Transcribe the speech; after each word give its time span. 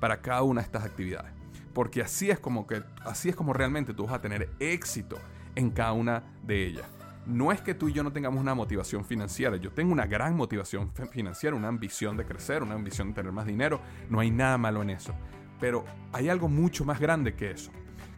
para 0.00 0.20
cada 0.20 0.42
una 0.42 0.62
de 0.62 0.64
estas 0.64 0.84
actividades. 0.84 1.32
Porque 1.72 2.02
así 2.02 2.30
es 2.30 2.40
como 2.40 2.66
que 2.66 2.82
así 3.04 3.28
es 3.28 3.36
como 3.36 3.52
realmente 3.52 3.94
tú 3.94 4.06
vas 4.06 4.14
a 4.14 4.20
tener 4.20 4.50
éxito 4.58 5.18
en 5.54 5.70
cada 5.70 5.92
una 5.92 6.24
de 6.42 6.66
ellas. 6.66 6.86
No 7.26 7.52
es 7.52 7.60
que 7.60 7.74
tú 7.74 7.88
y 7.88 7.92
yo 7.92 8.02
no 8.02 8.12
tengamos 8.12 8.40
una 8.40 8.54
motivación 8.54 9.04
financiera, 9.04 9.56
yo 9.56 9.70
tengo 9.70 9.92
una 9.92 10.06
gran 10.06 10.36
motivación 10.36 10.90
financiera, 11.12 11.54
una 11.54 11.68
ambición 11.68 12.16
de 12.16 12.24
crecer, 12.24 12.62
una 12.62 12.74
ambición 12.74 13.08
de 13.08 13.14
tener 13.14 13.30
más 13.30 13.46
dinero, 13.46 13.80
no 14.08 14.20
hay 14.20 14.30
nada 14.30 14.58
malo 14.58 14.82
en 14.82 14.90
eso. 14.90 15.14
Pero 15.60 15.84
hay 16.12 16.28
algo 16.28 16.48
mucho 16.48 16.84
más 16.84 16.98
grande 16.98 17.34
que 17.34 17.50
eso, 17.50 17.70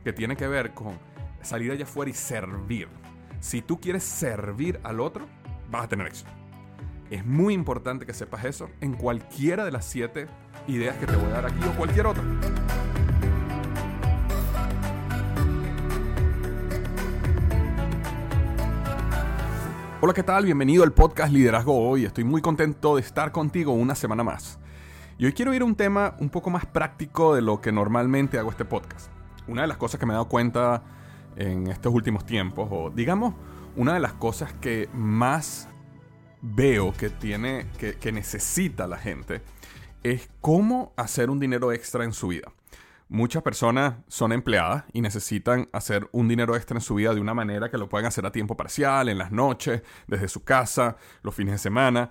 que 0.05 0.13
tiene 0.13 0.37
que 0.37 0.47
ver 0.47 0.73
con 0.73 0.99
salir 1.43 1.73
allá 1.73 1.85
afuera 1.85 2.11
y 2.11 2.15
servir. 2.15 2.89
Si 3.41 3.61
tú 3.61 3.81
quieres 3.81 4.05
servir 4.05 4.79
al 4.85 5.01
otro, 5.01 5.27
vas 5.71 5.85
a 5.85 5.89
tener 5.89 6.07
éxito. 6.07 6.31
Es 7.11 7.27
muy 7.27 7.53
importante 7.53 8.07
que 8.07 8.15
sepas 8.15 8.45
eso 8.45 8.71
en 8.81 8.95
cualquiera 8.95 9.65
de 9.65 9.73
las 9.73 9.85
siete 9.85 10.29
ideas 10.67 10.97
que 10.97 11.07
te 11.07 11.17
voy 11.17 11.27
a 11.27 11.35
dar 11.35 11.47
aquí 11.47 11.65
o 11.65 11.77
cualquier 11.77 12.07
otra. 12.07 12.23
Hola, 20.01 20.15
¿qué 20.15 20.23
tal? 20.23 20.45
Bienvenido 20.45 20.83
al 20.83 20.93
podcast 20.93 21.33
Liderazgo 21.33 21.89
Hoy. 21.89 22.05
Estoy 22.05 22.25
muy 22.25 22.43
contento 22.43 22.97
de 22.97 23.03
estar 23.03 23.31
contigo 23.31 23.73
una 23.73 23.95
semana 23.95 24.25
más. 24.25 24.59
Y 25.17 25.27
hoy 25.27 25.33
quiero 25.33 25.55
ir 25.55 25.63
a 25.63 25.65
un 25.65 25.77
tema 25.77 26.17
un 26.19 26.29
poco 26.29 26.51
más 26.51 26.67
práctico 26.67 27.35
de 27.35 27.43
lo 27.43 27.61
que 27.61 27.71
normalmente 27.71 28.39
hago 28.39 28.51
este 28.51 28.65
podcast. 28.65 29.11
Una 29.47 29.63
de 29.63 29.69
las 29.69 29.77
cosas 29.77 30.01
que 30.01 30.07
me 30.07 30.13
he 30.13 30.15
dado 30.15 30.29
cuenta 30.29 30.83
en 31.37 31.69
estos 31.69 31.95
últimos 31.95 32.27
tiempos, 32.27 32.69
o 32.71 32.91
digamos, 32.91 33.35
una 33.77 33.95
de 33.95 34.01
las 34.01 34.13
cosas 34.15 34.53
que 34.55 34.89
más 34.93 35.69
veo 36.41 36.93
que 36.93 37.09
tiene, 37.09 37.67
que, 37.79 37.95
que 37.95 38.11
necesita 38.11 38.89
la 38.89 38.99
gente, 38.99 39.43
es 40.03 40.31
cómo 40.41 40.93
hacer 40.97 41.31
un 41.31 41.41
dinero 41.41 41.73
extra 41.73 42.05
en 42.05 42.13
su 42.13 42.29
vida. 42.29 42.53
Muchas 43.09 43.43
personas 43.43 43.97
son 44.09 44.33
empleadas 44.33 44.85
y 44.93 45.03
necesitan 45.03 45.69
hacer 45.73 46.09
un 46.13 46.29
dinero 46.29 46.57
extra 46.57 46.79
en 46.79 46.81
su 46.81 46.95
vida 46.95 47.15
de 47.15 47.21
una 47.21 47.35
manera 47.35 47.71
que 47.71 47.77
lo 47.77 47.89
puedan 47.89 48.07
hacer 48.07 48.25
a 48.25 48.33
tiempo 48.33 48.57
parcial, 48.57 49.09
en 49.09 49.19
las 49.19 49.31
noches, 49.31 49.83
desde 50.07 50.29
su 50.29 50.45
casa, 50.45 50.97
los 51.23 51.35
fines 51.35 51.53
de 51.53 51.59
semana. 51.59 52.11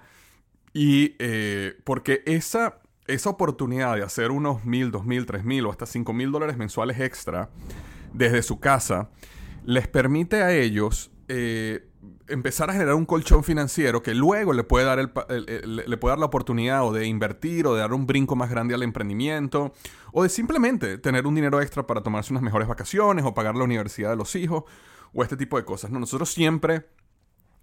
Y 0.73 1.15
eh, 1.17 1.75
porque 1.83 2.21
esa, 2.27 2.81
esa 3.07 3.31
oportunidad 3.31 3.95
de 3.95 4.03
hacer 4.03 4.29
unos 4.29 4.63
mil, 4.63 4.91
dos 4.91 5.05
mil, 5.05 5.25
tres 5.25 5.43
mil 5.43 5.65
o 5.65 5.71
hasta 5.71 5.87
cinco 5.87 6.13
mil 6.13 6.31
dólares 6.31 6.55
mensuales 6.55 6.99
extra 6.99 7.49
desde 8.13 8.43
su 8.43 8.59
casa 8.59 9.09
les 9.63 9.87
permite 9.87 10.43
a 10.43 10.53
ellos 10.53 11.11
eh, 11.27 11.87
empezar 12.27 12.69
a 12.69 12.73
generar 12.73 12.95
un 12.95 13.05
colchón 13.05 13.43
financiero 13.43 14.01
que 14.01 14.13
luego 14.13 14.53
le 14.53 14.63
puede, 14.63 14.85
dar 14.85 14.97
le 14.99 15.97
puede 15.97 16.11
dar 16.11 16.19
la 16.19 16.25
oportunidad 16.25 16.85
o 16.85 16.91
de 16.91 17.05
invertir 17.05 17.67
o 17.67 17.75
de 17.75 17.81
dar 17.81 17.93
un 17.93 18.07
brinco 18.07 18.35
más 18.35 18.49
grande 18.49 18.73
al 18.73 18.83
emprendimiento 18.83 19.73
o 20.11 20.23
de 20.23 20.29
simplemente 20.29 20.97
tener 20.97 21.27
un 21.27 21.35
dinero 21.35 21.61
extra 21.61 21.85
para 21.85 22.01
tomarse 22.01 22.33
unas 22.33 22.43
mejores 22.43 22.67
vacaciones 22.67 23.25
o 23.25 23.33
pagar 23.33 23.55
la 23.55 23.63
universidad 23.63 24.09
de 24.09 24.15
los 24.15 24.35
hijos 24.35 24.63
o 25.13 25.23
este 25.23 25.37
tipo 25.37 25.57
de 25.57 25.65
cosas. 25.65 25.91
¿no? 25.91 25.99
Nosotros 25.99 26.31
siempre 26.31 26.87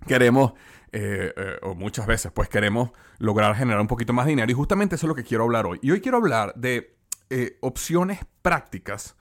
queremos, 0.06 0.53
eh, 0.92 1.33
eh, 1.36 1.56
o 1.62 1.75
muchas 1.75 2.06
veces 2.06 2.31
pues 2.31 2.48
queremos 2.48 2.91
lograr 3.19 3.56
generar 3.56 3.81
un 3.81 3.89
poquito 3.89 4.12
más 4.12 4.27
dinero 4.27 4.50
y 4.50 4.55
justamente 4.55 4.94
eso 4.94 5.06
es 5.06 5.09
lo 5.09 5.14
que 5.14 5.25
quiero 5.25 5.44
hablar 5.44 5.66
hoy. 5.66 5.78
Y 5.83 5.91
hoy 5.91 6.00
quiero 6.00 6.19
hablar 6.19 6.55
de 6.55 6.97
opciones 7.61 8.20
prácticas, 8.41 9.16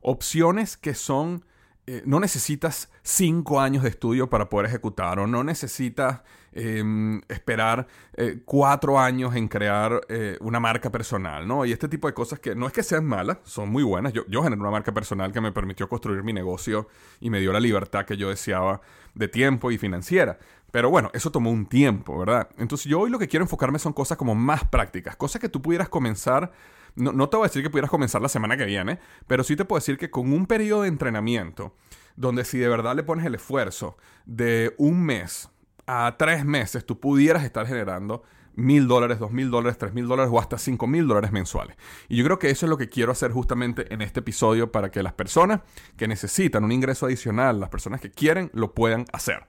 opciones 0.00 0.76
que 0.76 0.94
son 0.94 1.44
eh, 1.84 2.02
no 2.06 2.20
necesitas 2.20 2.92
cinco 3.02 3.60
años 3.60 3.82
de 3.82 3.88
estudio 3.88 4.30
para 4.30 4.48
poder 4.48 4.66
ejecutar 4.66 5.18
o 5.18 5.26
no 5.26 5.42
necesitas 5.42 6.22
em, 6.52 7.20
esperar 7.28 7.88
eh, 8.16 8.40
cuatro 8.44 9.00
años 9.00 9.34
en 9.34 9.48
crear 9.48 10.00
eh, 10.08 10.36
una 10.40 10.60
marca 10.60 10.92
personal, 10.92 11.48
¿no? 11.48 11.64
Y 11.64 11.72
este 11.72 11.88
tipo 11.88 12.06
de 12.06 12.14
cosas 12.14 12.38
que 12.38 12.54
no 12.54 12.68
es 12.68 12.72
que 12.72 12.84
sean 12.84 13.04
malas, 13.04 13.38
son 13.42 13.68
muy 13.68 13.82
buenas. 13.82 14.12
Yo, 14.12 14.24
yo 14.28 14.44
generé 14.44 14.60
una 14.60 14.70
marca 14.70 14.92
personal 14.94 15.32
que 15.32 15.40
me 15.40 15.50
permitió 15.50 15.88
construir 15.88 16.22
mi 16.22 16.32
negocio 16.32 16.86
y 17.18 17.30
me 17.30 17.40
dio 17.40 17.52
la 17.52 17.58
libertad 17.58 18.04
que 18.04 18.16
yo 18.16 18.28
deseaba 18.28 18.80
de 19.14 19.26
tiempo 19.26 19.72
y 19.72 19.76
financiera. 19.78 20.38
Pero 20.70 20.88
bueno, 20.88 21.10
eso 21.14 21.32
tomó 21.32 21.50
un 21.50 21.66
tiempo, 21.66 22.16
¿verdad? 22.16 22.48
Entonces 22.58 22.86
yo 22.86 23.00
hoy 23.00 23.10
lo 23.10 23.18
que 23.18 23.26
quiero 23.26 23.44
enfocarme 23.44 23.80
son 23.80 23.92
cosas 23.92 24.16
como 24.16 24.36
más 24.36 24.64
prácticas, 24.64 25.16
cosas 25.16 25.40
que 25.40 25.48
tú 25.48 25.60
pudieras 25.60 25.88
comenzar 25.88 26.52
no, 26.94 27.28
te 27.28 27.36
voy 27.36 27.44
a 27.44 27.48
decir 27.48 27.62
que 27.62 27.70
pudieras 27.70 27.90
comenzar 27.90 28.20
la 28.20 28.28
semana 28.28 28.56
que 28.56 28.64
viene, 28.64 28.98
pero 29.26 29.44
sí 29.44 29.56
te 29.56 29.64
puedo 29.64 29.80
decir 29.80 29.98
que 29.98 30.10
con 30.10 30.32
un 30.32 30.46
periodo 30.46 30.82
de 30.82 30.88
entrenamiento, 30.88 31.74
donde 32.16 32.44
si 32.44 32.58
de 32.58 32.68
verdad 32.68 32.94
le 32.94 33.02
pones 33.02 33.24
el 33.24 33.34
esfuerzo 33.34 33.96
de 34.26 34.74
un 34.78 35.02
mes 35.02 35.50
a 35.86 36.16
tres 36.18 36.44
meses, 36.44 36.84
tú 36.84 37.00
pudieras 37.00 37.44
estar 37.44 37.66
generando 37.66 38.22
mil 38.54 38.86
dólares, 38.86 39.18
dos 39.18 39.32
mil 39.32 39.50
dólares, 39.50 39.78
tres 39.78 39.94
mil 39.94 40.06
dólares 40.06 40.30
o 40.32 40.38
hasta 40.38 40.58
cinco 40.58 40.86
mil 40.86 41.06
dólares 41.06 41.32
mensuales. 41.32 41.76
Y 42.08 42.16
yo 42.16 42.24
creo 42.24 42.38
que 42.38 42.50
eso 42.50 42.66
es 42.66 42.70
lo 42.70 42.76
que 42.76 42.88
quiero 42.88 43.12
hacer 43.12 43.30
justamente 43.32 43.92
en 43.92 44.02
este 44.02 44.20
episodio 44.20 44.70
para 44.70 44.90
que 44.90 45.02
las 45.02 45.14
personas 45.14 45.60
que 45.96 46.08
necesitan 46.08 46.64
un 46.64 46.72
ingreso 46.72 47.06
adicional, 47.06 47.60
las 47.60 47.70
personas 47.70 48.00
que 48.00 48.10
quieren, 48.10 48.50
lo 48.52 48.74
puedan 48.74 49.06
hacer. 49.12 49.46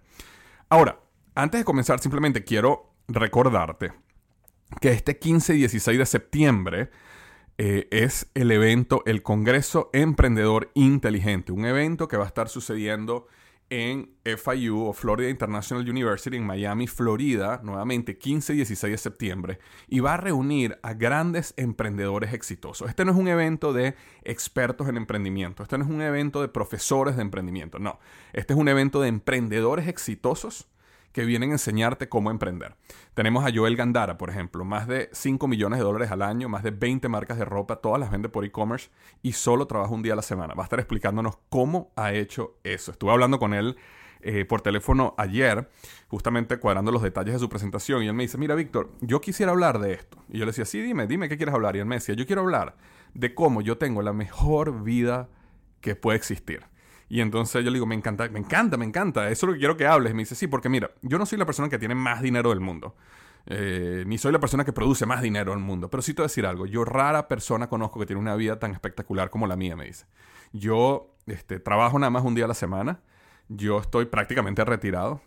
Ahora, 0.69 0.99
antes 1.35 1.59
de 1.59 1.65
comenzar, 1.65 1.99
simplemente 1.99 2.43
quiero 2.43 2.93
recordarte 3.07 3.93
que 4.79 4.91
este 4.91 5.19
15 5.19 5.55
y 5.55 5.57
16 5.59 5.97
de 5.99 6.05
septiembre 6.05 6.89
eh, 7.57 7.87
es 7.91 8.29
el 8.33 8.51
evento, 8.51 9.03
el 9.05 9.21
Congreso 9.21 9.89
Emprendedor 9.93 10.71
Inteligente, 10.73 11.51
un 11.51 11.65
evento 11.65 12.07
que 12.07 12.17
va 12.17 12.23
a 12.23 12.27
estar 12.27 12.49
sucediendo 12.49 13.27
en 13.69 14.09
FIU 14.23 14.85
o 14.85 14.93
Florida 14.93 15.29
International 15.29 15.87
University 15.87 16.37
en 16.37 16.45
Miami, 16.45 16.87
Florida, 16.87 17.61
nuevamente 17.63 18.17
15 18.17 18.53
y 18.53 18.57
16 18.57 18.91
de 18.91 18.97
septiembre, 18.97 19.59
y 19.87 19.99
va 19.99 20.13
a 20.13 20.17
reunir 20.17 20.77
a 20.83 20.93
grandes 20.93 21.53
emprendedores 21.57 22.33
exitosos. 22.33 22.89
Este 22.89 23.03
no 23.05 23.11
es 23.11 23.17
un 23.17 23.27
evento 23.27 23.73
de 23.73 23.95
expertos 24.23 24.89
en 24.89 24.97
emprendimiento, 24.97 25.63
este 25.63 25.77
no 25.77 25.85
es 25.85 25.89
un 25.89 26.01
evento 26.01 26.41
de 26.41 26.49
profesores 26.49 27.15
de 27.15 27.23
emprendimiento, 27.23 27.79
no, 27.79 27.99
este 28.33 28.53
es 28.53 28.59
un 28.59 28.67
evento 28.67 29.01
de 29.01 29.07
emprendedores 29.07 29.87
exitosos 29.87 30.67
que 31.13 31.25
vienen 31.25 31.51
a 31.51 31.53
enseñarte 31.53 32.09
cómo 32.09 32.31
emprender. 32.31 32.75
Tenemos 33.13 33.45
a 33.45 33.51
Joel 33.53 33.75
Gandara, 33.75 34.17
por 34.17 34.29
ejemplo, 34.29 34.65
más 34.65 34.87
de 34.87 35.09
5 35.13 35.47
millones 35.47 35.79
de 35.79 35.85
dólares 35.85 36.11
al 36.11 36.23
año, 36.23 36.49
más 36.49 36.63
de 36.63 36.71
20 36.71 37.07
marcas 37.07 37.37
de 37.37 37.45
ropa, 37.45 37.77
todas 37.77 37.99
las 37.99 38.11
vende 38.11 38.29
por 38.29 38.43
e-commerce 38.43 38.89
y 39.21 39.33
solo 39.33 39.67
trabaja 39.67 39.93
un 39.93 40.01
día 40.01 40.13
a 40.13 40.15
la 40.17 40.21
semana. 40.23 40.55
Va 40.55 40.63
a 40.63 40.65
estar 40.65 40.79
explicándonos 40.79 41.37
cómo 41.49 41.91
ha 41.95 42.11
hecho 42.13 42.57
eso. 42.63 42.91
Estuve 42.91 43.11
hablando 43.11 43.39
con 43.39 43.53
él 43.53 43.77
eh, 44.21 44.45
por 44.45 44.61
teléfono 44.61 45.13
ayer, 45.17 45.69
justamente 46.07 46.57
cuadrando 46.57 46.91
los 46.91 47.03
detalles 47.03 47.33
de 47.33 47.39
su 47.39 47.49
presentación, 47.49 48.03
y 48.03 48.07
él 48.07 48.13
me 48.13 48.23
dice, 48.23 48.37
mira 48.37 48.55
Víctor, 48.55 48.89
yo 49.01 49.21
quisiera 49.21 49.51
hablar 49.51 49.79
de 49.79 49.93
esto. 49.93 50.17
Y 50.29 50.39
yo 50.39 50.45
le 50.45 50.51
decía, 50.51 50.65
sí, 50.65 50.81
dime, 50.81 51.05
dime 51.05 51.29
qué 51.29 51.37
quieres 51.37 51.53
hablar. 51.53 51.75
Y 51.75 51.79
él 51.79 51.85
me 51.85 51.95
decía, 51.95 52.15
yo 52.15 52.25
quiero 52.25 52.41
hablar 52.41 52.75
de 53.13 53.35
cómo 53.35 53.61
yo 53.61 53.77
tengo 53.77 54.01
la 54.01 54.13
mejor 54.13 54.83
vida 54.83 55.29
que 55.79 55.95
puede 55.95 56.17
existir. 56.17 56.65
Y 57.09 57.21
entonces 57.21 57.63
yo 57.63 57.69
le 57.69 57.75
digo, 57.75 57.85
me 57.85 57.95
encanta, 57.95 58.27
me 58.29 58.39
encanta, 58.39 58.77
me 58.77 58.85
encanta, 58.85 59.29
eso 59.29 59.45
es 59.45 59.47
lo 59.47 59.53
que 59.53 59.59
quiero 59.59 59.77
que 59.77 59.85
hables. 59.85 60.13
Me 60.13 60.21
dice, 60.21 60.35
sí, 60.35 60.47
porque 60.47 60.69
mira, 60.69 60.91
yo 61.01 61.17
no 61.17 61.25
soy 61.25 61.37
la 61.37 61.45
persona 61.45 61.69
que 61.69 61.77
tiene 61.77 61.95
más 61.95 62.21
dinero 62.21 62.49
del 62.49 62.59
mundo. 62.59 62.95
Eh, 63.45 64.03
ni 64.07 64.17
soy 64.17 64.31
la 64.31 64.39
persona 64.39 64.63
que 64.63 64.71
produce 64.71 65.05
más 65.05 65.21
dinero 65.21 65.51
del 65.51 65.59
mundo. 65.59 65.89
Pero 65.89 66.01
sí 66.01 66.13
te 66.13 66.21
voy 66.21 66.25
a 66.25 66.29
decir 66.29 66.45
algo. 66.45 66.65
Yo 66.65 66.85
rara 66.85 67.27
persona 67.27 67.67
conozco 67.67 67.99
que 67.99 68.05
tiene 68.05 68.21
una 68.21 68.35
vida 68.35 68.59
tan 68.59 68.71
espectacular 68.71 69.29
como 69.29 69.47
la 69.47 69.55
mía, 69.55 69.75
me 69.75 69.85
dice. 69.85 70.05
Yo 70.53 71.15
este, 71.27 71.59
trabajo 71.59 71.99
nada 71.99 72.09
más 72.09 72.23
un 72.23 72.35
día 72.35 72.45
a 72.45 72.47
la 72.47 72.53
semana. 72.53 73.01
Yo 73.49 73.79
estoy 73.79 74.05
prácticamente 74.05 74.63
retirado. 74.63 75.21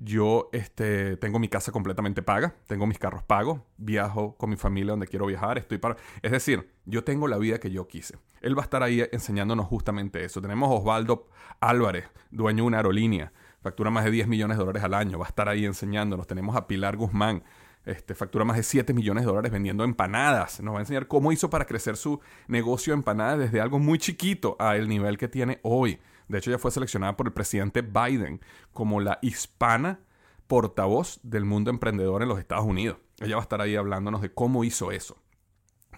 Yo 0.00 0.48
este, 0.52 1.16
tengo 1.16 1.40
mi 1.40 1.48
casa 1.48 1.72
completamente 1.72 2.22
paga, 2.22 2.54
tengo 2.68 2.86
mis 2.86 3.00
carros 3.00 3.24
pagos, 3.24 3.60
viajo 3.78 4.36
con 4.36 4.48
mi 4.50 4.56
familia 4.56 4.92
donde 4.92 5.08
quiero 5.08 5.26
viajar, 5.26 5.58
estoy 5.58 5.78
para... 5.78 5.96
Es 6.22 6.30
decir, 6.30 6.70
yo 6.84 7.02
tengo 7.02 7.26
la 7.26 7.36
vida 7.36 7.58
que 7.58 7.72
yo 7.72 7.88
quise. 7.88 8.16
Él 8.40 8.56
va 8.56 8.62
a 8.62 8.64
estar 8.64 8.84
ahí 8.84 9.04
enseñándonos 9.10 9.66
justamente 9.66 10.24
eso. 10.24 10.40
Tenemos 10.40 10.70
a 10.70 10.74
Osvaldo 10.74 11.26
Álvarez, 11.58 12.04
dueño 12.30 12.62
de 12.62 12.66
una 12.68 12.76
aerolínea, 12.76 13.32
factura 13.60 13.90
más 13.90 14.04
de 14.04 14.12
10 14.12 14.28
millones 14.28 14.56
de 14.56 14.60
dólares 14.60 14.84
al 14.84 14.94
año, 14.94 15.18
va 15.18 15.26
a 15.26 15.28
estar 15.30 15.48
ahí 15.48 15.66
enseñándonos. 15.66 16.28
Tenemos 16.28 16.54
a 16.54 16.68
Pilar 16.68 16.96
Guzmán, 16.96 17.42
este, 17.84 18.14
factura 18.14 18.44
más 18.44 18.56
de 18.56 18.62
7 18.62 18.94
millones 18.94 19.24
de 19.24 19.28
dólares 19.28 19.50
vendiendo 19.50 19.82
empanadas. 19.82 20.60
Nos 20.60 20.74
va 20.74 20.78
a 20.78 20.82
enseñar 20.82 21.08
cómo 21.08 21.32
hizo 21.32 21.50
para 21.50 21.64
crecer 21.64 21.96
su 21.96 22.20
negocio 22.46 22.92
de 22.92 22.98
empanadas 22.98 23.38
desde 23.40 23.60
algo 23.60 23.80
muy 23.80 23.98
chiquito 23.98 24.54
a 24.60 24.76
el 24.76 24.88
nivel 24.88 25.18
que 25.18 25.26
tiene 25.26 25.58
hoy. 25.62 25.98
De 26.28 26.38
hecho, 26.38 26.50
ella 26.50 26.58
fue 26.58 26.70
seleccionada 26.70 27.16
por 27.16 27.26
el 27.26 27.32
presidente 27.32 27.82
Biden 27.82 28.40
como 28.72 29.00
la 29.00 29.18
hispana 29.22 30.00
portavoz 30.46 31.20
del 31.22 31.44
mundo 31.44 31.70
emprendedor 31.70 32.22
en 32.22 32.28
los 32.28 32.38
Estados 32.38 32.64
Unidos. 32.64 32.98
Ella 33.20 33.36
va 33.36 33.42
a 33.42 33.44
estar 33.44 33.60
ahí 33.60 33.76
hablándonos 33.76 34.20
de 34.22 34.32
cómo 34.32 34.64
hizo 34.64 34.92
eso. 34.92 35.16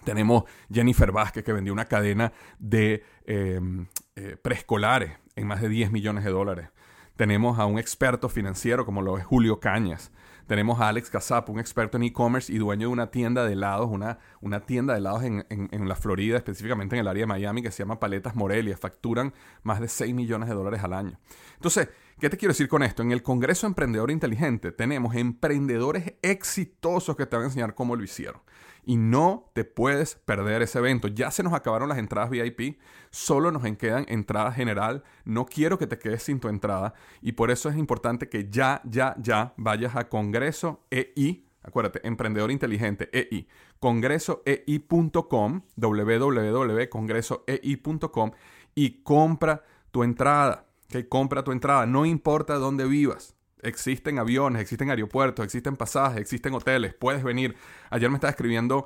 Tenemos 0.03 0.43
Jennifer 0.71 1.11
Vázquez 1.11 1.43
que 1.43 1.53
vendió 1.53 1.73
una 1.73 1.85
cadena 1.85 2.33
de 2.59 3.03
em, 3.25 3.87
eh, 4.15 4.35
preescolares 4.41 5.17
en 5.35 5.47
más 5.47 5.61
de 5.61 5.69
10 5.69 5.91
millones 5.91 6.23
de 6.23 6.31
dólares. 6.31 6.69
Tenemos 7.15 7.59
a 7.59 7.65
un 7.65 7.77
experto 7.77 8.29
financiero 8.29 8.85
como 8.85 9.01
lo 9.01 9.17
es 9.17 9.25
Julio 9.25 9.59
Cañas. 9.59 10.11
Tenemos 10.51 10.81
a 10.81 10.89
Alex 10.89 11.09
Casap, 11.09 11.49
un 11.49 11.61
experto 11.61 11.95
en 11.95 12.03
e-commerce 12.03 12.51
y 12.51 12.57
dueño 12.57 12.87
de 12.89 12.91
una 12.91 13.09
tienda 13.09 13.45
de 13.45 13.53
helados, 13.53 13.89
una, 13.89 14.19
tienda 14.65 14.91
de 14.91 14.99
helados 14.99 15.23
en, 15.23 15.45
en, 15.49 15.87
la 15.87 15.95
Florida, 15.95 16.35
específicamente 16.35 16.93
en 16.97 16.99
el 16.99 17.07
área 17.07 17.21
de 17.21 17.27
Miami, 17.27 17.61
que 17.61 17.71
se 17.71 17.83
llama 17.83 18.01
Paletas 18.01 18.35
Morelia. 18.35 18.75
Facturan 18.75 19.33
más 19.63 19.79
de 19.79 19.87
6 19.87 20.13
millones 20.13 20.49
de 20.49 20.55
dólares 20.55 20.83
al 20.83 20.91
año. 20.91 21.17
Entonces, 21.53 21.87
¿Qué 22.19 22.29
te 22.29 22.37
quiero 22.37 22.51
decir 22.51 22.67
con 22.67 22.83
esto? 22.83 23.01
En 23.01 23.11
el 23.11 23.23
Congreso 23.23 23.65
Emprendedor 23.65 24.11
Inteligente 24.11 24.71
tenemos 24.71 25.15
emprendedores 25.15 26.13
exitosos 26.21 27.15
que 27.15 27.25
te 27.25 27.35
van 27.35 27.45
a 27.45 27.47
enseñar 27.47 27.73
cómo 27.73 27.95
lo 27.95 28.03
hicieron. 28.03 28.41
Y 28.83 28.97
no 28.97 29.49
te 29.53 29.63
puedes 29.63 30.15
perder 30.15 30.61
ese 30.61 30.79
evento. 30.79 31.07
Ya 31.07 31.31
se 31.31 31.43
nos 31.43 31.53
acabaron 31.53 31.87
las 31.89 31.97
entradas 31.97 32.29
VIP, 32.29 32.77
solo 33.09 33.51
nos 33.51 33.63
quedan 33.77 34.05
entradas 34.07 34.55
general. 34.55 35.03
No 35.25 35.45
quiero 35.45 35.77
que 35.77 35.87
te 35.87 35.99
quedes 35.99 36.23
sin 36.23 36.39
tu 36.39 36.47
entrada 36.47 36.93
y 37.21 37.33
por 37.33 37.51
eso 37.51 37.67
es 37.69 37.75
importante 37.77 38.29
que 38.29 38.49
ya, 38.49 38.81
ya, 38.83 39.15
ya 39.19 39.53
vayas 39.57 39.95
a 39.95 40.09
Congreso 40.09 40.85
EI. 40.89 41.45
Acuérdate, 41.63 42.07
Emprendedor 42.07 42.49
Inteligente, 42.49 43.07
EI. 43.13 43.47
Congresoei.com, 43.79 45.61
www.congresoei.com 45.75 48.31
y 48.73 49.03
compra 49.03 49.63
tu 49.91 50.01
entrada 50.03 50.65
que 50.91 51.07
compra 51.07 51.43
tu 51.43 51.51
entrada, 51.51 51.85
no 51.85 52.05
importa 52.05 52.55
dónde 52.55 52.85
vivas. 52.85 53.35
Existen 53.63 54.19
aviones, 54.19 54.61
existen 54.61 54.89
aeropuertos, 54.89 55.45
existen 55.45 55.75
pasajes, 55.75 56.19
existen 56.19 56.53
hoteles, 56.53 56.93
puedes 56.93 57.23
venir. 57.23 57.55
Ayer 57.89 58.09
me 58.09 58.15
estaba 58.15 58.31
escribiendo, 58.31 58.85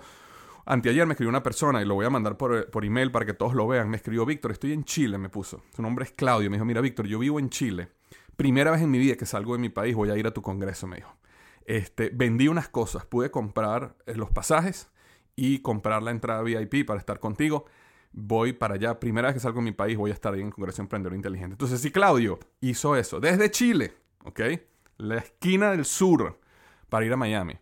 anteayer 0.65 1.05
me 1.05 1.13
escribió 1.13 1.29
una 1.29 1.43
persona 1.43 1.81
y 1.81 1.85
lo 1.85 1.95
voy 1.95 2.05
a 2.05 2.09
mandar 2.09 2.37
por, 2.37 2.69
por 2.69 2.85
email 2.85 3.11
para 3.11 3.25
que 3.25 3.33
todos 3.33 3.53
lo 3.53 3.67
vean. 3.67 3.89
Me 3.89 3.97
escribió 3.97 4.25
Víctor, 4.25 4.51
estoy 4.51 4.73
en 4.73 4.83
Chile, 4.83 5.17
me 5.17 5.29
puso. 5.29 5.63
Su 5.75 5.81
nombre 5.81 6.05
es 6.05 6.11
Claudio. 6.11 6.49
Me 6.49 6.57
dijo, 6.57 6.65
mira 6.65 6.81
Víctor, 6.81 7.07
yo 7.07 7.19
vivo 7.19 7.39
en 7.39 7.49
Chile. 7.49 7.89
Primera 8.35 8.71
vez 8.71 8.81
en 8.81 8.91
mi 8.91 8.99
vida 8.99 9.15
que 9.15 9.25
salgo 9.25 9.53
de 9.53 9.59
mi 9.59 9.69
país, 9.69 9.95
voy 9.95 10.09
a 10.09 10.17
ir 10.17 10.27
a 10.27 10.31
tu 10.31 10.41
congreso, 10.41 10.87
me 10.87 10.97
dijo. 10.97 11.15
Este, 11.65 12.11
vendí 12.13 12.47
unas 12.47 12.69
cosas, 12.69 13.05
pude 13.05 13.31
comprar 13.31 13.95
eh, 14.05 14.15
los 14.15 14.29
pasajes 14.29 14.89
y 15.35 15.59
comprar 15.59 16.03
la 16.03 16.11
entrada 16.11 16.41
VIP 16.43 16.85
para 16.85 16.99
estar 16.99 17.19
contigo 17.19 17.65
voy 18.15 18.53
para 18.53 18.75
allá. 18.75 18.99
Primera 18.99 19.27
vez 19.27 19.35
que 19.35 19.39
salgo 19.39 19.59
de 19.59 19.65
mi 19.65 19.71
país, 19.73 19.97
voy 19.97 20.11
a 20.11 20.13
estar 20.13 20.33
ahí 20.33 20.41
en 20.41 20.49
Congreso 20.49 20.81
Emprendedor 20.81 21.15
Inteligente. 21.15 21.53
Entonces, 21.53 21.81
si 21.81 21.91
Claudio 21.91 22.39
hizo 22.61 22.95
eso 22.95 23.19
desde 23.19 23.51
Chile, 23.51 23.93
¿ok? 24.25 24.41
La 24.97 25.17
esquina 25.17 25.71
del 25.71 25.85
sur 25.85 26.39
para 26.89 27.05
ir 27.05 27.13
a 27.13 27.17
Miami, 27.17 27.57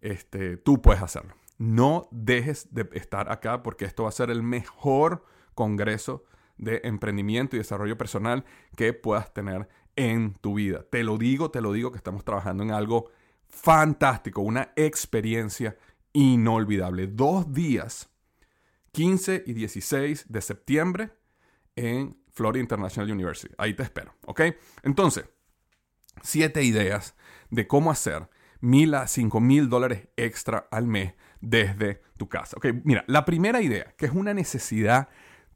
este, 0.00 0.56
tú 0.56 0.80
puedes 0.80 1.02
hacerlo. 1.02 1.34
No 1.58 2.08
dejes 2.10 2.72
de 2.72 2.88
estar 2.92 3.30
acá 3.32 3.62
porque 3.62 3.84
esto 3.84 4.04
va 4.04 4.10
a 4.10 4.12
ser 4.12 4.30
el 4.30 4.42
mejor 4.42 5.24
congreso 5.54 6.24
de 6.56 6.80
emprendimiento 6.84 7.56
y 7.56 7.58
desarrollo 7.58 7.96
personal 7.96 8.44
que 8.76 8.92
puedas 8.92 9.32
tener 9.32 9.68
en 9.96 10.34
tu 10.34 10.54
vida. 10.54 10.84
Te 10.88 11.02
lo 11.02 11.18
digo, 11.18 11.50
te 11.50 11.60
lo 11.60 11.72
digo 11.72 11.90
que 11.90 11.98
estamos 11.98 12.24
trabajando 12.24 12.62
en 12.62 12.70
algo 12.70 13.10
fantástico, 13.48 14.40
una 14.42 14.72
experiencia 14.76 15.76
inolvidable. 16.12 17.08
Dos 17.08 17.52
días 17.52 18.08
15 18.92 19.44
y 19.46 19.52
16 19.52 20.26
de 20.28 20.40
septiembre 20.40 21.10
en 21.74 22.16
Florida 22.30 22.62
International 22.62 23.10
University. 23.10 23.52
Ahí 23.58 23.74
te 23.74 23.82
espero, 23.82 24.14
¿ok? 24.26 24.42
Entonces, 24.82 25.24
siete 26.22 26.62
ideas 26.62 27.14
de 27.50 27.66
cómo 27.66 27.90
hacer 27.90 28.28
mil 28.60 28.94
a 28.94 29.06
cinco 29.06 29.40
mil 29.40 29.68
dólares 29.68 30.08
extra 30.16 30.66
al 30.70 30.86
mes 30.86 31.14
desde 31.40 32.02
tu 32.16 32.28
casa. 32.28 32.56
Ok, 32.56 32.66
mira, 32.84 33.04
la 33.06 33.24
primera 33.24 33.62
idea, 33.62 33.94
que 33.96 34.06
es 34.06 34.12
una 34.12 34.34
necesidad 34.34 35.08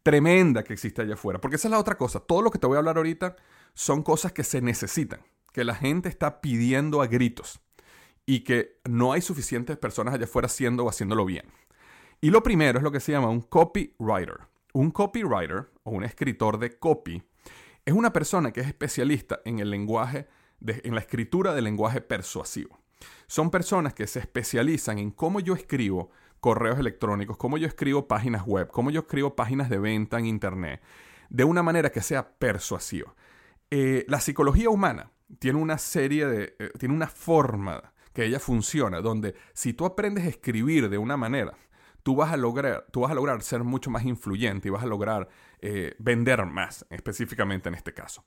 tremenda 0.02 0.64
que 0.64 0.72
existe 0.72 1.02
allá 1.02 1.14
afuera, 1.14 1.40
porque 1.40 1.56
esa 1.56 1.68
es 1.68 1.72
la 1.72 1.78
otra 1.78 1.96
cosa. 1.96 2.20
Todo 2.20 2.42
lo 2.42 2.50
que 2.50 2.58
te 2.58 2.66
voy 2.66 2.76
a 2.76 2.78
hablar 2.78 2.96
ahorita 2.96 3.36
son 3.74 4.02
cosas 4.02 4.32
que 4.32 4.44
se 4.44 4.60
necesitan, 4.60 5.20
que 5.52 5.64
la 5.64 5.74
gente 5.74 6.08
está 6.08 6.40
pidiendo 6.40 7.02
a 7.02 7.06
gritos 7.06 7.60
y 8.26 8.40
que 8.40 8.80
no 8.84 9.12
hay 9.12 9.20
suficientes 9.20 9.76
personas 9.76 10.14
allá 10.14 10.24
afuera 10.24 10.46
haciendo 10.46 10.84
o 10.84 10.88
haciéndolo 10.88 11.24
bien. 11.24 11.46
Y 12.20 12.30
lo 12.30 12.42
primero 12.42 12.78
es 12.78 12.84
lo 12.84 12.92
que 12.92 13.00
se 13.00 13.12
llama 13.12 13.28
un 13.28 13.40
copywriter. 13.40 14.38
Un 14.74 14.90
copywriter 14.90 15.70
o 15.82 15.90
un 15.90 16.04
escritor 16.04 16.58
de 16.58 16.78
copy 16.78 17.22
es 17.84 17.92
una 17.92 18.12
persona 18.12 18.52
que 18.52 18.60
es 18.60 18.68
especialista 18.68 19.40
en 19.44 19.58
el 19.58 19.70
lenguaje, 19.70 20.28
en 20.66 20.94
la 20.94 21.00
escritura 21.00 21.54
del 21.54 21.64
lenguaje 21.64 22.00
persuasivo. 22.00 22.78
Son 23.26 23.50
personas 23.50 23.94
que 23.94 24.06
se 24.06 24.20
especializan 24.20 24.98
en 24.98 25.10
cómo 25.10 25.40
yo 25.40 25.54
escribo 25.54 26.10
correos 26.40 26.78
electrónicos, 26.78 27.36
cómo 27.36 27.56
yo 27.56 27.66
escribo 27.66 28.08
páginas 28.08 28.44
web, 28.46 28.68
cómo 28.68 28.90
yo 28.90 29.00
escribo 29.00 29.36
páginas 29.36 29.70
de 29.70 29.78
venta 29.78 30.18
en 30.18 30.26
Internet, 30.26 30.82
de 31.30 31.44
una 31.44 31.62
manera 31.62 31.90
que 31.90 32.02
sea 32.02 32.28
persuasiva. 32.30 33.14
Eh, 33.70 34.04
la 34.08 34.20
psicología 34.20 34.68
humana 34.68 35.12
tiene 35.38 35.58
una 35.58 35.78
serie 35.78 36.26
de, 36.26 36.56
eh, 36.58 36.70
tiene 36.78 36.94
una 36.94 37.06
forma 37.06 37.92
que 38.12 38.24
ella 38.24 38.38
funciona, 38.38 39.00
donde 39.00 39.34
si 39.54 39.72
tú 39.72 39.86
aprendes 39.86 40.24
a 40.24 40.28
escribir 40.28 40.90
de 40.90 40.98
una 40.98 41.16
manera, 41.16 41.56
tú 42.02 42.16
vas 42.16 42.32
a 42.32 42.36
lograr, 42.36 42.86
tú 42.90 43.00
vas 43.00 43.12
a 43.12 43.14
lograr 43.14 43.42
ser 43.42 43.64
mucho 43.64 43.90
más 43.90 44.04
influyente 44.04 44.68
y 44.68 44.70
vas 44.70 44.82
a 44.82 44.86
lograr 44.86 45.28
eh, 45.60 45.94
vender 45.98 46.44
más, 46.44 46.84
específicamente 46.90 47.68
en 47.68 47.76
este 47.76 47.94
caso. 47.94 48.24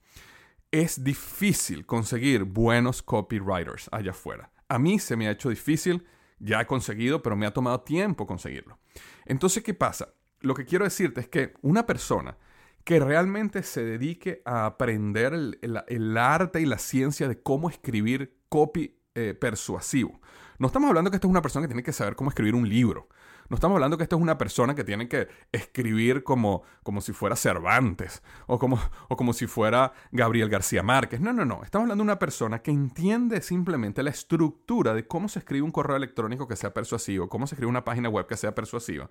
Es 0.76 1.06
difícil 1.06 1.86
conseguir 1.86 2.44
buenos 2.44 3.02
copywriters 3.02 3.88
allá 3.94 4.12
afuera. 4.12 4.52
A 4.68 4.78
mí 4.78 5.00
se 5.00 5.16
me 5.16 5.26
ha 5.26 5.32
hecho 5.32 5.48
difícil, 5.48 6.06
ya 6.38 6.60
he 6.60 6.68
conseguido, 6.68 7.24
pero 7.24 7.38
me 7.38 7.46
ha 7.46 7.54
tomado 7.54 7.80
tiempo 7.80 8.28
conseguirlo. 8.28 8.78
Entonces, 9.24 9.64
¿qué 9.64 9.74
pasa? 9.74 10.16
Lo 10.42 10.54
que 10.54 10.66
quiero 10.66 10.84
decirte 10.84 11.22
es 11.22 11.30
que 11.30 11.54
una 11.62 11.86
persona 11.86 12.38
que 12.84 13.00
realmente 13.00 13.64
se 13.64 13.86
dedique 13.86 14.42
a 14.44 14.66
aprender 14.66 15.32
el, 15.34 16.18
arte 16.18 16.60
y 16.60 16.66
la 16.66 16.78
ciencia 16.78 17.30
de 17.30 17.42
cómo 17.42 17.70
escribir 17.70 18.36
copy 18.50 19.00
eh, 19.16 19.34
persuasivo. 19.34 20.20
No 20.60 20.68
estamos 20.68 20.90
hablando 20.90 21.10
que 21.10 21.16
esto 21.16 21.28
es 21.28 21.32
una 21.32 21.42
persona 21.42 21.64
que 21.64 21.70
tiene 21.70 21.84
que 21.84 21.94
saber 21.94 22.18
cómo 22.18 22.32
escribir 22.32 22.54
un 22.54 22.68
libro. 22.68 23.08
No 23.50 23.56
estamos 23.56 23.76
hablando 23.76 23.98
que 23.98 24.04
esto 24.04 24.16
es 24.16 24.22
una 24.22 24.38
persona 24.38 24.74
que 24.74 24.84
tiene 24.84 25.08
que 25.08 25.28
escribir 25.52 26.24
como, 26.24 26.64
como 26.84 27.02
si 27.02 27.14
fuera 27.14 27.36
Cervantes 27.36 28.24
o 28.48 28.58
como, 28.58 28.80
o 29.08 29.16
como 29.16 29.34
si 29.34 29.46
fuera 29.46 29.94
Gabriel 30.12 30.50
García 30.50 30.82
Márquez. 30.82 31.22
No, 31.22 31.32
no, 31.32 31.46
no. 31.46 31.62
Estamos 31.64 31.84
hablando 31.84 32.04
de 32.04 32.10
una 32.10 32.20
persona 32.20 32.60
que 32.60 32.72
entiende 32.72 33.42
simplemente 33.42 34.02
la 34.02 34.10
estructura 34.10 34.94
de 34.94 35.08
cómo 35.08 35.30
se 35.30 35.40
escribe 35.40 35.64
un 35.64 35.72
correo 35.72 35.96
electrónico 35.96 36.48
que 36.48 36.56
sea 36.56 36.74
persuasivo, 36.74 37.30
cómo 37.30 37.46
se 37.46 37.56
escribe 37.56 37.70
una 37.70 37.86
página 37.86 38.10
web 38.10 38.26
que 38.26 38.38
sea 38.38 38.56
persuasiva, 38.56 39.10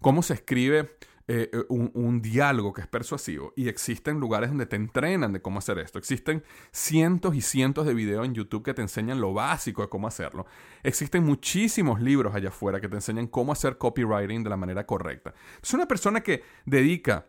cómo 0.00 0.22
se 0.22 0.34
escribe 0.34 0.96
eh, 1.30 1.50
eh, 1.52 1.64
un, 1.68 2.22
diálogo 2.22 2.72
que 2.72 2.80
es 2.80 2.86
persuasivo. 2.86 3.52
Y 3.54 3.68
existen 3.68 4.18
lugares 4.18 4.48
donde 4.48 4.64
te 4.64 4.76
entrenan 4.76 5.34
de 5.34 5.42
cómo 5.42 5.58
hacer 5.58 5.78
esto. 5.78 5.98
Existen 5.98 6.42
cientos 6.72 7.34
y 7.34 7.42
cientos 7.42 7.86
de 7.86 7.92
videos 7.92 8.24
en 8.24 8.32
YouTube 8.32 8.64
que 8.64 8.72
te 8.72 8.80
enseñan 8.80 9.20
lo 9.20 9.34
básico 9.34 9.82
de 9.82 9.90
cómo 9.90 10.08
hacerlo. 10.08 10.46
Existen 10.82 11.24
muchísimos 11.24 12.00
libros 12.00 12.34
allá 12.34 12.48
afuera 12.48 12.80
que 12.80 12.88
te 12.88 12.94
enseñan 12.94 13.26
cómo 13.26 13.52
hacer 13.52 13.76
copywriting 13.76 14.42
de 14.42 14.48
la 14.48 14.56
manera 14.56 14.86
correcta. 14.86 15.34
Es 15.62 15.74
una 15.74 15.86
persona 15.86 16.22
que 16.22 16.42
dedica 16.64 17.26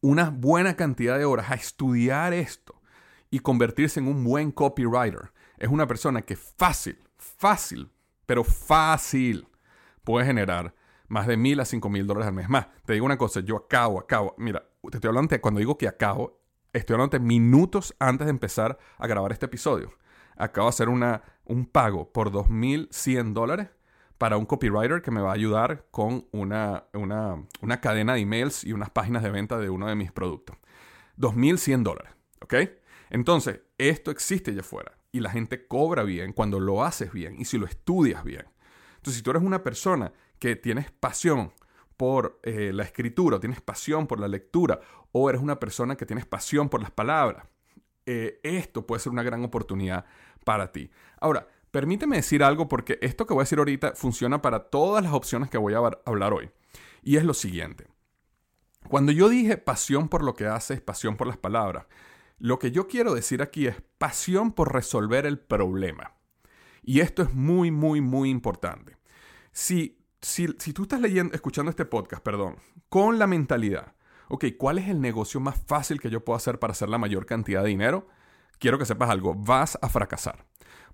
una 0.00 0.30
buena 0.30 0.76
cantidad 0.76 1.18
de 1.18 1.24
horas 1.24 1.50
a 1.50 1.54
estudiar 1.54 2.32
esto 2.32 2.80
y 3.28 3.40
convertirse 3.40 3.98
en 3.98 4.06
un 4.06 4.22
buen 4.22 4.52
copywriter. 4.52 5.32
Es 5.58 5.68
una 5.68 5.88
persona 5.88 6.22
que 6.22 6.36
fácil, 6.36 6.96
fácil, 7.16 7.90
pero 8.24 8.44
fácil 8.44 9.48
puede 10.04 10.26
generar 10.26 10.74
más 11.10 11.26
de 11.26 11.36
mil 11.36 11.60
a 11.60 11.64
cinco 11.64 11.90
mil 11.90 12.06
dólares 12.06 12.28
al 12.28 12.34
mes. 12.34 12.48
Más, 12.48 12.68
te 12.86 12.94
digo 12.94 13.04
una 13.04 13.18
cosa, 13.18 13.40
yo 13.40 13.56
acabo, 13.56 13.98
acabo, 13.98 14.34
mira, 14.38 14.64
te 14.90 14.96
estoy 14.96 15.08
hablando 15.08 15.38
cuando 15.40 15.58
digo 15.58 15.76
que 15.76 15.88
acabo, 15.88 16.40
estoy 16.72 16.94
hablando 16.94 17.18
de 17.18 17.24
minutos 17.24 17.94
antes 17.98 18.26
de 18.26 18.30
empezar 18.30 18.78
a 18.96 19.06
grabar 19.06 19.32
este 19.32 19.46
episodio. 19.46 19.90
Acabo 20.36 20.68
de 20.68 20.70
hacer 20.70 20.88
una, 20.88 21.22
un 21.44 21.66
pago 21.66 22.12
por 22.12 22.30
2.100 22.30 23.32
dólares 23.32 23.68
para 24.18 24.36
un 24.36 24.46
copywriter 24.46 25.02
que 25.02 25.10
me 25.10 25.20
va 25.20 25.30
a 25.30 25.34
ayudar 25.34 25.86
con 25.90 26.26
una, 26.30 26.84
una, 26.94 27.44
una 27.60 27.80
cadena 27.80 28.14
de 28.14 28.20
emails 28.20 28.62
y 28.62 28.72
unas 28.72 28.90
páginas 28.90 29.24
de 29.24 29.30
venta 29.30 29.58
de 29.58 29.68
uno 29.68 29.88
de 29.88 29.96
mis 29.96 30.12
productos. 30.12 30.56
2.100 31.18 31.82
dólares, 31.82 32.12
¿ok? 32.40 32.54
Entonces, 33.10 33.62
esto 33.78 34.12
existe 34.12 34.52
allá 34.52 34.60
afuera 34.60 34.92
y 35.10 35.18
la 35.18 35.30
gente 35.30 35.66
cobra 35.66 36.04
bien 36.04 36.32
cuando 36.32 36.60
lo 36.60 36.84
haces 36.84 37.12
bien 37.12 37.34
y 37.36 37.46
si 37.46 37.58
lo 37.58 37.66
estudias 37.66 38.22
bien. 38.22 38.46
Entonces, 38.98 39.16
si 39.16 39.22
tú 39.22 39.30
eres 39.30 39.42
una 39.42 39.64
persona 39.64 40.12
que 40.40 40.56
tienes 40.56 40.90
pasión 40.90 41.52
por 41.96 42.40
eh, 42.42 42.72
la 42.72 42.82
escritura, 42.82 43.36
o 43.36 43.40
tienes 43.40 43.60
pasión 43.60 44.08
por 44.08 44.18
la 44.18 44.26
lectura, 44.26 44.80
o 45.12 45.28
eres 45.30 45.40
una 45.40 45.60
persona 45.60 45.96
que 45.96 46.06
tienes 46.06 46.26
pasión 46.26 46.68
por 46.68 46.80
las 46.80 46.90
palabras, 46.90 47.46
eh, 48.06 48.40
esto 48.42 48.86
puede 48.86 49.00
ser 49.00 49.12
una 49.12 49.22
gran 49.22 49.44
oportunidad 49.44 50.06
para 50.44 50.72
ti. 50.72 50.90
Ahora, 51.20 51.46
permíteme 51.70 52.16
decir 52.16 52.42
algo 52.42 52.68
porque 52.68 52.98
esto 53.02 53.26
que 53.26 53.34
voy 53.34 53.42
a 53.42 53.44
decir 53.44 53.58
ahorita 53.58 53.92
funciona 53.94 54.42
para 54.42 54.70
todas 54.70 55.04
las 55.04 55.12
opciones 55.12 55.50
que 55.50 55.58
voy 55.58 55.74
a 55.74 55.78
hablar 55.78 56.32
hoy. 56.32 56.50
Y 57.02 57.16
es 57.16 57.24
lo 57.24 57.34
siguiente. 57.34 57.86
Cuando 58.88 59.12
yo 59.12 59.28
dije 59.28 59.58
pasión 59.58 60.08
por 60.08 60.24
lo 60.24 60.34
que 60.34 60.46
haces, 60.46 60.80
pasión 60.80 61.16
por 61.16 61.26
las 61.26 61.36
palabras, 61.36 61.86
lo 62.38 62.58
que 62.58 62.72
yo 62.72 62.88
quiero 62.88 63.14
decir 63.14 63.42
aquí 63.42 63.66
es 63.66 63.76
pasión 63.98 64.52
por 64.52 64.72
resolver 64.72 65.26
el 65.26 65.38
problema. 65.38 66.14
Y 66.82 67.00
esto 67.00 67.22
es 67.22 67.34
muy, 67.34 67.70
muy, 67.70 68.00
muy 68.00 68.30
importante. 68.30 68.96
Si 69.52 69.99
si, 70.22 70.46
tú 70.72 70.82
estás 70.82 71.00
leyendo, 71.00 71.34
escuchando 71.34 71.70
este 71.70 71.84
podcast, 71.84 72.22
perdón, 72.22 72.56
con 72.88 73.18
la 73.18 73.26
mentalidad, 73.26 73.94
ok, 74.28 74.46
¿cuál 74.58 74.78
es 74.78 74.88
el 74.88 75.00
negocio 75.00 75.40
más 75.40 75.58
fácil 75.66 76.00
que 76.00 76.10
yo 76.10 76.24
puedo 76.24 76.36
hacer 76.36 76.58
para 76.58 76.72
hacer 76.72 76.88
la 76.88 76.98
mayor 76.98 77.26
cantidad 77.26 77.62
de 77.62 77.68
dinero? 77.68 78.08
Quiero 78.58 78.78
que 78.78 78.86
sepas 78.86 79.10
algo, 79.10 79.34
vas 79.34 79.78
a 79.80 79.88
fracasar. 79.88 80.46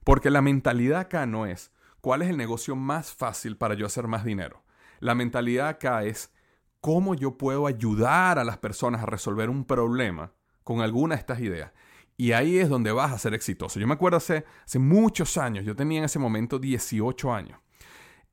Porque 0.04 0.30
la 0.30 0.42
mentalidad 0.42 1.00
acá 1.00 1.26
no 1.26 1.46
es, 1.46 1.72
¿cuál 2.00 2.22
es 2.22 2.30
el 2.30 2.36
negocio 2.36 2.76
más 2.76 3.12
fácil 3.12 3.56
para 3.56 3.74
yo 3.74 3.86
hacer 3.86 4.06
más 4.06 4.24
dinero? 4.24 4.62
La 5.00 5.14
mentalidad 5.14 5.68
acá 5.68 6.04
es, 6.04 6.32
¿cómo 6.80 7.14
yo 7.14 7.36
puedo 7.36 7.66
ayudar 7.66 8.38
a 8.38 8.44
las 8.44 8.58
personas 8.58 9.02
a 9.02 9.06
resolver 9.06 9.50
un 9.50 9.64
problema 9.64 10.32
con 10.62 10.80
alguna 10.80 11.16
de 11.16 11.20
estas 11.20 11.40
ideas? 11.40 11.72
Y 12.16 12.32
ahí 12.32 12.58
es 12.58 12.68
donde 12.68 12.92
vas 12.92 13.12
a 13.12 13.18
ser 13.18 13.34
exitoso. 13.34 13.80
Yo 13.80 13.86
me 13.86 13.94
acuerdo 13.94 14.18
hace, 14.18 14.44
hace 14.64 14.78
muchos 14.78 15.36
años, 15.36 15.64
yo 15.64 15.74
tenía 15.74 15.98
en 15.98 16.04
ese 16.04 16.18
momento 16.18 16.58
18 16.58 17.34
años. 17.34 17.58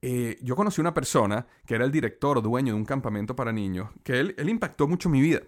Eh, 0.05 0.38
yo 0.41 0.57
conocí 0.57 0.81
una 0.81 0.93
persona 0.93 1.48
que 1.65 1.75
era 1.75 1.86
el 1.86 1.91
director, 1.91 2.41
dueño 2.41 2.74
de 2.74 2.77
un 2.77 2.83
campamento 2.83 3.38
para 3.38 3.53
niños, 3.53 3.89
que 4.03 4.19
él, 4.19 4.36
él, 4.38 4.50
impactó 4.50 4.86
mucho 4.86 5.07
mi 5.07 5.22
vida. 5.22 5.39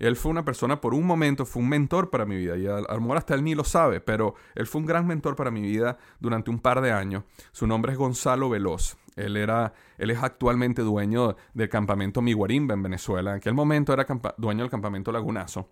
Él 0.00 0.16
fue 0.16 0.32
una 0.32 0.44
persona, 0.44 0.80
por 0.80 0.94
un 0.94 1.06
momento, 1.06 1.46
fue 1.46 1.62
un 1.62 1.68
mentor 1.68 2.10
para 2.10 2.26
mi 2.26 2.36
vida. 2.36 2.56
Y 2.56 2.66
a, 2.66 2.80
lo 2.80 3.14
hasta 3.14 3.34
él 3.36 3.44
ni 3.44 3.54
lo 3.54 3.62
sabe, 3.62 4.00
pero 4.00 4.34
él 4.56 4.66
fue 4.66 4.80
un 4.80 4.86
gran 4.88 5.06
mentor 5.06 5.36
para 5.36 5.52
mi 5.52 5.62
vida 5.62 5.96
durante 6.18 6.50
un 6.50 6.58
par 6.58 6.80
de 6.80 6.90
años. 6.90 7.22
Su 7.52 7.68
nombre 7.68 7.92
es 7.92 7.98
Gonzalo 7.98 8.50
Veloz. 8.50 8.96
Él, 9.14 9.36
era, 9.36 9.74
él 9.96 10.10
es 10.10 10.20
actualmente 10.20 10.82
dueño 10.82 11.36
del 11.54 11.68
campamento 11.68 12.20
Miguarimba 12.20 12.74
en 12.74 12.82
Venezuela. 12.82 13.30
En 13.30 13.36
aquel 13.36 13.54
momento 13.54 13.92
era 13.92 14.08
dueño 14.38 14.64
del 14.64 14.70
campamento 14.70 15.12
Lagunazo. 15.12 15.68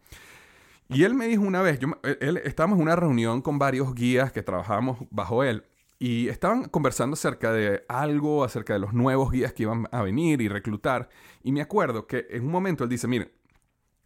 Y 0.89 1.03
él 1.03 1.15
me 1.15 1.27
dijo 1.27 1.43
una 1.43 1.61
vez, 1.61 1.81
yo, 1.81 1.89
él, 2.05 2.37
estábamos 2.45 2.77
en 2.77 2.83
una 2.83 2.95
reunión 2.95 3.43
con 3.43 3.59
varios 3.59 3.97
guías 3.97 4.31
que 4.31 4.45
trabajábamos 4.45 4.99
bajo 5.11 5.43
él 5.43 5.65
y 5.99 6.29
estaban 6.29 6.69
conversando 6.69 7.15
acerca 7.15 7.53
de 7.53 7.85
algo, 7.89 8.45
acerca 8.45 8.73
de 8.73 8.79
los 8.79 8.93
nuevos 8.93 9.33
guías 9.33 9.53
que 9.53 9.65
iban 9.65 9.89
a 9.91 10.03
venir 10.03 10.41
y 10.41 10.49
reclutar. 10.49 11.09
Y 11.43 11.53
me 11.53 11.61
acuerdo 11.61 12.07
que 12.07 12.27
en 12.31 12.45
un 12.45 12.53
momento 12.53 12.85
él 12.85 12.91
dice, 12.91 13.09
miren, 13.09 13.33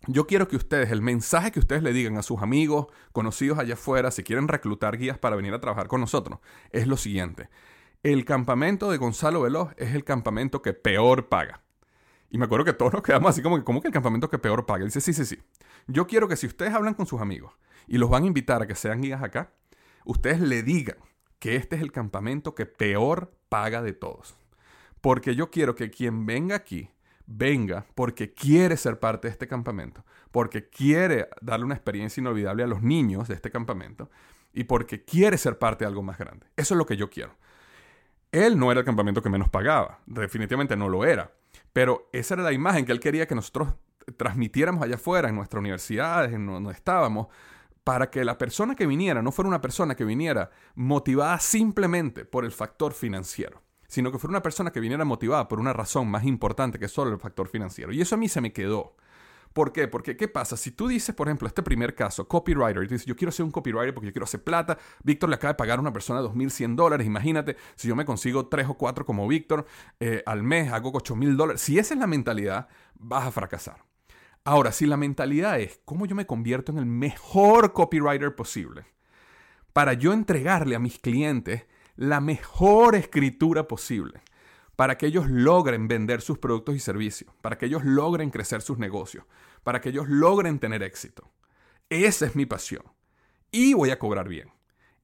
yo 0.06 0.26
quiero 0.26 0.48
que 0.48 0.56
ustedes, 0.56 0.90
el 0.90 1.02
mensaje 1.02 1.52
que 1.52 1.60
ustedes 1.60 1.82
le 1.82 1.92
digan 1.92 2.16
a 2.16 2.22
sus 2.22 2.42
amigos, 2.42 2.86
conocidos 3.12 3.58
allá 3.58 3.74
afuera, 3.74 4.10
si 4.10 4.24
quieren 4.24 4.48
reclutar 4.48 4.96
guías 4.96 5.18
para 5.18 5.36
venir 5.36 5.52
a 5.54 5.60
trabajar 5.60 5.86
con 5.86 6.00
nosotros, 6.00 6.40
es 6.70 6.86
lo 6.86 6.96
siguiente. 6.96 7.50
El 8.02 8.24
campamento 8.24 8.90
de 8.90 8.96
Gonzalo 8.96 9.42
Veloz 9.42 9.74
es 9.76 9.94
el 9.94 10.02
campamento 10.02 10.60
que 10.60 10.72
peor 10.72 11.28
paga. 11.28 11.62
Y 12.30 12.38
me 12.38 12.46
acuerdo 12.46 12.64
que 12.64 12.72
todos 12.72 12.94
nos 12.94 13.02
quedamos 13.02 13.30
así 13.30 13.42
como 13.42 13.58
que, 13.58 13.64
¿cómo 13.64 13.80
que 13.82 13.88
el 13.88 13.94
campamento 13.94 14.28
que 14.30 14.38
peor 14.38 14.64
paga? 14.64 14.80
Él 14.80 14.88
dice, 14.88 15.02
sí, 15.02 15.12
sí, 15.12 15.26
sí. 15.26 15.38
Yo 15.86 16.06
quiero 16.06 16.26
que 16.26 16.36
si 16.36 16.46
ustedes 16.46 16.72
hablan 16.72 16.94
con 16.94 17.06
sus 17.06 17.20
amigos 17.20 17.52
y 17.86 17.98
los 17.98 18.08
van 18.08 18.24
a 18.24 18.26
invitar 18.26 18.62
a 18.62 18.66
que 18.66 18.74
sean 18.74 19.02
guías 19.02 19.22
acá, 19.22 19.52
ustedes 20.04 20.40
le 20.40 20.62
digan 20.62 20.96
que 21.42 21.56
este 21.56 21.74
es 21.74 21.82
el 21.82 21.90
campamento 21.90 22.54
que 22.54 22.66
peor 22.66 23.32
paga 23.48 23.82
de 23.82 23.92
todos. 23.92 24.36
Porque 25.00 25.34
yo 25.34 25.50
quiero 25.50 25.74
que 25.74 25.90
quien 25.90 26.24
venga 26.24 26.54
aquí, 26.54 26.88
venga 27.26 27.84
porque 27.96 28.32
quiere 28.32 28.76
ser 28.76 29.00
parte 29.00 29.26
de 29.26 29.32
este 29.32 29.48
campamento, 29.48 30.04
porque 30.30 30.68
quiere 30.68 31.26
darle 31.40 31.64
una 31.64 31.74
experiencia 31.74 32.20
inolvidable 32.20 32.62
a 32.62 32.68
los 32.68 32.80
niños 32.80 33.26
de 33.26 33.34
este 33.34 33.50
campamento 33.50 34.08
y 34.52 34.62
porque 34.62 35.04
quiere 35.04 35.36
ser 35.36 35.58
parte 35.58 35.84
de 35.84 35.88
algo 35.88 36.04
más 36.04 36.16
grande. 36.16 36.46
Eso 36.56 36.74
es 36.74 36.78
lo 36.78 36.86
que 36.86 36.96
yo 36.96 37.10
quiero. 37.10 37.34
Él 38.30 38.56
no 38.56 38.70
era 38.70 38.78
el 38.78 38.86
campamento 38.86 39.20
que 39.20 39.28
menos 39.28 39.48
pagaba, 39.48 39.98
definitivamente 40.06 40.76
no 40.76 40.88
lo 40.88 41.04
era, 41.04 41.32
pero 41.72 42.08
esa 42.12 42.34
era 42.34 42.44
la 42.44 42.52
imagen 42.52 42.86
que 42.86 42.92
él 42.92 43.00
quería 43.00 43.26
que 43.26 43.34
nosotros 43.34 43.74
transmitiéramos 44.16 44.80
allá 44.84 44.94
afuera, 44.94 45.28
en 45.28 45.34
nuestras 45.34 45.58
universidades, 45.58 46.32
en 46.34 46.46
donde 46.46 46.70
estábamos, 46.70 47.26
para 47.84 48.10
que 48.10 48.24
la 48.24 48.38
persona 48.38 48.74
que 48.74 48.86
viniera 48.86 49.22
no 49.22 49.32
fuera 49.32 49.48
una 49.48 49.60
persona 49.60 49.94
que 49.94 50.04
viniera 50.04 50.50
motivada 50.74 51.38
simplemente 51.40 52.24
por 52.24 52.44
el 52.44 52.52
factor 52.52 52.92
financiero, 52.92 53.62
sino 53.88 54.12
que 54.12 54.18
fuera 54.18 54.32
una 54.32 54.42
persona 54.42 54.70
que 54.70 54.80
viniera 54.80 55.04
motivada 55.04 55.48
por 55.48 55.58
una 55.58 55.72
razón 55.72 56.08
más 56.08 56.24
importante 56.24 56.78
que 56.78 56.88
solo 56.88 57.12
el 57.12 57.18
factor 57.18 57.48
financiero. 57.48 57.92
Y 57.92 58.00
eso 58.00 58.14
a 58.14 58.18
mí 58.18 58.28
se 58.28 58.40
me 58.40 58.52
quedó. 58.52 58.96
¿Por 59.52 59.72
qué? 59.72 59.86
Porque, 59.86 60.16
¿qué 60.16 60.28
pasa? 60.28 60.56
Si 60.56 60.70
tú 60.70 60.88
dices, 60.88 61.14
por 61.14 61.28
ejemplo, 61.28 61.46
este 61.46 61.62
primer 61.62 61.94
caso, 61.94 62.26
copywriter, 62.26 62.84
y 62.84 62.86
dices, 62.86 63.04
yo 63.04 63.14
quiero 63.16 63.30
ser 63.30 63.44
un 63.44 63.50
copywriter 63.50 63.92
porque 63.92 64.06
yo 64.06 64.12
quiero 64.12 64.24
hacer 64.24 64.42
plata, 64.42 64.78
Víctor 65.02 65.28
le 65.28 65.34
acaba 65.34 65.52
de 65.52 65.58
pagar 65.58 65.78
a 65.78 65.82
una 65.82 65.92
persona 65.92 66.22
2.100 66.22 66.74
dólares, 66.74 67.06
imagínate, 67.06 67.56
si 67.74 67.88
yo 67.88 67.94
me 67.94 68.06
consigo 68.06 68.46
3 68.46 68.68
o 68.68 68.74
4 68.74 69.04
como 69.04 69.28
Víctor 69.28 69.66
eh, 70.00 70.22
al 70.24 70.42
mes, 70.42 70.72
hago 70.72 70.90
8.000 70.92 71.36
dólares, 71.36 71.60
si 71.60 71.78
esa 71.78 71.92
es 71.92 72.00
la 72.00 72.06
mentalidad, 72.06 72.68
vas 72.94 73.26
a 73.26 73.30
fracasar. 73.30 73.91
Ahora, 74.44 74.72
si 74.72 74.86
la 74.86 74.96
mentalidad 74.96 75.60
es 75.60 75.80
cómo 75.84 76.06
yo 76.06 76.16
me 76.16 76.26
convierto 76.26 76.72
en 76.72 76.78
el 76.78 76.86
mejor 76.86 77.72
copywriter 77.72 78.34
posible, 78.34 78.86
para 79.72 79.92
yo 79.92 80.12
entregarle 80.12 80.74
a 80.74 80.80
mis 80.80 80.98
clientes 80.98 81.64
la 81.94 82.20
mejor 82.20 82.96
escritura 82.96 83.68
posible, 83.68 84.20
para 84.74 84.98
que 84.98 85.06
ellos 85.06 85.28
logren 85.28 85.86
vender 85.86 86.22
sus 86.22 86.38
productos 86.38 86.74
y 86.74 86.80
servicios, 86.80 87.32
para 87.40 87.56
que 87.56 87.66
ellos 87.66 87.84
logren 87.84 88.30
crecer 88.30 88.62
sus 88.62 88.78
negocios, 88.78 89.24
para 89.62 89.80
que 89.80 89.90
ellos 89.90 90.08
logren 90.08 90.58
tener 90.58 90.82
éxito. 90.82 91.30
Esa 91.88 92.26
es 92.26 92.34
mi 92.34 92.44
pasión. 92.44 92.82
Y 93.52 93.74
voy 93.74 93.90
a 93.90 93.98
cobrar 93.98 94.28
bien. 94.28 94.50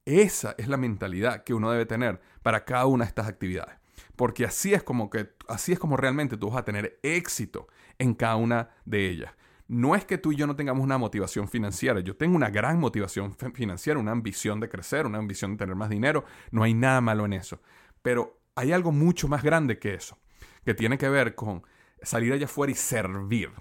Esa 0.05 0.55
es 0.57 0.67
la 0.67 0.77
mentalidad 0.77 1.43
que 1.43 1.53
uno 1.53 1.71
debe 1.71 1.85
tener 1.85 2.19
para 2.41 2.65
cada 2.65 2.87
una 2.87 3.05
de 3.05 3.09
estas 3.09 3.27
actividades. 3.27 3.75
Porque 4.15 4.43
así 4.43 4.73
es 4.73 4.83
como 4.83 5.09
que 5.09 5.29
así 5.47 5.71
es 5.71 5.79
como 5.79 5.95
realmente 5.95 6.35
tú 6.35 6.49
vas 6.49 6.57
a 6.57 6.65
tener 6.65 6.99
éxito 7.03 7.67
en 7.99 8.15
cada 8.15 8.37
una 8.37 8.69
de 8.85 9.07
ellas. 9.09 9.33
No 9.67 9.95
es 9.95 10.03
que 10.03 10.17
tú 10.17 10.31
y 10.31 10.35
yo 10.35 10.47
no 10.47 10.55
tengamos 10.55 10.83
una 10.83 10.97
motivación 10.97 11.47
financiera. 11.47 11.99
Yo 11.99 12.15
tengo 12.15 12.35
una 12.35 12.49
gran 12.49 12.79
motivación 12.79 13.35
financiera, 13.53 13.99
una 13.99 14.11
ambición 14.11 14.59
de 14.59 14.67
crecer, 14.67 15.05
una 15.05 15.19
ambición 15.19 15.51
de 15.51 15.57
tener 15.57 15.75
más 15.75 15.89
dinero. 15.89 16.25
No 16.49 16.63
hay 16.63 16.73
nada 16.73 17.01
malo 17.01 17.25
en 17.25 17.33
eso. 17.33 17.61
Pero 18.01 18.41
hay 18.55 18.71
algo 18.71 18.91
mucho 18.91 19.27
más 19.27 19.43
grande 19.43 19.77
que 19.77 19.93
eso, 19.93 20.17
que 20.65 20.73
tiene 20.73 20.97
que 20.97 21.07
ver 21.07 21.35
con 21.35 21.61
salir 22.01 22.33
allá 22.33 22.45
afuera 22.45 22.71
y 22.71 22.75
servir. 22.75 23.51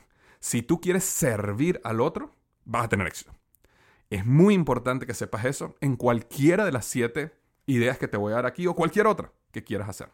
Si 0.40 0.62
tú 0.62 0.80
quieres 0.80 1.04
servir 1.04 1.78
al 1.84 2.00
otro, 2.00 2.34
vas 2.64 2.84
a 2.84 2.88
tener 2.88 3.06
éxito. 3.06 3.32
Es 4.08 4.24
muy 4.24 4.54
importante 4.54 5.06
que 5.06 5.12
sepas 5.12 5.44
eso 5.44 5.76
en 5.82 5.96
cualquiera 5.96 6.64
de 6.64 6.72
las 6.72 6.86
siete 6.86 7.34
ideas 7.66 7.98
que 7.98 8.08
te 8.08 8.16
voy 8.16 8.32
a 8.32 8.36
dar 8.36 8.46
aquí 8.46 8.66
o 8.66 8.74
cualquier 8.74 9.06
otra 9.06 9.32
que 9.52 9.62
quieras 9.62 9.90
hacer. 9.90 10.08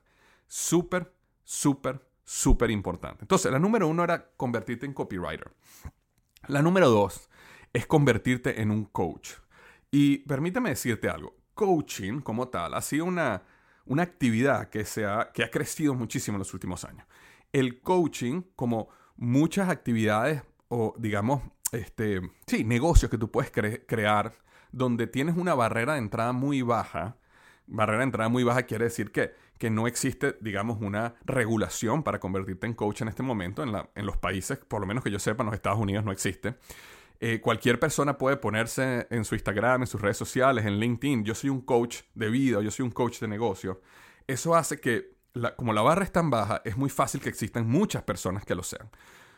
Súper, 0.49 1.15
súper, 1.45 2.05
súper 2.25 2.71
importante. 2.71 3.23
Entonces, 3.23 3.53
la 3.53 3.59
número 3.59 3.87
uno 3.87 4.03
era 4.05 4.31
convertirte 4.37 4.87
en 4.87 4.95
copywriter. 4.95 5.53
La 6.49 6.63
número 6.63 6.91
dos 6.91 7.29
es 7.73 7.87
convertirte 7.87 8.61
en 8.61 8.71
un 8.71 8.85
coach. 8.87 9.33
Y 9.91 10.19
permíteme 10.19 10.71
decirte 10.71 11.09
algo. 11.09 11.37
Coaching 11.55 12.21
como 12.21 12.49
tal 12.49 12.75
ha 12.75 12.81
sido 12.81 13.05
una, 13.05 13.43
una 13.87 14.03
actividad 14.03 14.69
que, 14.69 14.85
se 14.85 15.05
ha, 15.07 15.31
que 15.33 15.45
ha 15.45 15.51
crecido 15.51 15.95
muchísimo 15.95 16.37
en 16.37 16.41
los 16.41 16.55
últimos 16.55 16.85
años. 16.85 17.07
El 17.53 17.81
coaching, 17.81 18.43
como 18.57 18.89
muchas 19.17 19.69
actividades 19.69 20.43
o 20.69 20.95
digamos, 20.99 21.43
este, 21.73 22.21
sí, 22.47 22.65
negocios 22.65 23.11
que 23.11 23.19
tú 23.19 23.31
puedes 23.31 23.51
crear 23.51 24.35
donde 24.73 25.07
tienes 25.07 25.37
una 25.37 25.55
barrera 25.55 25.93
de 25.93 26.01
entrada 26.01 26.33
muy 26.33 26.63
baja, 26.63 27.17
barrera 27.67 27.99
de 27.99 28.05
entrada 28.05 28.29
muy 28.29 28.45
baja 28.45 28.65
quiere 28.65 28.85
decir 28.85 29.13
que 29.13 29.33
que 29.59 29.71
no 29.71 29.87
existe, 29.87 30.37
digamos, 30.41 30.79
una 30.81 31.15
regulación 31.25 32.03
para 32.03 32.19
convertirte 32.19 32.67
en 32.67 32.75
coach 32.75 33.03
en 33.03 33.09
este 33.09 33.23
momento. 33.23 33.63
En, 33.63 33.73
la, 33.73 33.89
en 33.95 34.07
los 34.07 34.17
países, 34.17 34.59
por 34.59 34.81
lo 34.81 34.87
menos 34.87 35.05
que 35.05 35.11
yo 35.11 35.19
sepa, 35.19 35.43
en 35.43 35.47
los 35.47 35.55
Estados 35.55 35.79
Unidos 35.79 36.05
no 36.05 36.13
existe. 36.13 36.57
Eh, 37.21 37.41
cualquier 37.41 37.79
persona 37.79 38.19
puede 38.19 38.37
ponerse 38.37 39.07
en 39.11 39.25
su 39.25 39.35
Instagram, 39.35 39.83
en 39.83 39.87
sus 39.87 40.01
redes 40.01 40.17
sociales, 40.17 40.67
en 40.67 40.79
LinkedIn, 40.79 41.25
yo 41.25 41.35
soy 41.35 41.51
un 41.51 41.61
coach 41.61 42.01
de 42.15 42.29
vida, 42.29 42.61
yo 42.61 42.71
soy 42.71 42.85
un 42.85 42.91
coach 42.91 43.21
de 43.21 43.29
negocio. 43.29 43.81
Eso 44.27 44.55
hace 44.57 44.81
que, 44.81 45.15
como 45.57 45.73
la 45.73 45.83
barra 45.83 46.05
es 46.05 46.13
tan 46.13 46.29
baja, 46.29 46.61
es 46.65 46.77
muy 46.77 46.91
fácil 46.91 47.21
que 47.21 47.29
existan 47.29 47.67
muchas 47.67 48.03
personas 48.03 48.45
que 48.45 48.55
lo 48.55 48.63
sean 48.63 48.91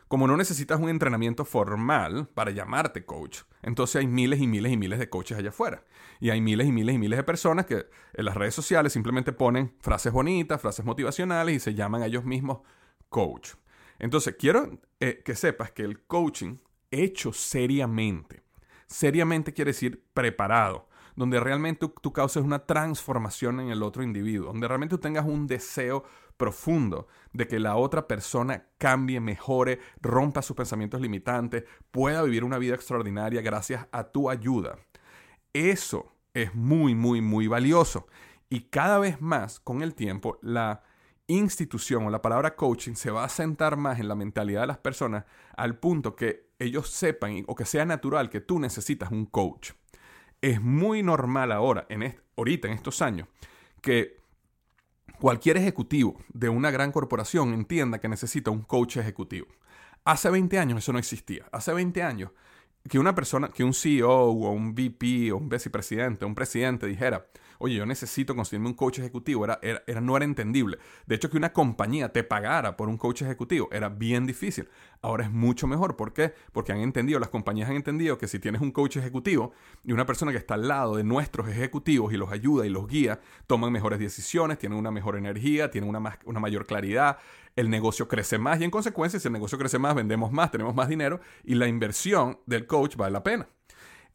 como 0.08 0.26
no 0.26 0.36
necesitas 0.36 0.80
un 0.80 0.88
entrenamiento 0.88 1.44
formal 1.44 2.28
para 2.34 2.52
llamarte 2.52 3.04
coach, 3.04 3.40
entonces 3.62 3.96
hay 3.96 4.06
miles 4.06 4.40
y 4.40 4.46
miles 4.46 4.72
y 4.72 4.76
miles 4.76 4.98
de 4.98 5.10
coaches 5.10 5.38
allá 5.38 5.48
afuera. 5.48 5.84
Y 6.20 6.30
hay 6.30 6.40
miles 6.40 6.66
y 6.66 6.72
miles 6.72 6.94
y 6.94 6.98
miles 6.98 7.18
de 7.18 7.24
personas 7.24 7.66
que 7.66 7.86
en 8.14 8.24
las 8.24 8.36
redes 8.36 8.54
sociales 8.54 8.92
simplemente 8.92 9.32
ponen 9.32 9.74
frases 9.80 10.12
bonitas, 10.12 10.60
frases 10.60 10.84
motivacionales 10.84 11.56
y 11.56 11.60
se 11.60 11.74
llaman 11.74 12.02
a 12.02 12.06
ellos 12.06 12.24
mismos 12.24 12.60
coach. 13.08 13.54
Entonces, 13.98 14.36
quiero 14.38 14.78
eh, 15.00 15.22
que 15.24 15.34
sepas 15.34 15.72
que 15.72 15.82
el 15.82 16.00
coaching 16.04 16.56
hecho 16.90 17.32
seriamente, 17.32 18.42
seriamente 18.86 19.52
quiere 19.52 19.70
decir 19.70 20.04
preparado, 20.14 20.88
donde 21.16 21.40
realmente 21.40 21.90
tú, 22.00 22.12
causes 22.12 22.44
una 22.44 22.60
transformación 22.60 23.60
en 23.60 23.70
el 23.70 23.82
otro 23.82 24.02
individuo, 24.02 24.48
donde 24.48 24.68
realmente 24.68 24.96
tú 24.96 25.00
tengas 25.00 25.26
un 25.26 25.46
deseo 25.46 26.04
profundo 26.36 27.08
de 27.32 27.48
que 27.48 27.58
la 27.58 27.76
otra 27.76 28.06
persona 28.06 28.66
cambie, 28.78 29.18
mejore, 29.20 29.80
rompa 30.00 30.42
sus 30.42 30.56
pensamientos 30.56 31.00
limitantes, 31.00 31.64
pueda 31.90 32.22
vivir 32.22 32.44
una 32.44 32.58
vida 32.58 32.74
extraordinaria 32.74 33.40
gracias 33.40 33.86
a 33.90 34.04
tu 34.04 34.30
ayuda. 34.30 34.78
Eso 35.54 36.12
es 36.34 36.54
muy, 36.54 36.94
muy, 36.94 37.22
muy 37.22 37.48
valioso. 37.48 38.06
Y 38.50 38.60
cada 38.60 38.98
vez 38.98 39.20
más, 39.20 39.58
con 39.58 39.82
el 39.82 39.94
tiempo, 39.94 40.38
la 40.42 40.82
institución 41.26 42.06
o 42.06 42.10
la 42.10 42.22
palabra 42.22 42.54
coaching 42.54 42.94
se 42.94 43.10
va 43.10 43.24
a 43.24 43.28
sentar 43.28 43.76
más 43.76 43.98
en 43.98 44.08
la 44.08 44.14
mentalidad 44.14 44.60
de 44.60 44.66
las 44.68 44.78
personas 44.78 45.24
al 45.56 45.78
punto 45.78 46.14
que 46.14 46.50
ellos 46.58 46.88
sepan 46.88 47.44
o 47.48 47.54
que 47.54 47.64
sea 47.64 47.84
natural 47.84 48.30
que 48.30 48.40
tú 48.40 48.58
necesitas 48.58 49.10
un 49.10 49.26
coach. 49.26 49.72
Es 50.46 50.62
muy 50.62 51.02
normal 51.02 51.50
ahora, 51.50 51.86
en 51.88 52.14
ahorita 52.36 52.68
en 52.68 52.74
estos 52.74 53.02
años, 53.02 53.26
que 53.80 54.20
cualquier 55.18 55.56
ejecutivo 55.56 56.20
de 56.32 56.48
una 56.48 56.70
gran 56.70 56.92
corporación 56.92 57.52
entienda 57.52 57.98
que 57.98 58.08
necesita 58.08 58.52
un 58.52 58.62
coach 58.62 58.98
ejecutivo. 58.98 59.48
Hace 60.04 60.30
20 60.30 60.56
años 60.60 60.78
eso 60.78 60.92
no 60.92 61.00
existía. 61.00 61.46
Hace 61.50 61.72
20 61.72 62.00
años 62.00 62.30
que 62.88 63.00
una 63.00 63.12
persona, 63.12 63.48
que 63.48 63.64
un 63.64 63.74
CEO 63.74 64.08
o 64.08 64.52
un 64.52 64.72
VP 64.72 65.32
o 65.32 65.38
un 65.38 65.48
vicepresidente, 65.48 66.24
un 66.24 66.36
presidente 66.36 66.86
dijera, 66.86 67.26
oye, 67.58 67.74
yo 67.74 67.86
necesito 67.86 68.34
conseguirme 68.34 68.68
un 68.68 68.74
coach 68.74 68.98
ejecutivo, 68.98 69.44
era, 69.44 69.58
era, 69.62 70.00
no 70.00 70.16
era 70.16 70.24
entendible. 70.24 70.78
De 71.06 71.14
hecho, 71.14 71.30
que 71.30 71.36
una 71.36 71.52
compañía 71.52 72.12
te 72.12 72.24
pagara 72.24 72.76
por 72.76 72.88
un 72.88 72.96
coach 72.96 73.22
ejecutivo 73.22 73.68
era 73.72 73.88
bien 73.88 74.26
difícil. 74.26 74.68
Ahora 75.02 75.24
es 75.24 75.30
mucho 75.30 75.66
mejor. 75.66 75.96
¿Por 75.96 76.12
qué? 76.12 76.34
Porque 76.52 76.72
han 76.72 76.80
entendido, 76.80 77.18
las 77.20 77.28
compañías 77.28 77.68
han 77.70 77.76
entendido 77.76 78.18
que 78.18 78.28
si 78.28 78.38
tienes 78.38 78.60
un 78.60 78.72
coach 78.72 78.96
ejecutivo 78.96 79.52
y 79.84 79.92
una 79.92 80.06
persona 80.06 80.32
que 80.32 80.38
está 80.38 80.54
al 80.54 80.68
lado 80.68 80.96
de 80.96 81.04
nuestros 81.04 81.48
ejecutivos 81.48 82.12
y 82.12 82.16
los 82.16 82.32
ayuda 82.32 82.66
y 82.66 82.70
los 82.70 82.86
guía, 82.86 83.20
toman 83.46 83.72
mejores 83.72 83.98
decisiones, 83.98 84.58
tienen 84.58 84.78
una 84.78 84.90
mejor 84.90 85.16
energía, 85.16 85.70
tienen 85.70 85.90
una, 85.90 86.18
una 86.24 86.40
mayor 86.40 86.66
claridad, 86.66 87.18
el 87.56 87.70
negocio 87.70 88.06
crece 88.06 88.38
más 88.38 88.60
y 88.60 88.64
en 88.64 88.70
consecuencia, 88.70 89.18
si 89.18 89.28
el 89.28 89.32
negocio 89.32 89.58
crece 89.58 89.78
más, 89.78 89.94
vendemos 89.94 90.30
más, 90.30 90.50
tenemos 90.50 90.74
más 90.74 90.88
dinero 90.88 91.20
y 91.42 91.54
la 91.54 91.66
inversión 91.66 92.38
del 92.46 92.66
coach 92.66 92.96
vale 92.96 93.12
la 93.12 93.22
pena. 93.22 93.48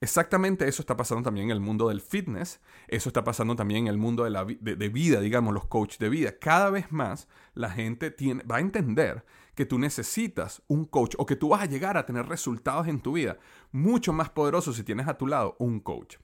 Exactamente 0.03 0.67
eso 0.67 0.81
está 0.81 0.97
pasando 0.97 1.21
también 1.21 1.45
en 1.45 1.51
el 1.51 1.59
mundo 1.59 1.89
del 1.89 2.01
fitness, 2.01 2.59
eso 2.87 3.09
está 3.09 3.23
pasando 3.23 3.55
también 3.55 3.81
en 3.81 3.87
el 3.87 3.99
mundo 3.99 4.23
de, 4.23 4.31
la, 4.31 4.45
de, 4.45 4.89
vida, 4.89 5.19
digamos, 5.19 5.53
los 5.53 5.67
coaches 5.67 5.99
de 5.99 6.09
vida. 6.09 6.39
Cada 6.39 6.71
vez 6.71 6.91
más 6.91 7.27
la 7.53 7.69
gente 7.69 8.15
va 8.51 8.55
a 8.57 8.61
entender 8.61 9.23
que 9.53 9.67
tú 9.67 9.77
necesitas 9.77 10.63
un 10.67 10.85
coach 10.85 11.13
o 11.19 11.27
que 11.27 11.35
tú 11.35 11.49
vas 11.49 11.61
a 11.61 11.67
llegar 11.67 11.97
a 11.97 12.05
tener 12.07 12.25
resultados 12.25 12.87
en 12.87 12.99
tu 12.99 13.13
vida 13.13 13.37
mucho 13.71 14.11
más 14.11 14.31
poderosos 14.31 14.75
si 14.75 14.83
tienes 14.83 15.07
a 15.07 15.19
tu 15.19 15.27
lado 15.27 15.55
un 15.59 15.79
coach. 15.79 16.17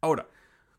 Ahora, 0.00 0.28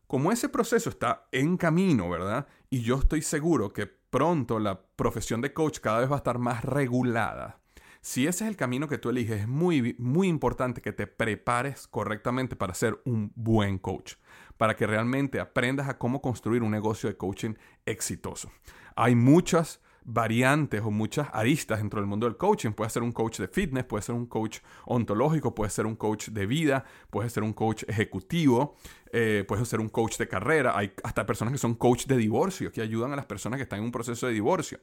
como 0.06 0.32
ese 0.32 0.48
proceso 0.48 0.88
está 0.88 1.28
en 1.32 1.58
camino, 1.58 2.08
¿verdad? 2.08 2.46
Y 2.70 2.80
yo 2.80 2.96
estoy 2.96 3.20
seguro 3.20 3.74
que 3.74 3.86
pronto 3.86 4.58
la 4.58 4.80
profesión 4.80 5.42
de 5.42 5.52
coach 5.52 5.80
cada 5.80 6.00
vez 6.00 6.10
va 6.10 6.14
a 6.14 6.24
estar 6.24 6.38
más 6.38 6.64
regulada 6.64 7.60
si 8.00 8.26
ese 8.26 8.44
es 8.44 8.50
el 8.50 8.56
camino 8.56 8.88
que 8.88 8.98
tú 8.98 9.10
eliges, 9.10 9.42
es 9.42 9.48
muy, 9.48 9.94
muy 9.98 10.28
importante 10.28 10.80
que 10.80 10.92
te 10.92 11.06
prepares 11.06 11.86
correctamente 11.86 12.56
para 12.56 12.74
ser 12.74 13.00
un 13.04 13.32
buen 13.34 13.78
coach, 13.78 14.14
para 14.56 14.76
que 14.76 14.86
realmente 14.86 15.40
aprendas 15.40 15.88
a 15.88 15.98
cómo 15.98 16.20
construir 16.20 16.62
un 16.62 16.70
negocio 16.70 17.08
de 17.08 17.16
coaching 17.16 17.54
exitoso. 17.86 18.50
Hay 18.96 19.14
muchas 19.14 19.80
variantes 20.10 20.80
o 20.80 20.90
muchas 20.90 21.28
aristas 21.32 21.78
dentro 21.78 22.00
del 22.00 22.08
mundo 22.08 22.26
del 22.26 22.38
coaching. 22.38 22.72
Puede 22.72 22.88
ser 22.88 23.02
un 23.02 23.12
coach 23.12 23.38
de 23.40 23.46
fitness, 23.46 23.84
puede 23.84 24.02
ser 24.02 24.14
un 24.14 24.26
coach 24.26 24.60
ontológico, 24.86 25.54
puede 25.54 25.70
ser 25.70 25.84
un 25.84 25.96
coach 25.96 26.30
de 26.30 26.46
vida, 26.46 26.84
puede 27.10 27.28
ser 27.28 27.42
un 27.42 27.52
coach 27.52 27.84
ejecutivo, 27.86 28.76
eh, 29.12 29.44
puede 29.46 29.66
ser 29.66 29.80
un 29.80 29.90
coach 29.90 30.16
de 30.16 30.26
carrera. 30.26 30.72
Hay 30.76 30.92
hasta 31.04 31.26
personas 31.26 31.52
que 31.52 31.58
son 31.58 31.74
coach 31.74 32.06
de 32.06 32.16
divorcio, 32.16 32.72
que 32.72 32.80
ayudan 32.80 33.12
a 33.12 33.16
las 33.16 33.26
personas 33.26 33.58
que 33.58 33.64
están 33.64 33.80
en 33.80 33.84
un 33.84 33.92
proceso 33.92 34.26
de 34.26 34.32
divorcio. 34.32 34.80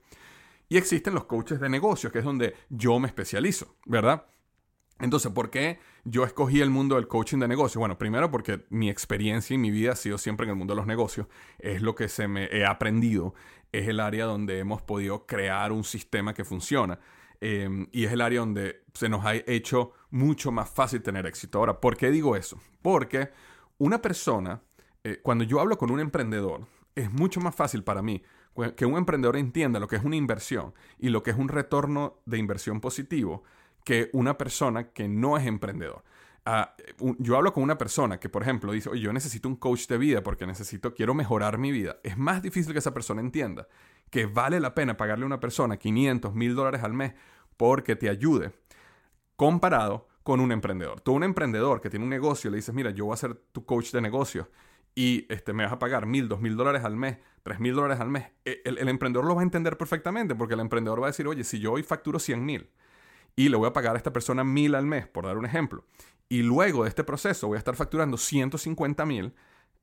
Y 0.69 0.77
existen 0.77 1.13
los 1.13 1.25
coaches 1.25 1.59
de 1.59 1.69
negocios, 1.69 2.11
que 2.11 2.19
es 2.19 2.25
donde 2.25 2.55
yo 2.69 2.99
me 2.99 3.07
especializo, 3.07 3.75
¿verdad? 3.85 4.25
Entonces, 4.99 5.31
¿por 5.31 5.49
qué 5.49 5.79
yo 6.05 6.23
escogí 6.23 6.61
el 6.61 6.69
mundo 6.69 6.95
del 6.95 7.07
coaching 7.07 7.39
de 7.39 7.47
negocios? 7.47 7.79
Bueno, 7.79 7.97
primero 7.97 8.31
porque 8.31 8.65
mi 8.69 8.89
experiencia 8.89 9.53
y 9.53 9.57
mi 9.57 9.69
vida 9.69 9.91
ha 9.91 9.95
sido 9.95 10.17
siempre 10.17 10.45
en 10.45 10.51
el 10.51 10.55
mundo 10.55 10.73
de 10.73 10.77
los 10.77 10.87
negocios. 10.87 11.27
Es 11.59 11.81
lo 11.81 11.95
que 11.95 12.07
se 12.07 12.27
me 12.27 12.45
he 12.45 12.65
aprendido. 12.65 13.33
Es 13.71 13.87
el 13.89 13.99
área 13.99 14.25
donde 14.25 14.59
hemos 14.59 14.81
podido 14.81 15.25
crear 15.25 15.73
un 15.73 15.83
sistema 15.83 16.33
que 16.33 16.45
funciona. 16.45 16.99
Em, 17.41 17.87
y 17.91 18.05
es 18.05 18.13
el 18.13 18.21
área 18.21 18.39
donde 18.39 18.83
se 18.93 19.09
nos 19.09 19.25
ha 19.25 19.35
hecho 19.35 19.91
mucho 20.11 20.51
más 20.51 20.69
fácil 20.69 21.01
tener 21.01 21.25
éxito. 21.25 21.59
Ahora, 21.59 21.81
¿por 21.81 21.97
qué 21.97 22.09
digo 22.09 22.37
eso? 22.37 22.59
Porque 22.81 23.31
una 23.77 24.01
persona, 24.01 24.61
eh, 25.03 25.19
cuando 25.21 25.43
yo 25.43 25.59
hablo 25.59 25.77
con 25.77 25.91
un 25.91 25.99
emprendedor, 25.99 26.65
es 26.95 27.11
mucho 27.11 27.41
más 27.41 27.53
fácil 27.53 27.83
para 27.83 28.01
mí 28.01 28.23
que 28.75 28.85
un 28.85 28.97
emprendedor 28.97 29.37
entienda 29.37 29.79
lo 29.79 29.87
que 29.87 29.97
es 29.97 30.03
una 30.03 30.15
inversión 30.15 30.73
y 30.97 31.09
lo 31.09 31.23
que 31.23 31.31
es 31.31 31.37
un 31.37 31.49
retorno 31.49 32.19
de 32.25 32.37
inversión 32.37 32.79
positivo 32.79 33.43
que 33.83 34.09
una 34.13 34.37
persona 34.37 34.89
que 34.91 35.07
no 35.07 35.37
es 35.37 35.45
emprendedor. 35.45 36.03
Ah, 36.47 36.75
yo 37.17 37.37
hablo 37.37 37.53
con 37.53 37.63
una 37.63 37.77
persona 37.77 38.19
que, 38.19 38.29
por 38.29 38.43
ejemplo, 38.43 38.71
dice, 38.71 38.89
yo 38.99 39.11
necesito 39.11 39.47
un 39.47 39.55
coach 39.55 39.87
de 39.87 39.97
vida 39.97 40.21
porque 40.21 40.45
necesito, 40.45 40.93
quiero 40.93 41.13
mejorar 41.13 41.57
mi 41.57 41.71
vida. 41.71 41.97
Es 42.03 42.17
más 42.17 42.41
difícil 42.41 42.71
que 42.71 42.79
esa 42.79 42.93
persona 42.93 43.21
entienda 43.21 43.67
que 44.11 44.27
vale 44.27 44.59
la 44.59 44.75
pena 44.75 44.95
pagarle 44.95 45.23
a 45.23 45.27
una 45.27 45.39
persona 45.39 45.77
500, 45.77 46.33
1000 46.33 46.55
dólares 46.55 46.83
al 46.83 46.93
mes 46.93 47.13
porque 47.57 47.95
te 47.95 48.09
ayude, 48.09 48.51
comparado 49.35 50.07
con 50.23 50.39
un 50.39 50.51
emprendedor. 50.51 51.01
Tú, 51.01 51.13
un 51.13 51.23
emprendedor 51.23 51.81
que 51.81 51.89
tiene 51.89 52.03
un 52.03 52.09
negocio, 52.09 52.49
le 52.49 52.57
dices, 52.57 52.73
mira, 52.73 52.91
yo 52.91 53.05
voy 53.05 53.13
a 53.13 53.17
ser 53.17 53.35
tu 53.51 53.65
coach 53.65 53.91
de 53.91 54.01
negocio 54.01 54.49
y 54.95 55.31
este, 55.31 55.53
me 55.53 55.63
vas 55.63 55.73
a 55.73 55.79
pagar 55.79 56.05
mil, 56.05 56.29
dos 56.29 56.39
mil 56.41 56.55
dólares 56.55 56.83
al 56.85 56.95
mes, 56.95 57.17
tres 57.43 57.59
mil 57.59 57.75
dólares 57.75 57.99
al 57.99 58.09
mes, 58.09 58.31
e, 58.45 58.61
el, 58.63 58.87
emprendedor 58.87 59.25
lo 59.25 59.35
va 59.35 59.41
a 59.41 59.43
entender 59.43 59.77
perfectamente 59.77 60.33
porque 60.33 60.53
el 60.53 60.61
emprendedor 60.61 61.01
va 61.01 61.07
a 61.07 61.09
decir, 61.09 61.27
oye, 61.27 61.43
si 61.43 61.59
yo 61.59 61.73
hoy 61.73 61.83
facturo 61.83 62.17
100 62.17 62.43
mil 62.43 62.69
y 63.35 63.49
le 63.49 63.57
voy 63.57 63.67
a 63.67 63.73
pagar 63.73 63.95
a 63.95 63.97
esta 63.97 64.13
persona 64.13 64.45
mil 64.45 64.73
al 64.73 64.85
mes, 64.85 65.07
por 65.07 65.25
dar 65.25 65.37
un 65.37 65.45
ejemplo, 65.45 65.83
y 66.29 66.41
luego 66.41 66.83
de 66.83 66.89
este 66.89 67.03
proceso 67.03 67.47
voy 67.47 67.57
a 67.57 67.59
estar 67.59 67.75
facturando 67.75 68.17
150 68.17 69.05
mil, 69.05 69.33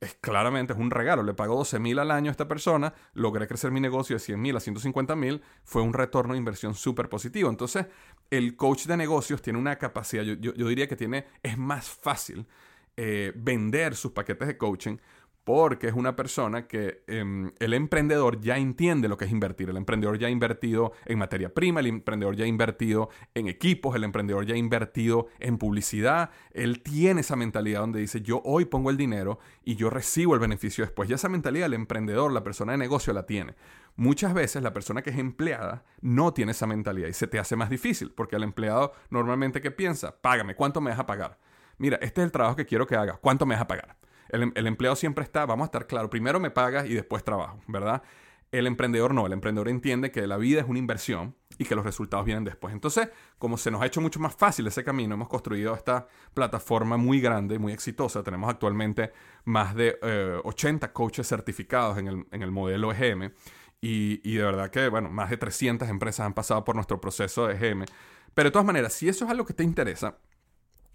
es 0.00 0.16
claramente 0.20 0.72
es 0.72 0.78
un 0.78 0.90
regalo. 0.90 1.22
Le 1.22 1.32
pago 1.32 1.54
12 1.56 1.78
mil 1.78 1.98
al 2.00 2.10
año 2.10 2.28
a 2.30 2.32
esta 2.32 2.48
persona, 2.48 2.92
logré 3.12 3.46
crecer 3.46 3.70
mi 3.70 3.80
negocio 3.80 4.16
de 4.16 4.20
100 4.20 4.40
mil 4.40 4.56
a 4.56 4.60
150 4.60 5.14
mil, 5.14 5.42
fue 5.62 5.82
un 5.82 5.92
retorno 5.92 6.32
de 6.32 6.38
inversión 6.38 6.74
súper 6.74 7.08
positivo. 7.08 7.48
Entonces, 7.48 7.87
el 8.30 8.56
coach 8.56 8.87
de 8.87 8.96
negocios 8.96 9.42
tiene 9.42 9.60
una 9.60 9.76
capacidad, 9.76 10.24
yo, 10.24 10.34
yo, 10.34 10.66
diría 10.66 10.88
que 10.88 10.96
tiene, 10.96 11.26
es 11.42 11.56
más 11.56 11.88
fácil 11.88 12.48
eh, 12.96 13.33
vender 13.35 13.94
sus 13.94 14.12
paquetes 14.12 14.48
de 14.48 14.57
coaching 14.57 14.96
porque 15.44 15.88
es 15.88 15.94
una 15.94 16.14
persona 16.14 16.68
que 16.68 17.02
em, 17.09 17.50
el 17.59 17.74
emprendedor 17.74 18.40
ya 18.40 18.59
entiende 18.59 19.09
lo 19.09 19.16
que 19.16 19.24
es 19.24 19.33
invertir. 19.33 19.70
El 19.70 19.76
emprendedor 19.76 20.18
ya 20.18 20.28
ha 20.28 20.31
invertido 20.31 20.92
en 21.05 21.18
materia 21.18 21.52
prima, 21.52 21.81
el 21.81 21.87
emprendedor 21.87 22.37
ya 22.37 22.44
ha 22.44 22.48
invertido 22.48 23.09
en 23.35 23.48
equipos, 23.48 23.96
el 23.96 24.05
emprendedor 24.05 24.46
ya 24.46 24.55
ha 24.55 24.59
invertido 24.59 25.26
en 25.40 25.59
publicidad. 25.59 26.31
Él 26.52 26.83
tiene 26.83 27.22
esa 27.22 27.35
mentalidad 27.35 27.81
donde 27.81 28.00
dice, 28.00 28.20
yo 28.22 28.40
hoy 28.44 28.66
pongo 28.66 28.90
el 28.90 28.96
dinero 28.96 29.40
y 29.64 29.74
yo 29.74 29.90
recibo 29.90 30.35
el 30.35 30.40
beneficio 30.40 30.85
después. 30.85 31.09
Ya 31.09 31.16
esa 31.16 31.28
mentalidad 31.28 31.66
el 31.66 31.74
emprendedor, 31.74 32.33
la 32.33 32.44
persona 32.44 32.72
de 32.72 32.78
negocio 32.78 33.12
la 33.12 33.26
tiene. 33.26 33.55
Muchas 33.96 34.33
veces 34.35 34.62
la 34.62 34.72
persona 34.72 35.02
que 35.02 35.11
es 35.11 35.18
empleada 35.18 35.85
no 36.00 36.33
tiene 36.33 36.52
esa 36.52 36.66
mentalidad 36.66 37.09
y 37.09 37.12
se 37.12 37.26
te 37.26 37.38
hace 37.38 37.57
más 37.57 37.68
difícil 37.68 38.12
porque 38.12 38.37
el 38.37 38.42
empleado 38.42 38.92
normalmente 39.11 39.61
¿qué 39.61 39.70
piensa? 39.70 40.22
Págame, 40.22 40.55
¿cuánto 40.55 40.81
me 40.81 40.90
vas 40.90 41.00
a 41.00 41.07
pagar? 41.07 41.38
Mira, 41.78 41.98
este 42.02 42.20
es 42.20 42.26
el 42.26 42.32
trabajo 42.32 42.56
que 42.56 42.66
quiero 42.66 42.87
que 42.87 42.96
hagas, 42.96 43.18
¿cuánto 43.20 43.46
me 43.46 43.54
vas 43.54 43.62
a 43.62 43.66
pagar? 43.66 43.96
El, 44.28 44.52
el 44.54 44.66
empleado 44.66 44.96
siempre 44.96 45.24
está, 45.24 45.46
vamos 45.46 45.64
a 45.64 45.66
estar 45.66 45.87
claro, 45.87 46.08
primero 46.11 46.40
me 46.40 46.50
pagas 46.50 46.87
y 46.87 46.94
después 46.94 47.24
trabajo, 47.24 47.61
¿verdad? 47.66 48.02
El 48.52 48.66
emprendedor 48.66 49.14
no, 49.14 49.26
el 49.26 49.32
emprendedor 49.32 49.70
entiende 49.70 50.11
que 50.11 50.26
la 50.26 50.37
vida 50.37 50.61
es 50.61 50.68
una 50.68 50.78
inversión 50.78 51.35
y 51.56 51.64
que 51.64 51.74
los 51.74 51.85
resultados 51.85 52.26
vienen 52.26 52.44
después. 52.44 52.74
Entonces, 52.74 53.08
como 53.38 53.56
se 53.56 53.70
nos 53.70 53.80
ha 53.80 53.87
hecho 53.87 54.02
mucho 54.02 54.20
más 54.20 54.35
fácil 54.35 54.66
ese 54.66 54.85
camino, 54.85 55.14
hemos 55.14 55.28
construido 55.28 55.74
esta 55.74 56.06
plataforma 56.35 56.98
muy 56.98 57.20
grande, 57.20 57.58
muy 57.58 57.72
exitosa. 57.72 58.22
Tenemos 58.22 58.50
actualmente 58.50 59.12
más 59.44 59.74
de 59.74 59.98
80 60.44 60.87
eh, 60.87 60.90
coaches 60.92 61.26
certificados 61.26 61.96
en 61.96 62.26
el, 62.30 62.50
modelo 62.50 62.92
EGM 62.92 63.32
y, 63.80 64.20
y, 64.22 64.37
de 64.37 64.44
verdad 64.44 64.70
que, 64.70 64.88
bueno, 64.88 65.08
más 65.08 65.30
de 65.30 65.38
300 65.38 65.88
empresas 65.88 66.26
han 66.26 66.35
pasado 66.35 66.62
por 66.62 66.74
nuestro 66.74 67.00
proceso 67.00 67.46
de 67.46 67.54
EGM. 67.54 67.85
Pero 68.35 68.48
de 68.48 68.52
todas 68.52 68.66
maneras, 68.66 68.92
si 68.92 69.08
eso 69.08 69.24
es 69.24 69.30
algo 69.30 69.46
que 69.46 69.54
te 69.54 69.64
interesa, 69.64 70.18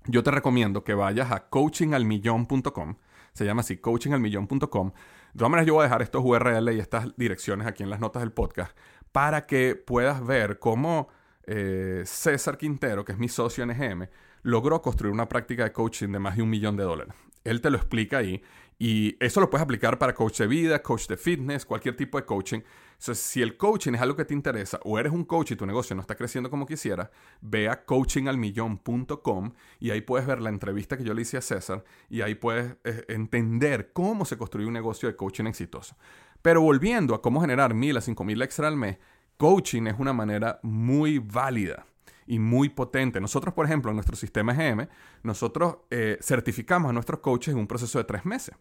yo 0.07 0.23
te 0.23 0.31
recomiendo 0.31 0.83
que 0.83 0.93
vayas 0.93 1.31
a 1.31 1.47
coachingalmillón.com. 1.49 2.95
Se 3.33 3.45
llama 3.45 3.61
así, 3.61 3.77
coachingalmillón.com. 3.77 4.91
De 4.91 5.37
todas 5.37 5.51
maneras, 5.51 5.67
yo 5.67 5.75
voy 5.75 5.81
a 5.81 5.83
dejar 5.83 6.01
estos 6.01 6.23
URL 6.25 6.73
y 6.73 6.79
estas 6.79 7.15
direcciones 7.17 7.67
aquí 7.67 7.83
en 7.83 7.89
las 7.89 7.99
notas 7.99 8.21
del 8.21 8.31
podcast 8.31 8.75
para 9.11 9.45
que 9.45 9.75
puedas 9.75 10.25
ver 10.25 10.59
cómo 10.59 11.09
eh, 11.45 12.03
César 12.05 12.57
Quintero, 12.57 13.05
que 13.05 13.13
es 13.13 13.17
mi 13.17 13.29
socio 13.29 13.63
en 13.63 13.71
EGM, 13.71 14.07
logró 14.43 14.81
construir 14.81 15.13
una 15.13 15.27
práctica 15.27 15.63
de 15.63 15.71
coaching 15.71 16.09
de 16.09 16.19
más 16.19 16.35
de 16.35 16.43
un 16.43 16.49
millón 16.49 16.77
de 16.77 16.83
dólares. 16.83 17.13
Él 17.43 17.61
te 17.61 17.69
lo 17.69 17.77
explica 17.77 18.17
ahí 18.17 18.41
y 18.79 19.15
eso 19.19 19.41
lo 19.41 19.49
puedes 19.49 19.63
aplicar 19.63 19.97
para 19.97 20.13
coach 20.13 20.39
de 20.39 20.47
vida, 20.47 20.81
coach 20.83 21.07
de 21.07 21.17
fitness, 21.17 21.65
cualquier 21.65 21.95
tipo 21.95 22.17
de 22.17 22.25
coaching. 22.25 22.61
si 22.97 23.41
el 23.41 23.57
coaching 23.57 23.93
es 23.93 24.01
algo 24.01 24.15
que 24.15 24.25
te 24.25 24.33
interesa 24.33 24.79
o 24.83 24.99
eres 24.99 25.11
un 25.11 25.23
coach 25.23 25.51
y 25.51 25.55
tu 25.55 25.65
negocio 25.65 25.95
no 25.95 26.01
está 26.01 26.15
creciendo 26.15 26.49
como 26.49 26.65
quisiera, 26.65 27.09
ve 27.41 27.69
a 27.69 27.85
coachingalmillón.com 27.85 29.53
y 29.79 29.89
ahí 29.89 30.01
puedes 30.01 30.27
ver 30.27 30.41
la 30.41 30.49
entrevista 30.49 30.95
que 30.95 31.03
yo 31.03 31.13
le 31.13 31.23
hice 31.23 31.37
a 31.37 31.41
César 31.41 31.83
y 32.09 32.21
ahí 32.21 32.35
puedes 32.35 32.75
eh, 32.83 33.05
entender 33.07 33.91
cómo 33.93 34.25
se 34.25 34.37
construye 34.37 34.67
un 34.67 34.73
negocio 34.73 35.09
de 35.09 35.15
coaching 35.15 35.45
exitoso. 35.45 35.95
Pero 36.43 36.61
volviendo 36.61 37.15
a 37.15 37.21
cómo 37.21 37.41
generar 37.41 37.73
mil 37.73 37.97
a 37.97 38.01
cinco 38.01 38.23
mil 38.23 38.41
extra 38.41 38.67
al 38.67 38.77
mes, 38.77 38.97
coaching 39.37 39.87
es 39.87 39.95
una 39.97 40.13
manera 40.13 40.59
muy 40.61 41.17
válida 41.17 41.87
y 42.27 42.39
muy 42.39 42.69
potente. 42.69 43.19
Nosotros, 43.19 43.53
por 43.53 43.65
ejemplo, 43.65 43.89
en 43.91 43.95
nuestro 43.95 44.15
sistema 44.15 44.53
GM, 44.53 44.87
nosotros 45.23 45.77
eh, 45.89 46.17
certificamos 46.21 46.89
a 46.89 46.93
nuestros 46.93 47.21
coaches 47.21 47.53
en 47.53 47.59
un 47.59 47.67
proceso 47.67 47.97
de 47.97 48.03
tres 48.03 48.25
meses. 48.25 48.55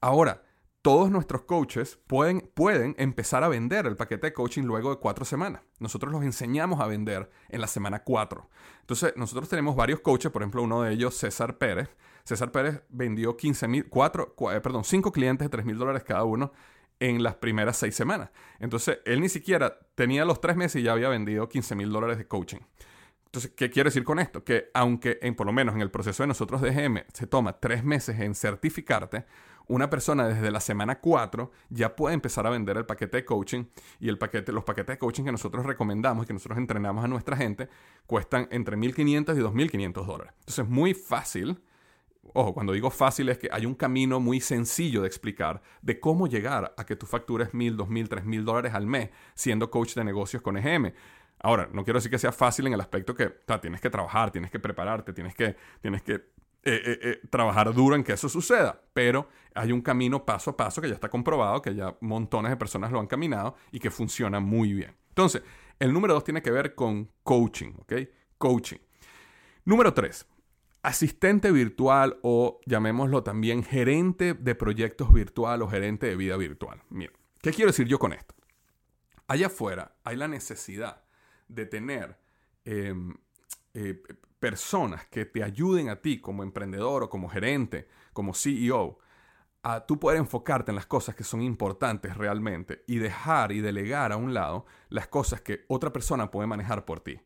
Ahora, 0.00 0.42
todos 0.82 1.10
nuestros 1.10 1.42
coaches 1.42 1.98
pueden, 2.06 2.48
pueden 2.54 2.94
empezar 2.98 3.42
a 3.42 3.48
vender 3.48 3.86
el 3.86 3.96
paquete 3.96 4.28
de 4.28 4.32
coaching 4.32 4.62
luego 4.62 4.90
de 4.90 5.00
cuatro 5.00 5.24
semanas. 5.24 5.62
Nosotros 5.80 6.12
los 6.12 6.22
enseñamos 6.22 6.80
a 6.80 6.86
vender 6.86 7.28
en 7.48 7.60
la 7.60 7.66
semana 7.66 8.04
cuatro. 8.04 8.48
Entonces, 8.82 9.12
nosotros 9.16 9.48
tenemos 9.48 9.74
varios 9.74 10.00
coaches, 10.00 10.30
por 10.30 10.42
ejemplo, 10.42 10.62
uno 10.62 10.82
de 10.82 10.92
ellos, 10.92 11.16
César 11.16 11.58
Pérez. 11.58 11.88
César 12.22 12.52
Pérez 12.52 12.82
vendió 12.88 13.36
15 13.36 13.66
mil, 13.66 13.90
eh, 13.90 14.60
perdón, 14.60 14.84
cinco 14.84 15.10
clientes 15.10 15.46
de 15.46 15.48
3 15.48 15.64
mil 15.64 15.76
dólares 15.76 16.04
cada 16.04 16.22
uno 16.22 16.52
en 17.00 17.22
las 17.22 17.34
primeras 17.34 17.76
seis 17.76 17.94
semanas. 17.94 18.30
Entonces, 18.58 19.00
él 19.04 19.20
ni 19.20 19.28
siquiera 19.28 19.78
tenía 19.94 20.24
los 20.24 20.40
tres 20.40 20.56
meses 20.56 20.80
y 20.80 20.84
ya 20.84 20.92
había 20.92 21.08
vendido 21.08 21.48
15 21.48 21.74
mil 21.74 21.90
dólares 21.90 22.18
de 22.18 22.26
coaching. 22.26 22.60
Entonces, 23.36 23.52
¿qué 23.54 23.68
quiero 23.68 23.88
decir 23.88 24.02
con 24.02 24.18
esto? 24.18 24.42
Que 24.44 24.70
aunque 24.72 25.18
en, 25.20 25.34
por 25.34 25.46
lo 25.46 25.52
menos 25.52 25.74
en 25.74 25.82
el 25.82 25.90
proceso 25.90 26.22
de 26.22 26.26
nosotros 26.26 26.62
de 26.62 26.70
GM 26.70 27.04
se 27.12 27.26
toma 27.26 27.60
tres 27.60 27.84
meses 27.84 28.18
en 28.18 28.34
certificarte, 28.34 29.26
una 29.66 29.90
persona 29.90 30.26
desde 30.26 30.50
la 30.50 30.58
semana 30.58 31.00
4 31.00 31.50
ya 31.68 31.94
puede 31.94 32.14
empezar 32.14 32.46
a 32.46 32.50
vender 32.50 32.78
el 32.78 32.86
paquete 32.86 33.18
de 33.18 33.24
coaching 33.26 33.64
y 34.00 34.08
el 34.08 34.16
paquete, 34.16 34.52
los 34.52 34.64
paquetes 34.64 34.94
de 34.94 34.98
coaching 34.98 35.24
que 35.24 35.32
nosotros 35.32 35.66
recomendamos 35.66 36.24
y 36.24 36.28
que 36.28 36.32
nosotros 36.32 36.56
entrenamos 36.56 37.04
a 37.04 37.08
nuestra 37.08 37.36
gente 37.36 37.68
cuestan 38.06 38.48
entre 38.50 38.78
1.500 38.78 39.36
y 39.36 39.40
2.500 39.40 40.06
dólares. 40.06 40.32
Entonces 40.38 40.64
es 40.64 40.70
muy 40.70 40.94
fácil. 40.94 41.60
Ojo, 42.32 42.54
cuando 42.54 42.72
digo 42.72 42.90
fácil 42.90 43.28
es 43.28 43.36
que 43.36 43.50
hay 43.52 43.66
un 43.66 43.74
camino 43.74 44.18
muy 44.18 44.40
sencillo 44.40 45.02
de 45.02 45.08
explicar 45.08 45.60
de 45.82 46.00
cómo 46.00 46.26
llegar 46.26 46.72
a 46.74 46.86
que 46.86 46.96
tu 46.96 47.04
factura 47.04 47.44
es 47.44 47.52
1.000, 47.52 47.76
2.000, 47.76 48.08
3.000 48.08 48.44
dólares 48.44 48.72
al 48.72 48.86
mes 48.86 49.10
siendo 49.34 49.70
coach 49.70 49.94
de 49.94 50.04
negocios 50.04 50.40
con 50.40 50.56
EGM. 50.56 50.92
Ahora, 51.40 51.68
no 51.72 51.84
quiero 51.84 51.98
decir 51.98 52.10
que 52.10 52.18
sea 52.18 52.32
fácil 52.32 52.66
en 52.66 52.72
el 52.72 52.80
aspecto 52.80 53.14
que 53.14 53.28
tienes 53.60 53.80
que 53.80 53.90
trabajar, 53.90 54.30
tienes 54.30 54.50
que 54.50 54.58
prepararte, 54.58 55.12
tienes 55.12 55.34
que, 55.34 55.56
tienes 55.80 56.02
que 56.02 56.14
eh, 56.14 56.22
eh, 56.84 56.98
eh, 57.02 57.20
trabajar 57.30 57.72
duro 57.72 57.94
en 57.94 58.02
que 58.02 58.14
eso 58.14 58.28
suceda, 58.28 58.82
pero 58.92 59.28
hay 59.54 59.70
un 59.70 59.80
camino 59.80 60.24
paso 60.24 60.50
a 60.50 60.56
paso 60.56 60.80
que 60.80 60.88
ya 60.88 60.94
está 60.94 61.08
comprobado, 61.08 61.62
que 61.62 61.74
ya 61.74 61.96
montones 62.00 62.50
de 62.50 62.56
personas 62.56 62.90
lo 62.90 62.98
han 62.98 63.06
caminado 63.06 63.54
y 63.70 63.78
que 63.78 63.90
funciona 63.90 64.40
muy 64.40 64.72
bien. 64.72 64.96
Entonces, 65.10 65.42
el 65.78 65.92
número 65.92 66.14
dos 66.14 66.24
tiene 66.24 66.42
que 66.42 66.50
ver 66.50 66.74
con 66.74 67.08
coaching, 67.22 67.74
¿ok? 67.78 67.92
Coaching. 68.38 68.78
Número 69.64 69.94
tres, 69.94 70.26
asistente 70.82 71.52
virtual 71.52 72.18
o 72.22 72.60
llamémoslo 72.66 73.22
también 73.22 73.62
gerente 73.62 74.34
de 74.34 74.54
proyectos 74.56 75.12
virtual 75.12 75.62
o 75.62 75.68
gerente 75.68 76.06
de 76.06 76.16
vida 76.16 76.36
virtual. 76.36 76.82
Mira, 76.90 77.12
¿qué 77.42 77.52
quiero 77.52 77.70
decir 77.70 77.86
yo 77.86 78.00
con 78.00 78.12
esto? 78.12 78.34
Allá 79.28 79.46
afuera 79.46 79.96
hay 80.02 80.16
la 80.16 80.26
necesidad 80.26 81.05
de 81.48 81.66
tener 81.66 82.18
em, 82.64 83.14
personas 84.38 85.06
que 85.06 85.24
te 85.24 85.42
ayuden 85.42 85.88
a 85.88 85.96
ti 85.96 86.20
como 86.20 86.42
emprendedor 86.42 87.04
o 87.04 87.10
como 87.10 87.28
gerente, 87.28 87.88
como 88.12 88.32
CEO, 88.34 88.98
a 89.62 89.84
tú 89.84 89.98
poder 89.98 90.18
enfocarte 90.18 90.70
en 90.70 90.76
las 90.76 90.86
cosas 90.86 91.14
que 91.14 91.24
son 91.24 91.42
importantes 91.42 92.16
realmente 92.16 92.84
y 92.86 92.98
dejar 92.98 93.50
y 93.52 93.60
delegar 93.60 94.12
a 94.12 94.16
un 94.16 94.32
lado 94.32 94.64
las 94.88 95.08
cosas 95.08 95.40
que 95.40 95.64
otra 95.68 95.92
persona 95.92 96.30
puede 96.30 96.46
manejar 96.46 96.84
por 96.84 97.00
ti. 97.00 97.18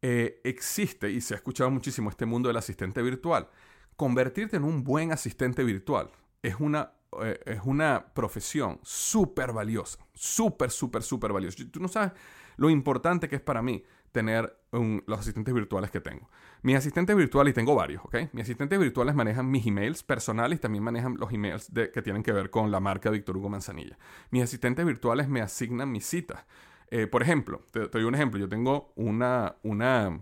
Eh, 0.00 0.40
existe, 0.44 1.10
y 1.10 1.20
se 1.20 1.34
ha 1.34 1.38
escuchado 1.38 1.70
muchísimo 1.70 2.10
este 2.10 2.26
mundo 2.26 2.48
del 2.48 2.56
asistente 2.56 3.02
virtual, 3.02 3.48
convertirte 3.96 4.56
en 4.56 4.64
un 4.64 4.84
buen 4.84 5.10
asistente 5.10 5.64
virtual 5.64 6.10
es 6.42 6.60
una, 6.60 6.92
eh, 7.22 7.40
es 7.44 7.60
una 7.64 8.12
profesión 8.14 8.78
súper 8.82 9.52
valiosa, 9.52 9.98
súper, 10.14 10.70
súper, 10.70 11.02
súper 11.02 11.32
valiosa. 11.32 11.64
Tú 11.70 11.80
no 11.80 11.88
sabes 11.88 12.12
lo 12.56 12.70
importante 12.70 13.28
que 13.28 13.36
es 13.36 13.42
para 13.42 13.62
mí 13.62 13.84
tener 14.12 14.56
los 14.72 15.18
asistentes 15.18 15.52
virtuales 15.52 15.90
que 15.90 16.00
tengo. 16.00 16.30
Mis 16.62 16.76
asistentes 16.76 17.14
virtuales, 17.14 17.52
y 17.52 17.54
tengo 17.54 17.74
varios, 17.74 18.02
¿ok? 18.04 18.16
Mis 18.32 18.44
asistentes 18.44 18.78
virtuales 18.78 19.14
manejan 19.14 19.50
mis 19.50 19.66
emails 19.66 20.02
personales 20.02 20.58
y 20.58 20.62
también 20.62 20.82
manejan 20.84 21.16
los 21.18 21.32
emails 21.32 21.70
que 21.92 22.02
tienen 22.02 22.22
que 22.22 22.32
ver 22.32 22.50
con 22.50 22.70
la 22.70 22.80
marca 22.80 23.10
Víctor 23.10 23.36
Hugo 23.36 23.50
Manzanilla. 23.50 23.98
Mis 24.30 24.42
asistentes 24.42 24.84
virtuales 24.86 25.28
me 25.28 25.42
asignan 25.42 25.92
mis 25.92 26.06
citas. 26.06 26.46
Eh, 26.90 27.06
por 27.06 27.22
ejemplo, 27.22 27.62
te, 27.70 27.88
doy 27.88 28.04
un 28.04 28.14
ejemplo. 28.14 28.40
Yo 28.40 28.48
tengo 28.48 28.92
una, 28.96 29.56
una 29.62 30.18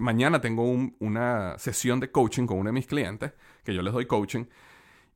mañana 0.00 0.40
tengo 0.40 0.64
una 1.00 1.58
sesión 1.58 2.00
de 2.00 2.10
coaching 2.10 2.46
con 2.46 2.58
uno 2.58 2.68
de 2.68 2.74
mis 2.74 2.86
clientes, 2.86 3.32
que 3.64 3.74
yo 3.74 3.82
les 3.82 3.92
doy 3.92 4.06
coaching, 4.06 4.44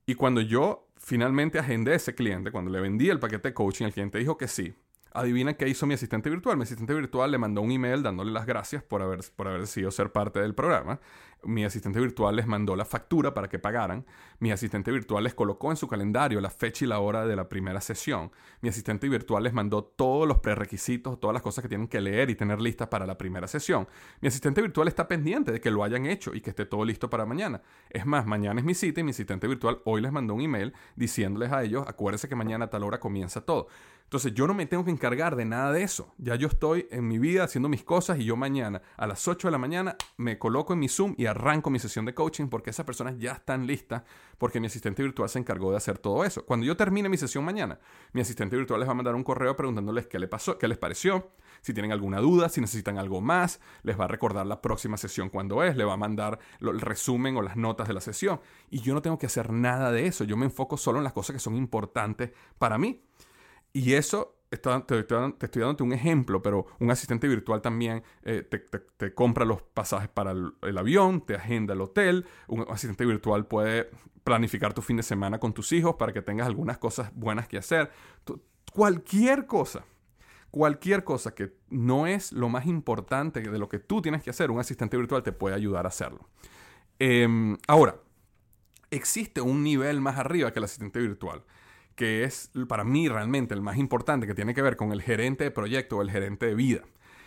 y 0.05 0.15
cuando 0.15 0.41
yo 0.41 0.87
finalmente 0.97 1.59
agendé 1.59 1.93
a 1.93 1.95
ese 1.95 2.15
cliente, 2.15 2.51
cuando 2.51 2.71
le 2.71 2.81
vendí 2.81 3.09
el 3.09 3.19
paquete 3.19 3.49
de 3.49 3.53
coaching, 3.53 3.85
el 3.85 3.93
cliente 3.93 4.19
dijo 4.19 4.37
que 4.37 4.47
sí. 4.47 4.73
Adivina 5.11 5.53
qué 5.55 5.67
hizo 5.67 5.85
mi 5.85 5.95
asistente 5.95 6.29
virtual. 6.29 6.57
Mi 6.57 6.63
asistente 6.63 6.93
virtual 6.93 7.31
le 7.31 7.37
mandó 7.37 7.61
un 7.61 7.71
email 7.71 8.03
dándole 8.03 8.31
las 8.31 8.45
gracias 8.45 8.83
por 8.83 9.01
haber, 9.01 9.21
por 9.35 9.47
haber 9.47 9.67
ser 9.67 10.11
parte 10.11 10.39
del 10.39 10.53
programa. 10.53 10.99
Mi 11.43 11.63
asistente 11.63 12.01
virtual 12.01 12.35
les 12.35 12.47
mandó 12.47 12.75
la 12.75 12.83
factura 12.83 13.33
para 13.33 13.47
que 13.47 13.59
pagaran. 13.59 14.05
Mi 14.39 14.51
asistente 14.51 14.91
virtual 14.91 15.23
les 15.23 15.33
colocó 15.33 15.71
en 15.71 15.77
su 15.77 15.87
calendario 15.87 16.41
la 16.41 16.49
fecha 16.49 16.83
y 16.83 16.87
la 16.87 16.99
hora 16.99 17.25
de 17.25 17.35
la 17.35 17.47
primera 17.47 17.79
sesión. 17.79 18.31
Mi 18.61 18.67
asistente 18.67 19.07
virtual 19.07 19.43
les 19.43 19.53
mandó 19.53 19.83
todos 19.83 20.27
los 20.27 20.39
prerequisitos, 20.39 21.17
todas 21.19 21.33
las 21.33 21.41
cosas 21.41 21.61
que 21.61 21.69
tienen 21.69 21.87
que 21.87 22.01
leer 22.01 22.29
y 22.29 22.35
tener 22.35 22.59
listas 22.59 22.89
para 22.89 23.05
la 23.05 23.17
primera 23.17 23.47
sesión. 23.47 23.87
Mi 24.19 24.27
asistente 24.27 24.61
virtual 24.61 24.89
está 24.89 25.07
pendiente 25.07 25.53
de 25.53 25.61
que 25.61 25.71
lo 25.71 25.83
hayan 25.83 26.05
hecho 26.07 26.35
y 26.35 26.41
que 26.41 26.49
esté 26.49 26.65
todo 26.65 26.83
listo 26.83 27.09
para 27.09 27.25
mañana. 27.25 27.61
Es 27.89 28.05
más, 28.05 28.25
mañana 28.25 28.59
es 28.59 28.65
mi 28.65 28.73
cita 28.73 28.99
y 28.99 29.03
mi 29.05 29.11
asistente 29.11 29.47
virtual 29.47 29.79
hoy 29.85 30.01
les 30.01 30.11
mandó 30.11 30.33
un 30.33 30.41
email 30.41 30.73
diciéndoles 30.97 31.53
a 31.53 31.63
ellos, 31.63 31.85
acuérdense 31.87 32.27
que 32.27 32.35
mañana 32.35 32.65
a 32.65 32.69
tal 32.69 32.83
hora 32.83 32.99
comienza 32.99 33.41
todo. 33.45 33.67
Entonces 34.09 34.33
yo 34.33 34.47
no 34.47 34.55
me 34.55 34.65
tengo 34.65 34.83
que 34.83 34.89
encargar 34.89 35.35
de 35.35 35.45
nada 35.45 35.71
de 35.71 35.83
eso. 35.83 36.15
Ya 36.17 36.33
yo 36.33 36.47
estoy 36.47 36.87
en 36.89 37.07
mi 37.07 37.19
vida 37.19 37.43
haciendo 37.43 37.69
mis 37.69 37.83
cosas 37.83 38.17
y 38.17 38.25
yo 38.25 38.35
mañana 38.35 38.81
a 38.97 39.05
las 39.05 39.27
8 39.27 39.47
de 39.47 39.51
la 39.51 39.59
mañana 39.59 39.97
me 40.17 40.39
coloco 40.39 40.73
en 40.73 40.79
mi 40.79 40.89
Zoom 40.89 41.13
y 41.15 41.27
arranco 41.27 41.69
mi 41.69 41.77
sesión 41.77 42.05
de 42.05 42.15
coaching 42.15 42.47
porque 42.47 42.71
esas 42.71 42.87
personas 42.87 43.19
ya 43.19 43.33
están 43.33 43.67
listas 43.67 44.01
porque 44.39 44.59
mi 44.59 44.65
asistente 44.65 45.03
virtual 45.03 45.29
se 45.29 45.37
encargó 45.37 45.69
de 45.69 45.77
hacer 45.77 45.99
todo 45.99 46.25
eso. 46.25 46.43
Cuando 46.43 46.65
yo 46.65 46.75
termine 46.75 47.07
mi 47.07 47.17
sesión 47.17 47.45
mañana, 47.45 47.77
mi 48.11 48.21
asistente 48.21 48.55
virtual 48.55 48.79
les 48.79 48.89
va 48.89 48.93
a 48.93 48.95
mandar 48.95 49.13
un 49.13 49.23
correo 49.23 49.55
preguntándoles 49.55 50.07
qué, 50.07 50.17
le 50.17 50.27
pasó, 50.27 50.57
qué 50.57 50.67
les 50.67 50.79
pareció, 50.79 51.29
si 51.61 51.75
tienen 51.75 51.91
alguna 51.91 52.19
duda, 52.19 52.49
si 52.49 52.61
necesitan 52.61 52.97
algo 52.97 53.21
más, 53.21 53.59
les 53.83 53.99
va 53.99 54.05
a 54.05 54.07
recordar 54.07 54.47
la 54.47 54.59
próxima 54.59 54.97
sesión 54.97 55.29
cuando 55.29 55.61
es, 55.61 55.77
le 55.77 55.83
va 55.83 55.93
a 55.93 55.97
mandar 55.97 56.39
el 56.61 56.81
resumen 56.81 57.37
o 57.37 57.43
las 57.43 57.57
notas 57.57 57.87
de 57.87 57.93
la 57.93 58.01
sesión. 58.01 58.41
Y 58.71 58.79
yo 58.81 58.95
no 58.95 59.03
tengo 59.03 59.19
que 59.19 59.27
hacer 59.27 59.51
nada 59.51 59.91
de 59.91 60.07
eso, 60.07 60.23
yo 60.23 60.35
me 60.35 60.45
enfoco 60.45 60.77
solo 60.77 60.97
en 60.97 61.03
las 61.03 61.13
cosas 61.13 61.35
que 61.35 61.39
son 61.39 61.55
importantes 61.55 62.31
para 62.57 62.79
mí. 62.79 63.03
Y 63.73 63.93
eso, 63.93 64.39
te, 64.49 64.55
estoy 64.57 65.61
dando 65.61 65.83
un 65.83 65.93
ejemplo, 65.93 66.41
pero 66.41 66.65
un 66.79 66.89
asistente 66.89 67.27
virtual 67.27 67.61
también 67.61 68.03
eh, 68.23 68.41
te, 68.43 69.13
compra 69.13 69.45
los 69.45 69.61
pasajes 69.61 70.09
para 70.09 70.31
el, 70.31 70.77
avión, 70.77 71.25
te 71.25 71.35
agenda 71.35 71.73
el 71.73 71.81
hotel. 71.81 72.25
Un 72.47 72.65
asistente 72.69 73.05
virtual 73.05 73.45
puede 73.45 73.89
planificar 74.23 74.73
tu 74.73 74.81
fin 74.81 74.97
de 74.97 75.03
semana 75.03 75.39
con 75.39 75.53
tus 75.53 75.71
hijos 75.71 75.95
para 75.95 76.13
que 76.13 76.21
tengas 76.21 76.47
algunas 76.47 76.77
cosas 76.77 77.11
buenas 77.13 77.47
que 77.47 77.57
hacer. 77.57 77.91
cualquier 78.73 79.45
cosa, 79.45 79.85
cualquier 80.51 81.03
cosa 81.03 81.33
que 81.35 81.53
no 81.69 82.07
es 82.07 82.31
lo 82.31 82.49
más 82.49 82.65
importante 82.65 83.41
de 83.41 83.59
lo 83.59 83.69
que 83.69 83.79
tú 83.79 84.01
tienes 84.01 84.23
que 84.23 84.31
hacer, 84.31 84.49
un 84.51 84.59
asistente 84.59 84.97
virtual 84.97 85.21
te 85.21 85.31
puede 85.31 85.55
ayudar 85.55 85.85
a 85.85 85.89
hacerlo. 85.89 86.27
Em, 86.97 87.55
ahora, 87.67 88.01
existe 88.91 89.41
un 89.41 89.63
nivel 89.63 90.01
más 90.01 90.17
arriba 90.17 90.51
que 90.51 90.59
el 90.59 90.65
asistente 90.65 90.99
virtual 90.99 91.43
que 91.99 92.23
es 92.23 92.49
para 92.69 92.85
mí 92.85 93.09
realmente 93.09 93.53
el 93.53 93.61
más 93.61 93.75
importante, 93.75 94.25
que 94.25 94.33
tiene 94.33 94.53
que 94.53 94.61
ver 94.61 94.77
con 94.77 94.93
el 94.93 95.01
gerente 95.01 95.43
de 95.43 95.51
proyecto 95.51 95.97
o 95.97 96.01
el 96.01 96.09
gerente 96.09 96.45
de 96.45 96.55
vida. 96.55 96.83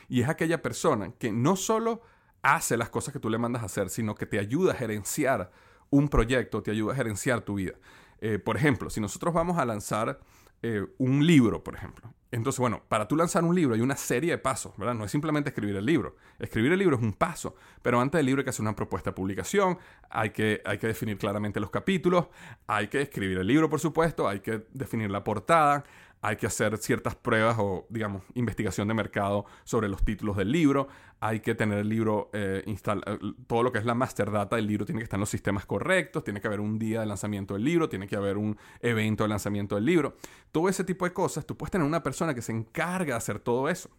Y 0.09 0.23
es 0.23 0.31
aquella 0.31 0.63
persona 0.63 1.13
que 1.19 1.31
no 1.31 1.57
solo 1.57 2.01
hace 2.41 2.79
las 2.79 2.89
cosas 2.89 3.13
que 3.13 3.21
tú 3.21 3.29
le 3.29 3.37
mandas 3.37 3.63
a 3.63 3.67
hacer, 3.67 3.91
sino 3.91 4.15
que 4.15 4.25
te 4.25 4.39
ayuda 4.39 4.73
a 4.73 4.75
gerenciar 4.75 5.53
un 5.91 6.09
proyecto, 6.09 6.63
te 6.63 6.71
ayuda 6.71 6.95
a 6.95 6.97
gerenciar 6.97 7.43
tu 7.43 7.57
vida. 7.57 7.75
Eh, 8.23 8.39
por 8.39 8.57
ejemplo, 8.57 8.89
si 8.89 8.99
nosotros 8.99 9.35
vamos 9.35 9.59
a 9.59 9.67
lanzar 9.67 10.21
eh, 10.63 10.87
un 10.97 11.27
libro, 11.27 11.63
por 11.63 11.75
ejemplo. 11.75 12.15
Entonces, 12.33 12.59
bueno, 12.59 12.83
para 12.89 13.07
tú 13.07 13.15
lanzar 13.15 13.45
un 13.45 13.55
libro 13.55 13.75
hay 13.75 13.83
una 13.83 13.95
serie 13.95 14.31
de 14.31 14.39
pasos, 14.39 14.73
¿verdad? 14.79 14.95
No 14.95 15.05
es 15.05 15.11
simplemente 15.11 15.51
escribir 15.51 15.77
el 15.77 15.85
libro. 15.85 16.17
Escribir 16.39 16.73
el 16.73 16.79
libro 16.79 16.97
es 16.97 17.03
un 17.03 17.13
paso, 17.13 17.55
pero 17.83 18.01
antes 18.01 18.19
del 18.19 18.25
libro 18.25 18.41
hay 18.41 18.45
que 18.45 18.51
hacer 18.51 18.63
una 18.63 18.75
propuesta 18.75 19.11
de 19.11 19.15
publicación, 19.15 19.79
hay 20.09 20.31
que, 20.31 20.63
hay 20.65 20.79
que 20.79 20.87
definir 20.87 21.19
claramente 21.19 21.61
los 21.61 21.69
capítulos, 21.69 22.29
hay 22.67 22.89
que 22.89 23.03
escribir 23.03 23.37
el 23.37 23.47
libro, 23.47 23.69
por 23.69 23.81
supuesto, 23.81 24.27
hay 24.27 24.41
que 24.41 24.67
definir 24.73 25.11
la 25.11 25.23
portada, 25.23 25.85
hay 26.23 26.37
que 26.37 26.47
hacer 26.47 26.79
ciertas 26.79 27.17
pruebas 27.17 27.57
o, 27.59 27.87
digamos, 27.91 28.23
investigación 28.35 28.87
de 28.87 28.95
mercado 28.95 29.45
sobre 29.65 29.89
los 29.89 30.05
títulos 30.05 30.37
del 30.37 30.53
libro, 30.53 30.89
hay 31.21 31.41
que 31.41 31.55
tener 31.57 31.79
el 31.79 31.89
libro, 31.89 32.31
eh, 32.33 32.63
eh, 32.65 33.19
todo 33.47 33.63
lo 33.65 33.73
que 33.73 33.79
es 33.79 33.85
la 33.85 33.95
master 33.95 34.31
data 34.31 34.57
del 34.57 34.67
libro 34.67 34.87
tiene 34.87 35.01
que 35.01 35.05
estar 35.05 35.19
en 35.19 35.23
los 35.23 35.31
sistemas 35.31 35.67
correctos, 35.67 36.23
tiene 36.23 36.41
que 36.41 36.47
haber 36.47 36.61
un 36.61 36.79
día 36.79 37.01
de 37.01 37.07
lanzamiento 37.07 37.55
del 37.55 37.65
libro, 37.65 37.89
tiene 37.89 38.07
que 38.07 38.15
haber 38.15 38.39
un 38.39 38.57
evento 38.81 39.25
de 39.25 39.29
lanzamiento 39.29 39.75
del 39.75 39.85
libro, 39.85 40.17
todo 40.53 40.69
ese 40.69 40.85
tipo 40.85 41.05
de 41.05 41.13
cosas, 41.13 41.45
tú 41.45 41.57
puedes 41.57 41.73
tener 41.73 41.87
una 41.87 42.05
persona 42.05 42.35
que 42.35 42.43
se 42.43 42.53
encarga 42.53 43.15
de 43.15 43.19
hacer 43.19 43.41
todo 43.41 43.69
eso. 43.69 43.91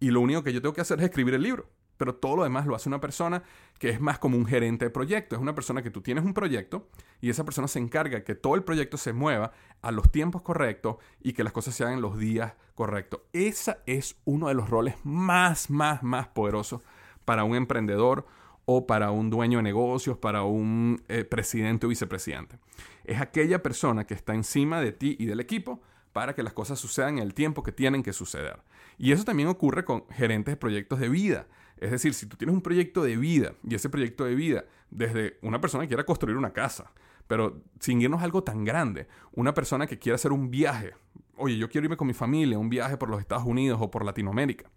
Y 0.00 0.10
lo 0.10 0.20
único 0.20 0.42
que 0.42 0.52
yo 0.52 0.60
tengo 0.60 0.74
que 0.74 0.82
hacer 0.82 0.98
es 0.98 1.04
escribir 1.06 1.34
el 1.34 1.42
libro 1.42 1.66
pero 1.96 2.14
todo 2.14 2.36
lo 2.36 2.44
demás 2.44 2.66
lo 2.66 2.74
hace 2.74 2.88
una 2.88 3.00
persona 3.00 3.42
que 3.78 3.90
es 3.90 4.00
más 4.00 4.18
como 4.18 4.36
un 4.36 4.46
gerente 4.46 4.86
de 4.86 4.90
proyecto. 4.90 5.36
Es 5.36 5.42
una 5.42 5.54
persona 5.54 5.82
que 5.82 5.90
tú 5.90 6.00
tienes 6.00 6.24
un 6.24 6.34
proyecto 6.34 6.88
y 7.20 7.30
esa 7.30 7.44
persona 7.44 7.68
se 7.68 7.78
encarga 7.78 8.24
que 8.24 8.34
todo 8.34 8.54
el 8.54 8.64
proyecto 8.64 8.96
se 8.96 9.12
mueva 9.12 9.52
a 9.82 9.90
los 9.90 10.10
tiempos 10.10 10.42
correctos 10.42 10.96
y 11.22 11.32
que 11.32 11.44
las 11.44 11.52
cosas 11.52 11.74
se 11.74 11.84
hagan 11.84 11.96
en 11.96 12.02
los 12.02 12.18
días 12.18 12.54
correctos. 12.74 13.20
Ese 13.32 13.76
es 13.86 14.16
uno 14.24 14.48
de 14.48 14.54
los 14.54 14.68
roles 14.68 14.96
más, 15.04 15.70
más, 15.70 16.02
más 16.02 16.28
poderosos 16.28 16.82
para 17.24 17.44
un 17.44 17.54
emprendedor 17.56 18.26
o 18.66 18.86
para 18.86 19.10
un 19.10 19.30
dueño 19.30 19.58
de 19.58 19.64
negocios, 19.64 20.16
para 20.18 20.42
un 20.42 21.02
eh, 21.08 21.24
presidente 21.24 21.86
o 21.86 21.88
vicepresidente. 21.88 22.58
Es 23.04 23.20
aquella 23.20 23.62
persona 23.62 24.06
que 24.06 24.14
está 24.14 24.34
encima 24.34 24.80
de 24.80 24.92
ti 24.92 25.16
y 25.18 25.26
del 25.26 25.40
equipo 25.40 25.82
para 26.12 26.34
que 26.34 26.42
las 26.42 26.52
cosas 26.52 26.78
sucedan 26.78 27.18
en 27.18 27.24
el 27.24 27.34
tiempo 27.34 27.62
que 27.62 27.72
tienen 27.72 28.02
que 28.02 28.12
suceder. 28.12 28.60
Y 28.98 29.12
eso 29.12 29.24
también 29.24 29.48
ocurre 29.48 29.84
con 29.84 30.06
gerentes 30.10 30.52
de 30.52 30.56
proyectos 30.56 31.00
de 31.00 31.08
vida. 31.08 31.46
Es 31.84 31.90
decir, 31.90 32.14
si 32.14 32.24
tú 32.24 32.38
tienes 32.38 32.54
un 32.54 32.62
proyecto 32.62 33.02
de 33.02 33.14
vida 33.18 33.52
y 33.62 33.74
ese 33.74 33.90
proyecto 33.90 34.24
de 34.24 34.34
vida, 34.34 34.64
desde 34.90 35.36
una 35.42 35.60
persona 35.60 35.84
que 35.84 35.88
quiera 35.88 36.06
construir 36.06 36.38
una 36.38 36.54
casa, 36.54 36.90
pero 37.26 37.60
sin 37.78 38.00
irnos 38.00 38.22
a 38.22 38.24
algo 38.24 38.42
tan 38.42 38.64
grande, 38.64 39.06
una 39.32 39.52
persona 39.52 39.86
que 39.86 39.98
quiera 39.98 40.14
hacer 40.14 40.32
un 40.32 40.50
viaje, 40.50 40.94
oye, 41.36 41.58
yo 41.58 41.68
quiero 41.68 41.84
irme 41.84 41.98
con 41.98 42.06
mi 42.06 42.14
familia, 42.14 42.58
un 42.58 42.70
viaje 42.70 42.96
por 42.96 43.10
los 43.10 43.20
Estados 43.20 43.44
Unidos 43.44 43.80
o 43.82 43.90
por 43.90 44.02
Latinoamérica, 44.02 44.70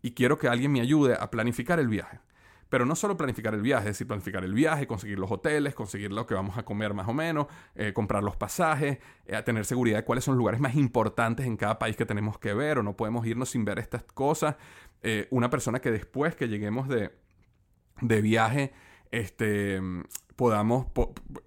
y 0.00 0.12
quiero 0.12 0.38
que 0.38 0.48
alguien 0.48 0.72
me 0.72 0.80
ayude 0.80 1.14
a 1.14 1.30
planificar 1.30 1.78
el 1.78 1.88
viaje. 1.88 2.20
Pero 2.68 2.84
no 2.84 2.96
solo 2.96 3.16
planificar 3.16 3.54
el 3.54 3.62
viaje, 3.62 3.84
es 3.84 3.94
decir, 3.94 4.06
planificar 4.06 4.44
el 4.44 4.52
viaje, 4.52 4.86
conseguir 4.86 5.18
los 5.18 5.30
hoteles, 5.30 5.74
conseguir 5.74 6.12
lo 6.12 6.26
que 6.26 6.34
vamos 6.34 6.58
a 6.58 6.64
comer 6.64 6.94
más 6.94 7.06
o 7.08 7.12
menos, 7.12 7.46
eh, 7.74 7.92
comprar 7.92 8.22
los 8.22 8.36
pasajes, 8.36 8.98
eh, 9.26 9.42
tener 9.42 9.64
seguridad 9.64 9.98
de 9.98 10.04
cuáles 10.04 10.24
son 10.24 10.34
los 10.34 10.38
lugares 10.38 10.60
más 10.60 10.74
importantes 10.74 11.46
en 11.46 11.56
cada 11.56 11.78
país 11.78 11.96
que 11.96 12.06
tenemos 12.06 12.38
que 12.38 12.54
ver 12.54 12.78
o 12.78 12.82
no 12.82 12.96
podemos 12.96 13.24
irnos 13.26 13.50
sin 13.50 13.64
ver 13.64 13.78
estas 13.78 14.02
cosas. 14.02 14.56
Eh, 15.02 15.28
una 15.30 15.48
persona 15.50 15.80
que 15.80 15.90
después 15.90 16.34
que 16.34 16.48
lleguemos 16.48 16.88
de, 16.88 17.12
de 18.00 18.20
viaje, 18.20 18.72
este, 19.12 19.80
podamos, 20.36 20.86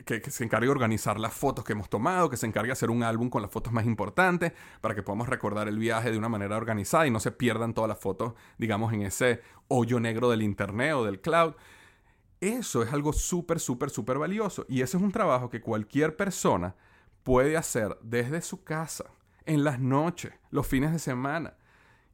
que, 0.06 0.19
se 0.30 0.43
encargue 0.43 0.65
de 0.65 0.71
organizar 0.71 1.19
las 1.19 1.34
fotos 1.34 1.63
que 1.63 1.73
hemos 1.73 1.89
tomado, 1.89 2.30
que 2.30 2.38
se 2.38 2.47
encargue 2.47 2.69
de 2.69 2.73
hacer 2.73 2.89
un 2.89 3.04
álbum 3.04 3.30
con 3.30 3.43
las 3.43 3.52
fotos 3.52 3.71
más 3.71 3.86
importantes, 3.86 4.54
para 4.82 4.95
que 4.95 5.04
podamos 5.04 5.30
recordar 5.30 5.67
el 5.67 5.78
viaje 5.78 6.12
de 6.12 6.17
una 6.17 6.28
manera 6.28 6.58
organizada 6.58 7.06
y 7.06 7.12
no 7.12 7.19
se 7.19 7.32
pierdan 7.32 7.73
todas 7.73 7.88
las 7.88 7.99
fotos, 7.99 8.34
digamos, 8.58 8.91
en 8.91 9.04
ese 9.04 9.41
hoyo 9.67 9.99
negro 9.99 10.30
del 10.30 10.41
internet 10.41 10.93
o 10.93 11.06
del 11.06 11.21
cloud. 11.21 11.54
Eso 12.41 12.82
es 12.82 12.91
algo 12.91 13.13
súper, 13.13 13.60
súper, 13.60 13.91
súper 13.91 14.17
valioso. 14.17 14.65
Y 14.67 14.82
ese 14.82 14.97
es 14.97 15.04
un 15.04 15.12
trabajo 15.12 15.49
que 15.49 15.62
cualquier 15.62 16.15
persona 16.15 16.75
puede 17.23 17.58
hacer 17.58 17.97
desde 18.02 18.41
su 18.41 18.63
casa, 18.63 19.06
en 19.45 19.63
las 19.63 19.80
noches, 19.80 20.34
los 20.49 20.65
fines 20.65 20.91
de 20.91 20.99
semana. 20.99 21.56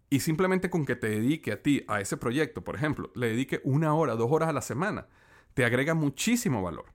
Y 0.10 0.20
simplemente 0.20 0.70
con 0.70 0.86
que 0.86 0.96
te 0.96 1.10
dedique 1.10 1.54
a 1.54 1.62
ti, 1.62 1.86
a 1.88 2.02
ese 2.02 2.18
proyecto, 2.18 2.64
por 2.64 2.76
ejemplo, 2.76 3.12
le 3.16 3.28
dedique 3.28 3.62
una 3.64 3.94
hora, 3.94 4.16
dos 4.16 4.32
horas 4.32 4.50
a 4.50 4.54
la 4.54 4.62
semana, 4.62 5.08
te 5.56 5.65
agrega 5.65 5.96
muchísimo 5.96 6.62
valor. 6.62 6.86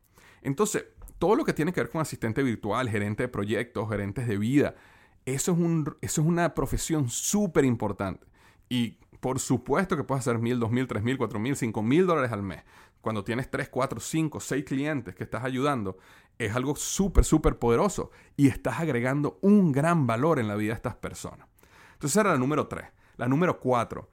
Entonces, 0.42 0.84
todo 1.18 1.34
lo 1.34 1.44
que 1.44 1.52
tiene 1.52 1.72
que 1.72 1.80
ver 1.80 1.90
con 1.90 2.00
asistente 2.00 2.42
virtual, 2.44 2.88
gerente 2.88 3.24
de 3.24 3.28
proyectos, 3.28 3.88
gerentes 3.88 4.28
de 4.28 4.38
vida, 4.38 4.76
eso 5.24 5.52
es, 5.52 5.58
un, 5.58 5.96
eso 6.00 6.20
es 6.20 6.26
una 6.26 6.54
profesión 6.54 7.08
súper 7.08 7.64
importante. 7.64 8.26
Y 8.68 8.98
por 9.18 9.40
supuesto 9.40 9.96
que 9.96 10.04
puedes 10.04 10.26
hacer 10.26 10.38
mil, 10.38 10.60
dos 10.60 10.70
mil, 10.70 10.86
tres 10.86 11.02
mil, 11.02 11.18
cuatro 11.18 11.38
mil, 11.38 11.56
cinco 11.56 11.82
mil 11.82 12.06
dólares 12.06 12.32
al 12.32 12.42
mes. 12.42 12.62
Cuando 13.00 13.24
tienes 13.24 13.50
tres, 13.50 13.68
cuatro, 13.68 13.98
cinco, 13.98 14.40
seis 14.40 14.64
clientes 14.64 15.14
que 15.14 15.24
estás 15.24 15.42
ayudando, 15.42 15.98
es 16.38 16.54
algo 16.54 16.76
súper, 16.76 17.24
súper 17.24 17.58
poderoso 17.58 18.10
y 18.36 18.48
estás 18.48 18.78
agregando 18.80 19.38
un 19.42 19.72
gran 19.72 20.06
valor 20.06 20.38
en 20.38 20.48
la 20.48 20.54
vida 20.54 20.72
de 20.72 20.76
estas 20.76 20.96
personas. 20.96 21.48
Entonces, 21.94 22.16
era 22.16 22.32
la 22.32 22.38
número 22.38 22.66
tres. 22.66 22.86
La 23.16 23.26
número 23.26 23.58
cuatro 23.58 24.10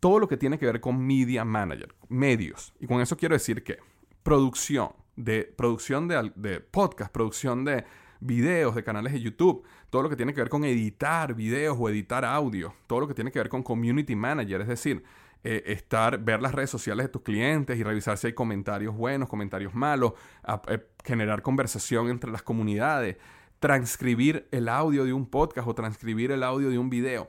todo 0.00 0.18
lo 0.18 0.28
que 0.28 0.36
tiene 0.36 0.58
que 0.58 0.66
ver 0.66 0.80
con 0.80 1.04
media 1.06 1.44
manager, 1.44 1.94
medios. 2.08 2.74
Y 2.80 2.86
con 2.86 3.00
eso 3.00 3.16
quiero 3.16 3.34
decir 3.34 3.62
que 3.62 3.78
producción, 4.22 4.90
de 5.16 5.44
producción 5.44 6.08
de, 6.08 6.60
podcast, 6.60 7.12
producción 7.12 7.64
de 7.64 7.84
videos, 8.20 8.74
de 8.74 8.84
canales 8.84 9.12
de 9.12 9.20
YouTube, 9.20 9.64
todo 9.90 10.02
lo 10.02 10.10
que 10.10 10.16
tiene 10.16 10.32
que 10.32 10.40
ver 10.40 10.48
con 10.48 10.64
editar 10.64 11.34
videos 11.34 11.76
o 11.78 11.88
editar 11.88 12.24
audio, 12.24 12.74
todo 12.86 13.00
lo 13.00 13.08
que 13.08 13.14
tiene 13.14 13.30
que 13.30 13.38
ver 13.38 13.48
con 13.48 13.62
community 13.62 14.14
manager, 14.14 14.60
es 14.62 14.68
decir, 14.68 15.02
eh, 15.44 15.62
estar, 15.66 16.18
ver 16.18 16.40
las 16.40 16.52
redes 16.52 16.70
sociales 16.70 17.06
de 17.06 17.08
tus 17.08 17.22
clientes 17.22 17.76
y 17.76 17.82
revisar 17.82 18.16
si 18.16 18.28
hay 18.28 18.32
comentarios 18.32 18.96
buenos, 18.96 19.28
comentarios 19.28 19.74
malos, 19.74 20.12
eh, 20.68 20.78
generar 21.04 21.42
conversación 21.42 22.10
entre 22.10 22.30
las 22.30 22.42
comunidades, 22.42 23.16
transcribir 23.58 24.46
el 24.52 24.68
audio 24.68 25.04
de 25.04 25.12
un 25.12 25.26
podcast 25.26 25.66
o 25.66 25.74
transcribir 25.74 26.30
el 26.30 26.44
audio 26.44 26.70
de 26.70 26.78
un 26.78 26.90
video 26.90 27.28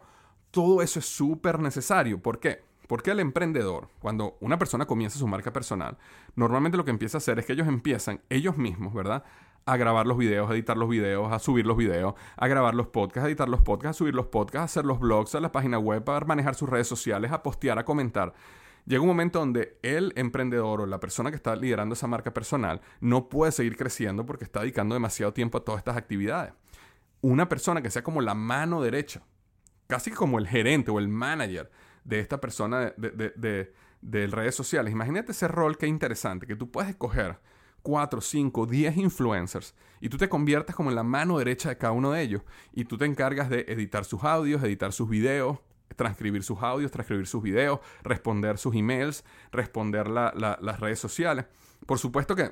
todo 0.53 0.83
eso 0.83 0.99
es 0.99 1.05
súper 1.07 1.59
necesario. 1.59 2.21
¿Por 2.21 2.39
qué? 2.39 2.61
Porque 2.87 3.09
el 3.09 3.19
emprendedor, 3.19 3.89
cuando 3.99 4.37
una 4.39 4.59
persona 4.59 4.85
comienza 4.85 5.17
su 5.17 5.25
marca 5.27 5.51
personal, 5.51 5.97
normalmente 6.35 6.77
lo 6.77 6.85
que 6.85 6.91
empieza 6.91 7.17
a 7.17 7.19
hacer 7.19 7.39
es 7.39 7.45
que 7.47 7.53
ellos 7.53 7.67
empiezan, 7.67 8.21
ellos 8.29 8.55
mismos, 8.55 8.93
¿verdad? 8.93 9.23
A 9.65 9.77
grabar 9.77 10.05
los 10.05 10.15
videos, 10.15 10.47
a 10.47 10.53
editar 10.53 10.77
los 10.77 10.89
videos, 10.89 11.33
a 11.33 11.39
subir 11.39 11.65
los 11.65 11.75
videos, 11.75 12.13
a 12.37 12.47
grabar 12.47 12.75
los 12.75 12.85
podcasts, 12.85 13.25
a 13.25 13.29
editar 13.29 13.49
los 13.49 13.61
podcasts, 13.61 13.97
a 13.97 13.97
subir 13.97 14.13
los 14.13 14.27
podcasts, 14.27 14.61
a 14.61 14.63
hacer 14.65 14.85
los 14.85 14.99
blogs, 14.99 15.33
a 15.33 15.39
la 15.39 15.51
página 15.51 15.79
web, 15.79 16.07
a 16.07 16.19
manejar 16.19 16.53
sus 16.53 16.69
redes 16.69 16.85
sociales, 16.85 17.31
a 17.31 17.41
postear, 17.41 17.79
a 17.79 17.83
comentar. 17.85 18.35
Llega 18.85 19.01
un 19.01 19.07
momento 19.07 19.39
donde 19.39 19.79
el 19.81 20.13
emprendedor 20.15 20.81
o 20.81 20.85
la 20.85 20.99
persona 20.99 21.31
que 21.31 21.35
está 21.35 21.55
liderando 21.55 21.93
esa 21.93 22.05
marca 22.05 22.31
personal 22.31 22.79
no 22.99 23.27
puede 23.27 23.51
seguir 23.51 23.75
creciendo 23.75 24.23
porque 24.23 24.43
está 24.43 24.59
dedicando 24.59 24.93
demasiado 24.93 25.33
tiempo 25.33 25.57
a 25.57 25.63
todas 25.63 25.79
estas 25.79 25.97
actividades. 25.97 26.53
Una 27.21 27.49
persona 27.49 27.81
que 27.81 27.89
sea 27.89 28.03
como 28.03 28.21
la 28.21 28.35
mano 28.35 28.83
derecha 28.83 29.23
casi 29.88 30.12
como 30.12 30.39
el 30.39 30.48
gerente 30.48 30.91
o 30.91 31.00
el 31.00 31.08
manager 31.08 31.69
de 32.04 32.19
esta 32.19 32.39
persona 32.39 32.93
de, 32.98 33.72
redes 34.02 34.56
sociales. 34.56 34.91
Imagínate 34.91 35.32
ese 35.32 35.48
rol 35.48 35.78
que 35.78 35.88
interesante, 35.88 36.48
que 36.48 36.56
tú 36.56 36.69
puedes 36.72 36.89
escoger 36.89 37.39
4, 37.82 38.22
5, 38.22 38.65
10 38.65 38.98
influencers 38.98 39.76
y 40.00 40.10
tú 40.10 40.17
te 40.17 40.30
conviertas 40.30 40.76
como 40.76 40.89
en 40.89 40.96
la 40.96 41.04
mano 41.04 41.38
derecha 41.38 41.69
de 41.69 41.78
cada 41.78 41.93
uno 41.93 42.12
de 42.12 42.22
ellos 42.22 42.41
y 42.74 42.86
tú 42.86 42.98
te 42.98 43.06
encargas 43.06 43.50
de 43.50 43.65
editar 43.67 44.06
sus 44.06 44.24
audios, 44.24 44.63
editar 44.63 44.91
sus 44.93 45.10
videos, 45.10 45.60
transcribir 45.96 46.43
sus 46.43 46.62
audios, 46.62 46.91
transcribir 46.91 47.28
sus 47.28 47.41
videos, 47.41 47.80
responder 48.04 48.58
sus 48.58 48.76
emails, 48.76 49.24
responder 49.52 50.08
las 50.10 50.80
redes 50.80 51.00
sociales. 51.00 51.46
Por 51.86 52.00
supuesto 52.00 52.36
que 52.36 52.52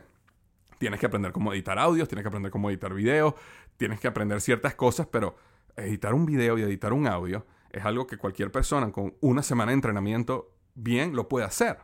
tienes 0.78 1.00
que 1.00 1.06
aprender 1.06 1.32
cómo 1.32 1.54
editar 1.54 1.78
audios, 1.80 2.08
tienes 2.08 2.24
que 2.24 2.28
aprender 2.28 2.52
cómo 2.52 2.70
editar 2.70 2.94
videos, 2.94 3.36
tienes 3.78 4.00
que 4.00 4.08
aprender 4.08 4.41
ciertas 4.41 4.76
cosas, 4.76 5.08
pero 5.08 5.36
editar 5.77 6.13
un 6.13 6.25
video 6.25 6.57
y 6.57 6.63
editar 6.63 6.93
un 6.93 7.07
audio 7.07 7.45
es 7.71 7.86
algo 7.86 8.07
que 8.07 8.17
cualquier 8.17 8.51
persona 8.51 8.91
con 8.91 9.15
una 9.21 9.43
semana 9.43 9.71
de 9.71 9.75
entrenamiento 9.75 10.53
bien 10.75 11.15
lo 11.15 11.27
puede 11.27 11.45
hacer. 11.45 11.79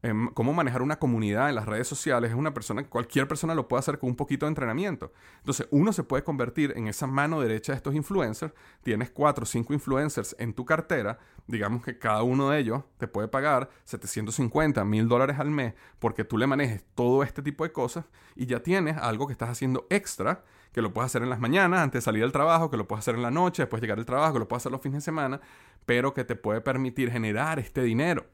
Em, 0.00 0.28
cómo 0.28 0.52
manejar 0.52 0.80
una 0.82 1.00
comunidad 1.00 1.48
en 1.48 1.56
las 1.56 1.66
redes 1.66 1.88
sociales 1.88 2.30
es 2.30 2.36
una 2.36 2.54
persona 2.54 2.84
cualquier 2.84 3.26
persona 3.26 3.56
lo 3.56 3.66
puede 3.66 3.80
hacer 3.80 3.98
con 3.98 4.10
un 4.10 4.16
poquito 4.16 4.46
de 4.46 4.50
entrenamiento. 4.50 5.12
Entonces, 5.38 5.66
uno 5.72 5.92
se 5.92 6.04
puede 6.04 6.22
convertir 6.22 6.72
en 6.76 6.86
esa 6.86 7.08
mano 7.08 7.40
derecha 7.40 7.72
de 7.72 7.78
estos 7.78 7.96
influencers. 7.96 8.52
Tienes 8.84 9.10
cuatro 9.10 9.42
o 9.42 9.46
cinco 9.46 9.74
influencers 9.74 10.36
en 10.38 10.54
tu 10.54 10.64
cartera. 10.64 11.18
Digamos 11.48 11.82
que 11.82 11.98
cada 11.98 12.22
uno 12.22 12.50
de 12.50 12.60
ellos 12.60 12.84
te 12.96 13.08
puede 13.08 13.26
pagar 13.26 13.70
750, 13.84 14.84
mil 14.84 15.08
dólares 15.08 15.40
al 15.40 15.50
mes 15.50 15.74
porque 15.98 16.24
tú 16.24 16.38
le 16.38 16.46
manejes 16.46 16.84
todo 16.94 17.24
este 17.24 17.42
tipo 17.42 17.64
de 17.64 17.72
cosas 17.72 18.04
y 18.36 18.46
ya 18.46 18.62
tienes 18.62 18.96
algo 18.98 19.26
que 19.26 19.32
estás 19.32 19.50
haciendo 19.50 19.86
extra 19.90 20.44
que 20.72 20.82
lo 20.82 20.92
puedes 20.92 21.06
hacer 21.06 21.22
en 21.22 21.30
las 21.30 21.40
mañanas 21.40 21.80
antes 21.80 22.02
de 22.02 22.04
salir 22.04 22.22
del 22.22 22.32
trabajo, 22.32 22.70
que 22.70 22.76
lo 22.76 22.86
puedes 22.86 23.04
hacer 23.04 23.14
en 23.14 23.22
la 23.22 23.30
noche 23.30 23.62
después 23.62 23.80
de 23.80 23.86
llegar 23.86 23.98
al 23.98 24.06
trabajo, 24.06 24.34
que 24.34 24.38
lo 24.40 24.48
puedes 24.48 24.62
hacer 24.62 24.72
los 24.72 24.80
fines 24.80 25.02
de 25.02 25.04
semana, 25.04 25.40
pero 25.86 26.14
que 26.14 26.24
te 26.24 26.36
puede 26.36 26.60
permitir 26.60 27.10
generar 27.10 27.58
este 27.58 27.82
dinero. 27.82 28.26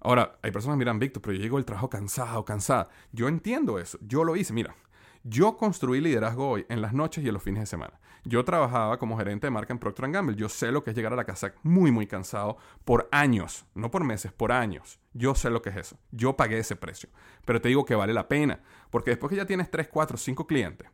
Ahora, 0.00 0.38
hay 0.42 0.52
personas 0.52 0.76
que 0.76 0.78
miran, 0.78 0.98
Víctor, 0.98 1.22
pero 1.22 1.34
yo 1.34 1.42
llego 1.42 1.56
del 1.56 1.64
trabajo 1.64 1.90
cansado, 1.90 2.44
cansada. 2.44 2.88
Yo 3.12 3.28
entiendo 3.28 3.78
eso. 3.78 3.98
Yo 4.00 4.22
lo 4.22 4.36
hice. 4.36 4.52
Mira, 4.52 4.76
yo 5.24 5.56
construí 5.56 6.00
liderazgo 6.00 6.48
hoy 6.48 6.66
en 6.68 6.80
las 6.80 6.92
noches 6.92 7.24
y 7.24 7.28
en 7.28 7.34
los 7.34 7.42
fines 7.42 7.60
de 7.60 7.66
semana. 7.66 7.98
Yo 8.24 8.44
trabajaba 8.44 8.98
como 8.98 9.16
gerente 9.16 9.46
de 9.46 9.50
marca 9.50 9.72
en 9.72 9.78
Procter 9.78 10.10
Gamble. 10.10 10.36
Yo 10.36 10.48
sé 10.48 10.70
lo 10.70 10.84
que 10.84 10.90
es 10.90 10.96
llegar 10.96 11.12
a 11.12 11.16
la 11.16 11.24
casa 11.24 11.54
muy, 11.62 11.90
muy 11.90 12.06
cansado 12.06 12.58
por 12.84 13.08
años. 13.10 13.64
No 13.74 13.90
por 13.90 14.04
meses, 14.04 14.32
por 14.32 14.52
años. 14.52 15.00
Yo 15.14 15.34
sé 15.34 15.50
lo 15.50 15.62
que 15.62 15.70
es 15.70 15.76
eso. 15.76 15.98
Yo 16.12 16.36
pagué 16.36 16.58
ese 16.58 16.76
precio. 16.76 17.08
Pero 17.44 17.60
te 17.60 17.68
digo 17.68 17.84
que 17.84 17.94
vale 17.94 18.12
la 18.12 18.28
pena. 18.28 18.60
Porque 18.90 19.10
después 19.10 19.30
que 19.30 19.36
ya 19.36 19.46
tienes 19.46 19.70
3, 19.70 19.88
4, 19.88 20.16
5 20.16 20.46
clientes, 20.46 20.88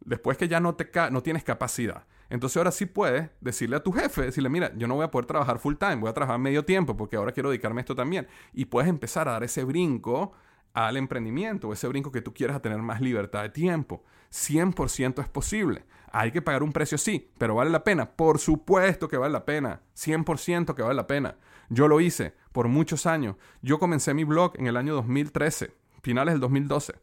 después 0.00 0.36
que 0.38 0.48
ya 0.48 0.60
no, 0.60 0.74
te 0.74 0.90
no 1.10 1.22
tienes 1.22 1.44
capacidad, 1.44 2.04
entonces 2.30 2.56
ahora 2.56 2.70
sí 2.70 2.86
puedes 2.86 3.28
decirle 3.40 3.76
a 3.76 3.82
tu 3.82 3.90
jefe, 3.92 4.22
decirle, 4.22 4.48
mira, 4.48 4.72
yo 4.76 4.86
no 4.86 4.94
voy 4.94 5.04
a 5.04 5.10
poder 5.10 5.26
trabajar 5.26 5.58
full 5.58 5.74
time, 5.74 5.96
voy 5.96 6.08
a 6.08 6.14
trabajar 6.14 6.38
medio 6.38 6.64
tiempo 6.64 6.96
porque 6.96 7.16
ahora 7.16 7.32
quiero 7.32 7.50
dedicarme 7.50 7.80
a 7.80 7.82
esto 7.82 7.96
también. 7.96 8.28
Y 8.52 8.66
puedes 8.66 8.88
empezar 8.88 9.28
a 9.28 9.32
dar 9.32 9.42
ese 9.42 9.64
brinco 9.64 10.32
al 10.72 10.96
emprendimiento, 10.96 11.72
ese 11.72 11.88
brinco 11.88 12.12
que 12.12 12.22
tú 12.22 12.32
quieras 12.32 12.56
a 12.56 12.62
tener 12.62 12.78
más 12.78 13.00
libertad 13.00 13.42
de 13.42 13.50
tiempo. 13.50 14.04
100% 14.30 15.20
es 15.20 15.28
posible. 15.28 15.84
Hay 16.12 16.30
que 16.30 16.40
pagar 16.40 16.62
un 16.62 16.72
precio, 16.72 16.98
sí, 16.98 17.32
pero 17.36 17.56
vale 17.56 17.70
la 17.70 17.82
pena. 17.82 18.08
Por 18.08 18.38
supuesto 18.38 19.08
que 19.08 19.16
vale 19.16 19.32
la 19.32 19.44
pena. 19.44 19.80
100% 19.96 20.74
que 20.74 20.82
vale 20.82 20.94
la 20.94 21.08
pena. 21.08 21.36
Yo 21.68 21.88
lo 21.88 22.00
hice 22.00 22.34
por 22.52 22.68
muchos 22.68 23.06
años. 23.06 23.34
Yo 23.60 23.80
comencé 23.80 24.14
mi 24.14 24.22
blog 24.22 24.52
en 24.56 24.68
el 24.68 24.76
año 24.76 24.94
2013, 24.94 25.72
finales 26.00 26.34
del 26.34 26.40
2012, 26.40 26.94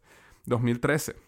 2013. 0.46 1.27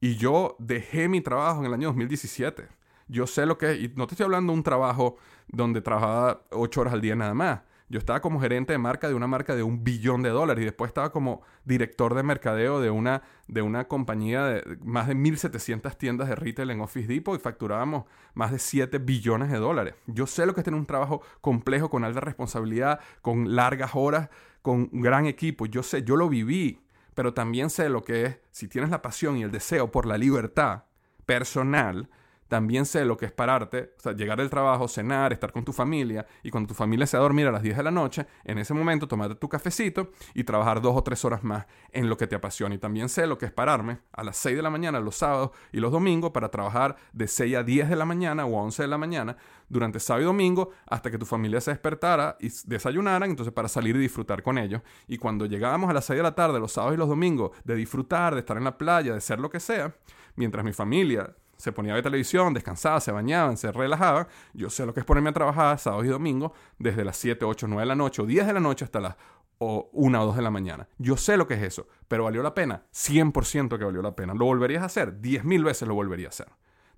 Y 0.00 0.16
yo 0.16 0.56
dejé 0.58 1.08
mi 1.08 1.20
trabajo 1.20 1.60
en 1.60 1.66
el 1.66 1.74
año 1.74 1.88
2017. 1.88 2.68
Yo 3.08 3.26
sé 3.26 3.46
lo 3.46 3.56
que 3.56 3.72
es, 3.72 3.78
y 3.78 3.92
no 3.96 4.06
te 4.06 4.14
estoy 4.14 4.24
hablando 4.24 4.52
de 4.52 4.58
un 4.58 4.64
trabajo 4.64 5.16
donde 5.48 5.80
trabajaba 5.80 6.42
ocho 6.50 6.80
horas 6.80 6.94
al 6.94 7.00
día 7.00 7.14
nada 7.14 7.34
más. 7.34 7.60
Yo 7.88 8.00
estaba 8.00 8.20
como 8.20 8.40
gerente 8.40 8.72
de 8.72 8.78
marca 8.78 9.06
de 9.06 9.14
una 9.14 9.28
marca 9.28 9.54
de 9.54 9.62
un 9.62 9.84
billón 9.84 10.20
de 10.22 10.30
dólares 10.30 10.62
y 10.62 10.64
después 10.64 10.88
estaba 10.88 11.12
como 11.12 11.42
director 11.64 12.14
de 12.14 12.24
mercadeo 12.24 12.80
de 12.80 12.90
una, 12.90 13.22
de 13.46 13.62
una 13.62 13.86
compañía 13.86 14.44
de 14.44 14.78
más 14.82 15.06
de 15.06 15.14
1.700 15.14 15.96
tiendas 15.96 16.28
de 16.28 16.34
retail 16.34 16.70
en 16.70 16.80
Office 16.80 17.06
Depot 17.06 17.38
y 17.38 17.40
facturábamos 17.40 18.04
más 18.34 18.50
de 18.50 18.58
7 18.58 18.98
billones 18.98 19.52
de 19.52 19.58
dólares. 19.58 19.94
Yo 20.06 20.26
sé 20.26 20.46
lo 20.46 20.54
que 20.54 20.62
es 20.62 20.64
tener 20.64 20.80
un 20.80 20.86
trabajo 20.86 21.22
complejo, 21.40 21.88
con 21.88 22.02
alta 22.02 22.20
responsabilidad, 22.20 22.98
con 23.22 23.54
largas 23.54 23.92
horas, 23.94 24.30
con 24.62 24.90
un 24.92 25.00
gran 25.00 25.26
equipo. 25.26 25.66
Yo 25.66 25.84
sé, 25.84 26.02
yo 26.02 26.16
lo 26.16 26.28
viví, 26.28 26.80
pero 27.16 27.32
también 27.32 27.70
sé 27.70 27.88
lo 27.88 28.04
que 28.04 28.26
es, 28.26 28.38
si 28.50 28.68
tienes 28.68 28.90
la 28.90 29.00
pasión 29.00 29.38
y 29.38 29.42
el 29.42 29.50
deseo 29.50 29.90
por 29.90 30.04
la 30.04 30.18
libertad 30.18 30.84
personal, 31.24 32.10
también 32.48 32.86
sé 32.86 33.04
lo 33.04 33.16
que 33.16 33.26
es 33.26 33.32
pararte, 33.32 33.94
o 33.98 34.00
sea, 34.00 34.12
llegar 34.12 34.38
del 34.38 34.50
trabajo, 34.50 34.88
cenar, 34.88 35.32
estar 35.32 35.52
con 35.52 35.64
tu 35.64 35.72
familia 35.72 36.26
y 36.42 36.50
cuando 36.50 36.68
tu 36.68 36.74
familia 36.74 37.06
se 37.06 37.16
va 37.16 37.22
a 37.22 37.24
dormir 37.24 37.46
a 37.46 37.52
las 37.52 37.62
10 37.62 37.76
de 37.76 37.82
la 37.82 37.90
noche, 37.90 38.26
en 38.44 38.58
ese 38.58 38.74
momento 38.74 39.08
tomarte 39.08 39.34
tu 39.34 39.48
cafecito 39.48 40.10
y 40.34 40.44
trabajar 40.44 40.80
dos 40.80 40.96
o 40.96 41.02
tres 41.02 41.24
horas 41.24 41.42
más 41.42 41.66
en 41.92 42.08
lo 42.08 42.16
que 42.16 42.26
te 42.26 42.36
apasiona. 42.36 42.74
Y 42.74 42.78
también 42.78 43.08
sé 43.08 43.26
lo 43.26 43.38
que 43.38 43.46
es 43.46 43.52
pararme 43.52 43.98
a 44.12 44.22
las 44.22 44.36
6 44.36 44.56
de 44.56 44.62
la 44.62 44.70
mañana 44.70 45.00
los 45.00 45.16
sábados 45.16 45.50
y 45.72 45.80
los 45.80 45.92
domingos 45.92 46.30
para 46.30 46.50
trabajar 46.50 46.96
de 47.12 47.26
6 47.26 47.56
a 47.56 47.62
10 47.62 47.88
de 47.88 47.96
la 47.96 48.04
mañana 48.04 48.46
o 48.46 48.58
a 48.58 48.62
11 48.62 48.82
de 48.82 48.88
la 48.88 48.98
mañana 48.98 49.36
durante 49.68 49.98
sábado 49.98 50.22
y 50.22 50.26
domingo 50.26 50.70
hasta 50.86 51.10
que 51.10 51.18
tu 51.18 51.26
familia 51.26 51.60
se 51.60 51.72
despertara 51.72 52.36
y 52.40 52.50
desayunaran, 52.66 53.30
entonces 53.30 53.52
para 53.52 53.68
salir 53.68 53.96
y 53.96 54.00
disfrutar 54.00 54.42
con 54.42 54.58
ellos. 54.58 54.82
Y 55.08 55.18
cuando 55.18 55.46
llegábamos 55.46 55.90
a 55.90 55.92
las 55.92 56.04
6 56.04 56.18
de 56.18 56.22
la 56.22 56.34
tarde, 56.34 56.60
los 56.60 56.72
sábados 56.72 56.94
y 56.94 56.98
los 56.98 57.08
domingos, 57.08 57.50
de 57.64 57.74
disfrutar, 57.74 58.34
de 58.34 58.40
estar 58.40 58.56
en 58.56 58.64
la 58.64 58.78
playa, 58.78 59.14
de 59.14 59.20
ser 59.20 59.40
lo 59.40 59.50
que 59.50 59.60
sea, 59.60 59.94
mientras 60.36 60.64
mi 60.64 60.72
familia 60.72 61.34
se 61.56 61.72
ponía 61.72 61.92
a 61.92 61.94
ver 61.94 62.04
televisión, 62.04 62.54
descansaba, 62.54 63.00
se 63.00 63.12
bañaban, 63.12 63.56
se 63.56 63.72
relajaban. 63.72 64.26
Yo 64.52 64.70
sé 64.70 64.86
lo 64.86 64.94
que 64.94 65.00
es 65.00 65.06
ponerme 65.06 65.30
a 65.30 65.32
trabajar 65.32 65.78
sábados 65.78 66.06
y 66.06 66.08
domingos 66.08 66.52
desde 66.78 67.04
las 67.04 67.16
7, 67.16 67.44
8, 67.44 67.66
9 67.68 67.82
de 67.82 67.86
la 67.86 67.94
noche 67.94 68.22
o 68.22 68.26
10 68.26 68.46
de 68.46 68.52
la 68.52 68.60
noche 68.60 68.84
hasta 68.84 69.00
las 69.00 69.16
o 69.58 69.88
1 69.92 70.22
o 70.22 70.26
2 70.26 70.36
de 70.36 70.42
la 70.42 70.50
mañana. 70.50 70.88
Yo 70.98 71.16
sé 71.16 71.36
lo 71.36 71.46
que 71.46 71.54
es 71.54 71.62
eso, 71.62 71.86
pero 72.08 72.24
¿valió 72.24 72.42
la 72.42 72.54
pena? 72.54 72.84
100% 72.92 73.78
que 73.78 73.84
valió 73.84 74.02
la 74.02 74.14
pena. 74.14 74.34
¿Lo 74.34 74.44
volverías 74.44 74.82
a 74.82 74.86
hacer? 74.86 75.20
10.000 75.20 75.64
veces 75.64 75.88
lo 75.88 75.94
volvería 75.94 76.26
a 76.26 76.30
hacer. 76.30 76.48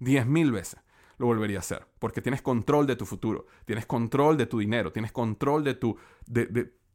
10.000 0.01 0.53
veces 0.53 0.81
lo 1.19 1.27
volvería 1.27 1.59
a 1.59 1.61
hacer. 1.61 1.87
Porque 1.99 2.23
tienes 2.23 2.43
control 2.43 2.87
de 2.87 2.97
tu 2.97 3.07
futuro, 3.07 3.47
tienes 3.65 3.87
control 3.87 4.37
de 4.37 4.47
tu 4.47 4.59
dinero, 4.59 4.93
tienes 4.93 5.13
control 5.13 5.65
de 5.65 5.75
tu, 5.75 5.97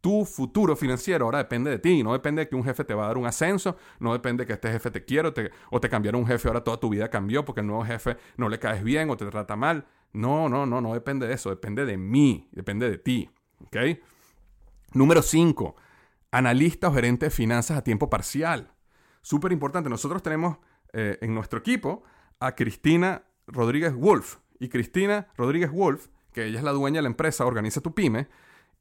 tu 0.04 0.26
futuro 0.26 0.76
financiero 0.76 1.24
ahora 1.24 1.38
depende 1.38 1.72
de 1.72 1.80
ti, 1.80 2.04
no 2.04 2.12
depende 2.12 2.42
de 2.42 2.50
que 2.50 2.58
un 2.58 2.66
jefe 2.66 2.84
te 2.84 2.94
va 2.94 3.06
a 3.06 3.08
dar 3.08 3.18
un 3.18 3.26
ascenso, 3.26 3.78
no 4.00 4.12
depende 4.12 4.44
de 4.44 4.48
que 4.48 4.54
este 4.54 4.70
jefe 4.70 4.92
te 4.92 5.06
quiera 5.06 5.30
o 5.30 5.34
te, 5.34 5.50
o 5.72 5.80
un 6.18 6.28
jefe, 6.28 6.50
ahora 6.50 6.62
toda 6.62 6.78
tu 6.78 6.89
vida 6.89 7.10
cambió 7.10 7.46
porque 7.46 7.62
el 7.62 7.68
nuevo 7.68 7.86
jefe 7.86 8.18
no 8.36 8.50
le 8.50 8.60
caes 8.60 8.84
bien 8.84 9.10
o 9.10 9.16
te 9.16 9.26
trata 9.28 9.56
mal. 9.56 9.86
No, 10.12 10.50
no, 10.50 10.66
no, 10.66 10.82
no 10.82 10.94
depende 10.94 11.26
de 11.26 11.34
eso, 11.34 11.50
depende 11.50 11.86
de 11.86 11.96
mí, 11.96 12.50
depende 12.52 12.89
de 12.89 12.98
ti. 12.98 13.30
¿Ok? 13.60 13.78
Número 14.92 15.22
5. 15.22 15.74
Analista 16.32 16.89
o 16.89 16.94
gerente 16.94 17.28
de 17.28 17.30
finanzas 17.30 17.78
a 17.78 17.84
tiempo 17.86 18.10
parcial. 18.10 18.74
Súper 19.22 19.54
importante. 19.54 19.89
Nosotros 19.89 20.22
tenemos 20.22 20.58
eh, 20.92 21.18
en 21.22 21.34
nuestro 21.34 21.60
equipo 21.60 22.04
a 22.42 22.56
Cristina 22.56 23.24
Rodríguez 23.48 23.96
Wolf. 23.96 24.39
Y 24.60 24.68
Cristina 24.68 25.30
Rodríguez 25.38 25.72
Wolf, 25.72 26.10
que 26.34 26.44
ella 26.44 26.58
es 26.58 26.66
la 26.66 26.74
dueña 26.74 26.98
de 26.98 27.04
la 27.04 27.10
empresa 27.10 27.46
Organiza 27.46 27.80
tu 27.80 27.94
Pyme, 27.94 28.28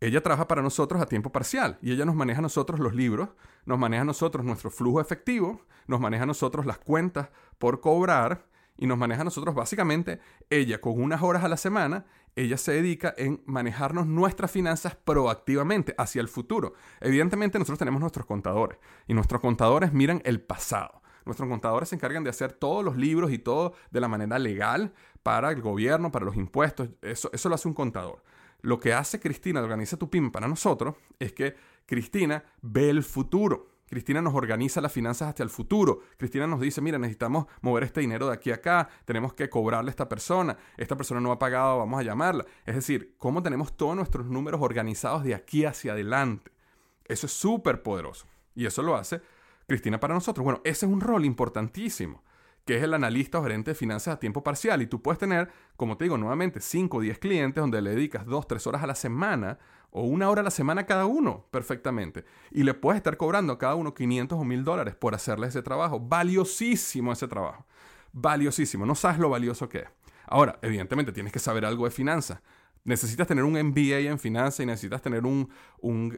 ella 0.07 0.21
trabaja 0.21 0.49
para 0.49 0.63
nosotros 0.63 1.01
a 1.01 1.07
tiempo 1.07 1.31
parcial 1.31 1.79
y 1.81 1.93
ella 1.93 2.05
nos 2.05 2.17
maneja 2.17 2.41
a 2.41 2.43
nosotros 2.43 2.81
los 2.81 2.93
libros, 2.93 3.29
nos 3.67 3.79
maneja 3.79 4.03
a 4.03 4.05
nosotros 4.05 4.45
nuestro 4.45 4.69
flujo 4.69 5.01
efectivo, 5.01 5.61
nos 5.87 6.01
maneja 6.01 6.25
a 6.25 6.27
nosotros 6.27 6.67
las 6.67 6.79
cuentas 6.79 7.29
por 7.59 7.81
cobrar 7.81 8.47
y 8.77 8.89
nos 8.89 8.99
maneja 8.99 9.21
a 9.21 9.25
nosotros 9.25 9.55
básicamente 9.55 10.19
ella 10.51 10.81
con 10.81 11.01
unas 11.01 11.23
horas 11.23 11.45
a 11.45 11.49
la 11.49 11.57
semana, 11.57 12.05
ella 12.35 12.57
se 12.57 12.73
dedica 12.73 13.15
en 13.17 13.43
manejarnos 13.47 14.09
nuestras 14.09 14.51
finanzas 14.51 14.97
proactivamente 14.97 15.95
hacia 15.97 16.21
el 16.21 16.27
futuro. 16.27 16.75
Evidentemente 17.01 17.61
nosotros 17.61 17.79
tenemos 17.79 18.01
nuestros 18.01 18.27
contadores 18.27 18.79
y 19.07 19.15
nuestros 19.15 19.41
contadores 19.41 19.93
miran 19.93 20.21
el 20.25 20.41
pasado. 20.41 21.01
Nuestros 21.25 21.49
contadores 21.49 21.91
se 21.91 21.95
encargan 21.95 22.25
de 22.25 22.31
hacer 22.31 22.53
todos 22.53 22.85
los 22.85 22.97
libros 22.97 23.31
y 23.31 23.39
todo 23.39 23.75
de 23.93 24.01
la 24.01 24.09
manera 24.09 24.41
legal 24.41 24.93
para 25.23 25.53
el 25.53 25.63
gobierno, 25.63 26.11
para 26.11 26.25
los 26.25 26.35
impuestos. 26.35 26.89
Eso, 27.03 27.31
eso 27.33 27.49
lo 27.49 27.55
hace 27.55 27.69
un 27.69 27.75
contador. 27.75 28.21
Lo 28.63 28.79
que 28.79 28.95
hace 28.95 29.21
Cristina 29.21 29.61
de 29.61 29.65
Organiza 29.65 29.97
tu 29.97 30.09
PYME 30.09 30.31
para 30.31 30.49
nosotros 30.49 30.95
es 31.19 31.33
que 31.33 31.57
Cristina 31.85 32.45
ve 32.63 32.91
el 32.91 33.03
futuro. 33.03 33.69
Cristina 33.89 34.23
nos 34.23 34.35
organiza 34.35 34.81
las 34.81 34.93
finanzas 34.93 35.29
hacia 35.29 35.43
el 35.43 35.51
futuro. 35.51 36.01
Cristina 36.17 36.47
nos 36.47 36.61
dice, 36.61 36.81
mira, 36.81 36.97
necesitamos 36.99 37.47
mover 37.61 37.83
este 37.83 38.01
dinero 38.01 38.29
de 38.29 38.33
aquí 38.33 38.51
a 38.51 38.55
acá, 38.55 38.89
tenemos 39.05 39.35
que 39.35 39.51
cobrarle 39.51 39.91
a 39.91 39.91
esta 39.91 40.09
persona, 40.09 40.57
esta 40.79 40.97
persona 40.97 41.21
no 41.21 41.33
ha 41.33 41.39
pagado, 41.39 41.79
vamos 41.79 42.01
a 42.01 42.05
llamarla. 42.05 42.47
Es 42.65 42.77
decir, 42.77 43.15
cómo 43.19 43.43
tenemos 43.43 43.77
todos 43.77 43.97
nuestros 43.97 44.27
números 44.27 44.63
organizados 44.63 45.25
de 45.25 45.35
aquí 45.35 45.65
hacia 45.65 45.93
adelante. 45.93 46.53
Eso 47.05 47.27
es 47.27 47.33
súper 47.33 47.83
poderoso. 47.83 48.27
Y 48.55 48.65
eso 48.65 48.83
lo 48.83 48.95
hace 48.97 49.21
Cristina 49.67 49.99
para 49.99 50.15
nosotros. 50.15 50.45
Bueno, 50.45 50.61
ese 50.65 50.87
es 50.87 50.93
un 50.93 51.01
rol 51.01 51.25
importantísimo 51.25 52.23
que 52.65 52.77
es 52.77 52.83
el 52.83 52.95
analista 52.95 53.39
o 53.39 53.43
gerente 53.43 53.73
de 53.73 53.75
finanzas 53.75 54.15
a 54.15 54.21
tiempo 54.21 54.43
parcial. 54.43 54.83
Y 54.83 54.87
tú 54.87 55.03
puedes 55.03 55.19
tener, 55.19 55.51
como 55.77 55.97
te 55.97 56.05
digo, 56.05 56.19
nuevamente 56.19 56.61
5 56.61 56.97
o 56.97 57.01
10 57.01 57.19
clientes 57.19 57.61
donde 57.61 57.83
le 57.83 57.91
dedicas 57.91 58.27
2, 58.27 58.47
3 58.47 58.67
horas 58.67 58.83
a 58.83 58.87
la 58.87 58.95
semana 58.95 59.59
o 59.91 60.03
una 60.03 60.31
hora 60.31 60.41
a 60.41 60.45
la 60.45 60.51
semana 60.51 60.87
cada 60.87 61.07
uno 61.07 61.47
perfectamente. 61.51 62.25
Y 62.51 62.63
le 62.63 62.75
puedes 62.75 62.99
estar 62.99 63.17
cobrando 63.17 63.53
a 63.53 63.59
cada 63.59 63.75
uno 63.75 63.95
500 63.95 64.39
o 64.39 64.45
1000 64.45 64.65
dólares 64.65 64.95
por 64.95 65.15
hacerle 65.15 65.49
ese 65.49 65.63
trabajo. 65.63 66.01
Valiosísimo 66.01 67.13
ese 67.13 67.29
trabajo. 67.29 67.67
Valiosísimo. 68.13 68.87
No 68.87 68.95
sabes 68.95 69.19
lo 69.19 69.29
valioso 69.29 69.69
que 69.69 69.79
es. 69.79 69.89
Ahora, 70.27 70.59
evidentemente 70.63 71.13
tienes 71.13 71.33
que 71.33 71.39
saber 71.39 71.67
algo 71.67 71.85
de 71.85 71.91
finanzas 71.91 72.41
necesitas 72.85 73.27
tener 73.27 73.45
un 73.45 73.53
MBA 73.53 74.01
en 74.01 74.19
finanzas 74.19 74.61
y 74.61 74.67
necesitas 74.67 75.03
tener 75.03 75.25
un, 75.25 75.49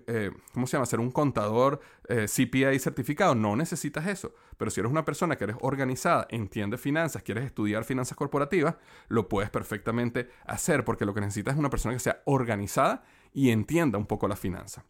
eh, 0.06 0.30
¿cómo 0.52 0.66
se 0.66 0.76
llama? 0.76 0.86
Ser 0.86 1.00
un 1.00 1.10
contador 1.10 1.80
eh, 2.08 2.26
CPA 2.26 2.78
certificado. 2.78 3.34
No 3.34 3.56
necesitas 3.56 4.06
eso. 4.06 4.34
Pero 4.56 4.70
si 4.70 4.80
eres 4.80 4.90
una 4.90 5.04
persona 5.04 5.36
que 5.36 5.44
eres 5.44 5.56
organizada, 5.60 6.26
entiende 6.30 6.78
finanzas, 6.78 7.22
quieres 7.22 7.44
estudiar 7.44 7.84
finanzas 7.84 8.16
corporativas, 8.16 8.76
lo 9.08 9.28
puedes 9.28 9.50
perfectamente 9.50 10.30
hacer 10.46 10.84
porque 10.84 11.04
lo 11.04 11.14
que 11.14 11.20
necesitas 11.20 11.54
es 11.54 11.58
una 11.58 11.70
persona 11.70 11.94
que 11.94 12.00
sea 12.00 12.22
organizada 12.24 13.04
y 13.32 13.50
entienda 13.50 13.98
un 13.98 14.06
poco 14.06 14.28
la 14.28 14.36
finanza. 14.36 14.84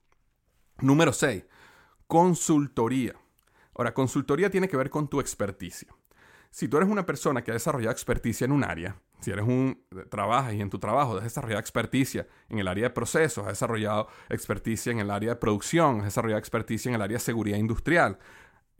Número 0.81 1.13
6. 1.13 1.45
Consultoría. 2.07 3.15
Ahora, 3.75 3.95
consultoría 3.95 4.51
tiene 4.51 4.69
que 4.69 4.77
ver 4.77 4.91
con 4.91 5.09
tu 5.09 5.21
experticia. 5.21 5.89
Si 6.55 6.69
tú 6.69 6.77
eres 6.77 6.89
una 6.89 7.05
persona 7.05 7.43
que 7.43 7.51
ha 7.51 7.55
desarrollado 7.55 7.91
experticia 7.91 8.45
en 8.45 8.53
un 8.53 8.63
área, 8.63 8.95
si 9.19 9.33
eres 9.33 9.45
un 9.45 9.83
trabajas 10.09 10.55
y 10.55 10.61
en 10.61 10.71
tu 10.71 10.79
trabajo 10.79 11.17
has 11.17 11.25
desarrollado 11.25 11.59
experticia 11.59 12.29
en 12.49 12.61
el 12.61 12.69
área 12.69 12.85
de 12.85 12.91
procesos, 12.91 13.45
has 13.45 13.55
desarrollado 13.55 14.07
experticia 14.29 14.93
en 14.93 15.01
el 15.01 15.11
área 15.11 15.31
de 15.31 15.37
producción, 15.37 15.99
has 15.99 16.05
desarrollado 16.05 16.39
experticia 16.39 16.91
en 16.91 16.95
el 16.95 17.03
área 17.03 17.17
de 17.17 17.25
seguridad 17.25 17.59
industrial, 17.59 18.21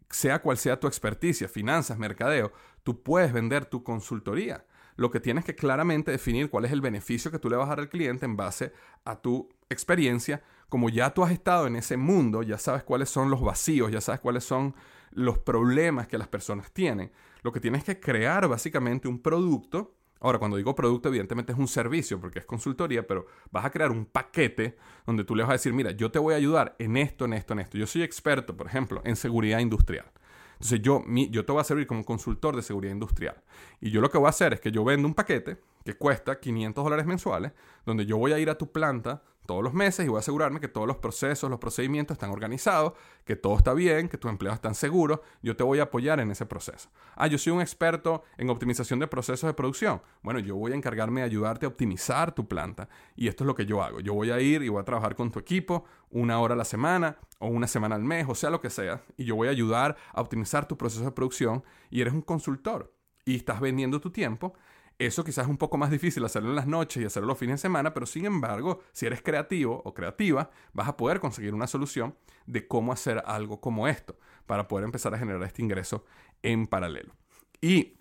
sea 0.09 0.41
cual 0.41 0.57
sea 0.57 0.79
tu 0.79 0.87
experticia, 0.87 1.49
finanzas, 1.49 1.99
mercadeo, 1.99 2.53
tú 2.85 3.03
puedes 3.03 3.33
vender 3.33 3.67
tu 3.67 3.83
consultoría. 3.83 4.65
Lo 4.95 5.11
que 5.11 5.19
tienes 5.19 5.45
que 5.45 5.57
claramente 5.57 6.13
definir 6.13 6.51
cuál 6.51 6.67
es 6.67 6.71
el 6.71 6.81
beneficio 6.81 7.33
que 7.33 7.41
tú 7.41 7.51
le 7.51 7.57
vas 7.57 7.67
a 7.67 7.71
dar 7.71 7.81
al 7.81 7.89
cliente 7.89 8.25
en 8.25 8.37
base 8.37 8.73
a 9.05 9.17
tu 9.17 9.49
experiencia. 9.69 10.45
Como 10.69 10.91
ya 10.91 11.13
tú 11.13 11.25
has 11.25 11.33
estado 11.33 11.67
en 11.67 11.75
ese 11.75 11.97
mundo, 11.97 12.45
ya 12.45 12.57
sabes 12.57 12.85
cuáles 12.85 13.09
son 13.09 13.33
los 13.33 13.41
vacíos, 13.41 13.91
ya 13.91 14.01
sabes 14.01 14.21
cuáles 14.21 14.45
son 14.45 14.77
los 15.11 15.39
problemas 15.39 16.07
que 16.07 16.19
las 16.19 16.29
personas 16.29 16.71
tienen. 16.71 17.11
Lo 17.45 17.53
que 17.53 17.61
tienes 17.61 17.85
que 17.85 18.01
crear 18.01 18.49
básicamente 18.49 19.07
un 19.07 19.21
producto. 19.21 19.95
Ahora, 20.19 20.39
cuando 20.39 20.57
digo 20.57 20.75
producto, 20.75 21.11
evidentemente 21.11 21.53
es 21.53 21.59
un 21.59 21.69
servicio 21.69 22.19
porque 22.19 22.39
es 22.39 22.47
consultoría, 22.47 23.07
pero 23.07 23.27
vas 23.51 23.67
a 23.67 23.71
crear 23.71 23.91
un 23.91 24.07
paquete 24.07 24.77
donde 25.07 25.25
tú 25.25 25.37
le 25.37 25.43
vas 25.43 25.51
a 25.51 25.53
decir, 25.53 25.75
mira, 25.75 25.91
yo 25.91 26.11
te 26.11 26.19
voy 26.19 26.33
a 26.33 26.39
ayudar 26.39 26.75
en 26.79 26.97
esto, 26.97 27.27
en 27.27 27.35
esto, 27.35 27.53
en 27.53 27.61
esto. 27.61 27.77
Yo 27.77 27.87
soy 27.87 28.03
experto, 28.03 28.57
por 28.57 28.67
ejemplo, 28.67 29.03
en 29.05 29.15
seguridad 29.15 29.59
industrial. 29.59 30.07
Entonces 30.55 30.81
yo, 30.81 31.01
mi, 31.01 31.29
yo 31.29 31.45
te 31.45 31.53
voy 31.53 31.61
a 31.61 31.65
servir 31.65 31.87
como 31.87 32.03
consultor 32.07 32.57
de 32.57 32.63
seguridad 32.63 32.95
industrial. 32.95 33.43
Y 33.79 33.91
yo 33.91 34.01
lo 34.01 34.09
que 34.09 34.17
voy 34.17 34.29
a 34.29 34.31
hacer 34.31 34.55
es 34.55 34.61
que 34.61 34.73
yo 34.73 34.83
vendo 34.83 35.07
un 35.07 35.13
paquete 35.13 35.59
que 35.85 35.93
cuesta 35.93 36.41
500 36.41 36.83
dólares 36.83 37.05
mensuales, 37.05 37.53
donde 37.85 38.07
yo 38.07 38.17
voy 38.17 38.33
a 38.33 38.39
ir 38.39 38.49
a 38.49 38.57
tu 38.57 38.73
planta 38.73 39.23
todos 39.47 39.63
los 39.63 39.75
meses 39.75 40.07
y 40.07 40.09
voy 40.09 40.17
a 40.17 40.21
asegurarme 40.21 40.61
que 40.61 40.69
todos 40.69 40.87
los 40.87 40.97
procesos, 40.97 41.51
los 41.51 41.59
procedimientos 41.59 42.15
están 42.15 42.31
organizados, 42.31 42.95
que 43.25 43.37
todo 43.37 43.57
está 43.57 43.75
bien, 43.75 44.09
que 44.09 44.19
tus 44.19 44.31
empleados 44.31 44.57
están 44.57 44.75
seguros. 44.75 45.21
Yo 45.43 45.57
te 45.57 45.63
voy 45.63 45.81
a 45.81 45.85
apoyar 45.85 46.21
en 46.21 46.31
ese 46.31 46.47
proceso. 46.47 46.91
Ah, 47.17 47.27
yo 47.27 47.39
soy 47.39 47.53
un 47.53 47.61
experto 47.61 48.23
en 48.37 48.51
optimización 48.51 48.99
de 48.99 49.07
procesos 49.07 49.47
de 49.47 49.55
producción. 49.55 50.03
Bueno, 50.23 50.41
yo 50.41 50.57
voy 50.57 50.73
a 50.73 50.75
encargarme 50.75 51.21
de 51.21 51.27
ayudarte 51.27 51.67
a 51.67 51.69
optimizar 51.69 52.35
tu 52.35 52.49
planta 52.49 52.89
y 53.17 53.29
esto 53.29 53.45
es 53.45 53.47
lo 53.47 53.55
que 53.55 53.67
yo 53.67 53.83
hago. 53.83 54.01
Yo 54.01 54.15
voy 54.15 54.31
a 54.31 54.41
ir 54.41 54.63
y 54.63 54.69
voy 54.69 54.81
a 54.81 54.85
trabajar 54.85 55.15
con 55.15 55.31
tu 55.31 55.39
equipo 55.39 55.85
una 56.11 56.39
hora 56.41 56.55
a 56.55 56.57
la 56.57 56.65
semana 56.65 57.19
o 57.39 57.49
una 57.49 57.67
semana 57.67 57.97
al 57.97 58.05
mes, 58.05 58.27
o 58.29 58.35
sea 58.35 58.51
lo 58.51 58.61
que 58.61 58.71
sea, 58.71 59.03
y 59.17 59.25
yo 59.25 59.37
voy 59.37 59.49
a 59.49 59.51
ayudar 59.51 59.97
a 60.13 60.21
optimizar 60.21 60.67
tu 60.67 60.77
proceso 60.77 61.05
de 61.05 61.13
producción 61.13 61.65
y 61.91 62.01
eres 62.01 62.15
un 62.15 62.23
consultor 62.23 62.95
y 63.25 63.37
estás 63.37 63.61
vendiendo 63.61 64.01
tu 64.01 64.11
tiempo 64.11 64.55
eso 64.99 65.25
quizás 65.25 65.45
es 65.45 65.51
un 65.51 65.59
poco 65.59 65.77
más 65.77 65.91
difícil 65.91 66.25
hacerlo 66.25 66.51
en 66.51 66.57
las 66.57 66.67
noches 66.67 67.03
y 67.03 67.07
hacerlo 67.07 67.29
los 67.29 67.39
fines 67.39 67.55
de 67.55 67.63
semana, 67.63 67.93
pero 67.93 68.07
sin 68.07 68.27
embargo, 68.27 68.81
si 68.93 69.07
eres 69.07 69.23
creativo 69.23 69.83
o 69.85 69.93
creativa, 69.93 70.51
vas 70.73 70.89
a 70.89 70.97
poder 70.97 71.21
conseguir 71.21 71.55
una 71.55 71.67
solución 71.67 72.17
de 72.47 72.69
cómo 72.69 72.93
hacer 72.93 73.23
algo 73.27 73.61
como 73.61 73.89
esto 73.89 74.17
para 74.47 74.69
poder 74.69 74.85
empezar 74.85 75.15
a 75.15 75.19
generar 75.19 75.43
este 75.43 75.63
ingreso 75.63 76.05
en 76.43 76.67
paralelo. 76.67 77.15
Y 77.61 77.99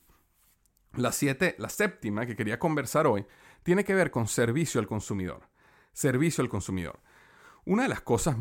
la, 0.94 1.12
siete, 1.12 1.56
la 1.58 1.70
séptima 1.70 2.26
que 2.26 2.36
quería 2.36 2.60
conversar 2.60 3.08
hoy 3.08 3.26
tiene 3.64 3.84
que 3.84 3.96
ver 3.96 4.12
con 4.12 4.28
servicio 4.28 4.80
al 4.80 4.88
consumidor. 4.88 5.50
Servicio 5.94 6.44
al 6.44 6.50
consumidor. 6.50 7.00
Una 7.66 7.84
de 7.84 7.90
las 7.90 8.02
cosas 8.02 8.36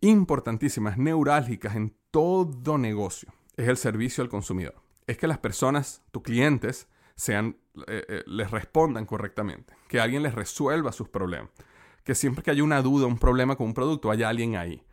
importantísimas, 0.00 0.96
neurálgicas 0.98 1.74
en 1.74 1.96
todo 2.10 2.78
negocio, 2.78 3.32
es 3.56 3.68
el 3.68 3.76
servicio 3.76 4.22
al 4.22 4.30
consumidor. 4.30 4.76
Es 5.06 5.18
que 5.18 5.26
las 5.26 5.38
personas, 5.38 6.02
tus 6.10 6.22
clientes, 6.22 6.88
sean, 7.16 7.56
eh, 7.86 8.04
eh, 8.08 8.24
les 8.26 8.50
respondan 8.50 9.06
correctamente, 9.06 9.74
que 9.88 10.00
alguien 10.00 10.22
les 10.22 10.34
resuelva 10.34 10.92
sus 10.92 11.08
problemas, 11.08 11.50
que 12.04 12.14
siempre 12.14 12.44
que 12.44 12.50
haya 12.50 12.62
una 12.62 12.82
duda, 12.82 13.06
un 13.06 13.18
problema 13.18 13.56
con 13.56 13.68
un 13.68 13.74
producto, 13.74 14.10
haya 14.10 14.28
alguien 14.28 14.56
ahí. 14.56 14.84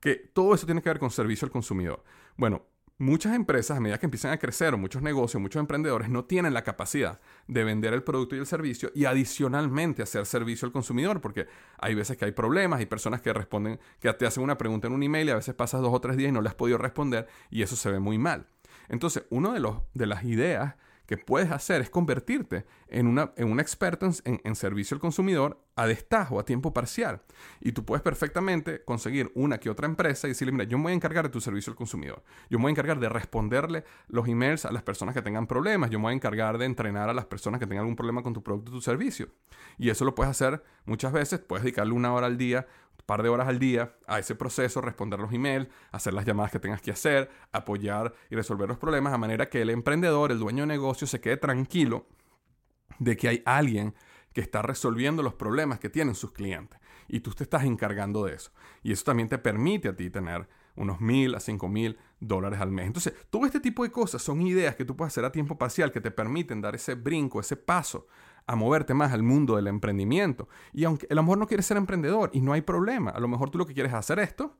Que 0.00 0.14
todo 0.14 0.54
eso 0.54 0.64
tiene 0.64 0.80
que 0.80 0.88
ver 0.88 0.98
con 0.98 1.10
servicio 1.10 1.44
al 1.46 1.50
consumidor. 1.50 2.04
Bueno, 2.36 2.62
muchas 2.98 3.34
empresas, 3.34 3.76
a 3.76 3.80
medida 3.80 3.98
que 3.98 4.06
empiezan 4.06 4.32
a 4.32 4.38
crecer, 4.38 4.76
muchos 4.76 5.02
negocios, 5.02 5.42
muchos 5.42 5.58
emprendedores, 5.58 6.08
no 6.08 6.24
tienen 6.24 6.54
la 6.54 6.62
capacidad 6.62 7.20
de 7.48 7.64
vender 7.64 7.92
el 7.92 8.04
producto 8.04 8.36
y 8.36 8.38
el 8.38 8.46
servicio 8.46 8.92
y 8.94 9.04
adicionalmente 9.04 10.02
hacer 10.02 10.24
servicio 10.24 10.66
al 10.66 10.72
consumidor, 10.72 11.20
porque 11.20 11.48
hay 11.78 11.94
veces 11.94 12.16
que 12.16 12.26
hay 12.26 12.32
problemas, 12.32 12.78
hay 12.78 12.86
personas 12.86 13.20
que 13.20 13.32
responden, 13.32 13.80
que 14.00 14.12
te 14.12 14.26
hacen 14.26 14.44
una 14.44 14.56
pregunta 14.56 14.86
en 14.86 14.94
un 14.94 15.02
email 15.02 15.28
y 15.28 15.30
a 15.32 15.36
veces 15.36 15.54
pasas 15.54 15.82
dos 15.82 15.92
o 15.92 16.00
tres 16.00 16.16
días 16.16 16.28
y 16.28 16.32
no 16.32 16.40
le 16.40 16.48
has 16.48 16.54
podido 16.54 16.78
responder 16.78 17.26
y 17.50 17.62
eso 17.62 17.74
se 17.74 17.90
ve 17.90 17.98
muy 17.98 18.18
mal. 18.18 18.46
Entonces, 18.88 19.24
una 19.30 19.52
de, 19.52 19.60
los, 19.60 19.78
de 19.94 20.06
las 20.06 20.24
ideas 20.24 20.76
que 21.06 21.16
puedes 21.16 21.50
hacer 21.50 21.80
es 21.80 21.90
convertirte 21.90 22.66
en, 22.88 23.06
una, 23.06 23.32
en 23.36 23.50
un 23.50 23.60
experto 23.60 24.08
en, 24.24 24.54
servicio 24.54 24.94
al 24.94 25.00
consumidor 25.00 25.62
a 25.76 25.86
destajo, 25.86 26.40
a 26.40 26.44
tiempo 26.44 26.72
parcial. 26.72 27.20
Y 27.60 27.72
tú 27.72 27.84
puedes 27.84 28.02
perfectamente 28.02 28.82
conseguir 28.84 29.30
una 29.34 29.58
que 29.58 29.70
otra 29.70 29.86
empresa 29.86 30.26
y 30.26 30.30
decirle, 30.30 30.52
mira, 30.52 30.64
yo 30.64 30.78
me 30.78 30.84
voy 30.84 30.92
a 30.92 30.94
encargar 30.96 31.24
de 31.24 31.30
tu 31.30 31.40
servicio 31.40 31.70
al 31.70 31.76
consumidor. 31.76 32.22
Yo 32.50 32.58
me 32.58 32.62
voy 32.62 32.70
a 32.70 32.72
encargar 32.72 32.98
de 32.98 33.08
responderle 33.08 33.84
los 34.08 34.26
emails 34.26 34.64
a 34.64 34.72
las 34.72 34.82
personas 34.82 35.14
que 35.14 35.22
tengan 35.22 35.46
problemas. 35.46 35.90
Yo 35.90 35.98
me 35.98 36.04
voy 36.04 36.12
a 36.12 36.16
encargar 36.16 36.58
de 36.58 36.64
entrenar 36.64 37.08
a 37.08 37.14
las 37.14 37.26
personas 37.26 37.60
que 37.60 37.66
tengan 37.66 37.82
algún 37.82 37.96
problema 37.96 38.22
con 38.22 38.32
tu 38.32 38.42
producto 38.42 38.72
o 38.72 38.74
tu 38.74 38.80
servicio. 38.80 39.28
Y 39.78 39.90
eso 39.90 40.04
lo 40.04 40.14
puedes 40.14 40.30
hacer 40.30 40.62
muchas 40.86 41.12
veces. 41.12 41.40
Puedes 41.40 41.62
dedicarle 41.62 41.92
una 41.92 42.12
hora 42.12 42.26
al 42.26 42.38
día 42.38 42.66
par 43.06 43.22
de 43.22 43.28
horas 43.28 43.48
al 43.48 43.58
día 43.58 43.96
a 44.06 44.18
ese 44.18 44.34
proceso, 44.34 44.80
responder 44.80 45.18
los 45.18 45.32
emails, 45.32 45.68
hacer 45.92 46.12
las 46.12 46.26
llamadas 46.26 46.50
que 46.50 46.58
tengas 46.58 46.82
que 46.82 46.90
hacer, 46.90 47.30
apoyar 47.52 48.12
y 48.30 48.34
resolver 48.34 48.68
los 48.68 48.78
problemas, 48.78 49.12
a 49.12 49.18
manera 49.18 49.48
que 49.48 49.62
el 49.62 49.70
emprendedor, 49.70 50.32
el 50.32 50.38
dueño 50.38 50.64
de 50.64 50.66
negocio, 50.66 51.06
se 51.06 51.20
quede 51.20 51.36
tranquilo 51.36 52.06
de 52.98 53.16
que 53.16 53.28
hay 53.28 53.42
alguien 53.46 53.94
que 54.32 54.40
está 54.40 54.60
resolviendo 54.60 55.22
los 55.22 55.34
problemas 55.34 55.78
que 55.78 55.88
tienen 55.88 56.14
sus 56.14 56.32
clientes. 56.32 56.78
Y 57.08 57.20
tú 57.20 57.30
te 57.30 57.44
estás 57.44 57.64
encargando 57.64 58.24
de 58.24 58.34
eso. 58.34 58.50
Y 58.82 58.92
eso 58.92 59.04
también 59.04 59.28
te 59.28 59.38
permite 59.38 59.88
a 59.88 59.96
ti 59.96 60.10
tener 60.10 60.48
unos 60.74 61.00
mil 61.00 61.34
a 61.34 61.40
cinco 61.40 61.68
mil 61.68 61.98
dólares 62.20 62.60
al 62.60 62.70
mes. 62.70 62.86
Entonces, 62.86 63.14
todo 63.30 63.46
este 63.46 63.60
tipo 63.60 63.82
de 63.82 63.90
cosas 63.90 64.20
son 64.20 64.42
ideas 64.42 64.74
que 64.74 64.84
tú 64.84 64.96
puedes 64.96 65.14
hacer 65.14 65.24
a 65.24 65.32
tiempo 65.32 65.56
parcial 65.56 65.92
que 65.92 66.00
te 66.00 66.10
permiten 66.10 66.60
dar 66.60 66.74
ese 66.74 66.94
brinco, 66.94 67.40
ese 67.40 67.56
paso 67.56 68.08
a 68.46 68.56
moverte 68.56 68.94
más 68.94 69.12
al 69.12 69.22
mundo 69.22 69.56
del 69.56 69.66
emprendimiento. 69.66 70.48
Y 70.72 70.84
aunque 70.84 71.06
a 71.10 71.14
lo 71.14 71.22
mejor 71.22 71.38
no 71.38 71.46
quieres 71.46 71.66
ser 71.66 71.76
emprendedor 71.76 72.30
y 72.32 72.40
no 72.40 72.52
hay 72.52 72.62
problema, 72.62 73.10
a 73.10 73.20
lo 73.20 73.28
mejor 73.28 73.50
tú 73.50 73.58
lo 73.58 73.66
que 73.66 73.74
quieres 73.74 73.92
es 73.92 73.98
hacer 73.98 74.18
esto, 74.18 74.56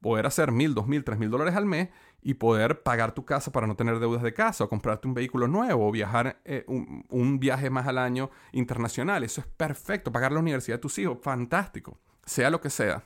poder 0.00 0.26
hacer 0.26 0.52
mil, 0.52 0.74
dos 0.74 0.86
mil, 0.86 1.02
tres 1.02 1.18
mil 1.18 1.30
dólares 1.30 1.56
al 1.56 1.64
mes 1.64 1.88
y 2.22 2.34
poder 2.34 2.82
pagar 2.82 3.12
tu 3.12 3.24
casa 3.24 3.50
para 3.52 3.66
no 3.66 3.74
tener 3.74 3.98
deudas 3.98 4.22
de 4.22 4.34
casa 4.34 4.64
o 4.64 4.68
comprarte 4.68 5.08
un 5.08 5.14
vehículo 5.14 5.48
nuevo 5.48 5.88
o 5.88 5.90
viajar 5.90 6.40
eh, 6.44 6.64
un, 6.68 7.04
un, 7.08 7.40
viaje 7.40 7.70
más 7.70 7.86
al 7.86 7.98
año 7.98 8.30
internacional. 8.52 9.24
Eso 9.24 9.40
es 9.40 9.46
perfecto. 9.46 10.12
Pagar 10.12 10.32
la 10.32 10.40
universidad 10.40 10.76
de 10.76 10.82
tus 10.82 10.98
hijos, 10.98 11.18
fantástico. 11.22 11.98
Sea 12.26 12.50
lo 12.50 12.60
que 12.60 12.70
sea, 12.70 13.04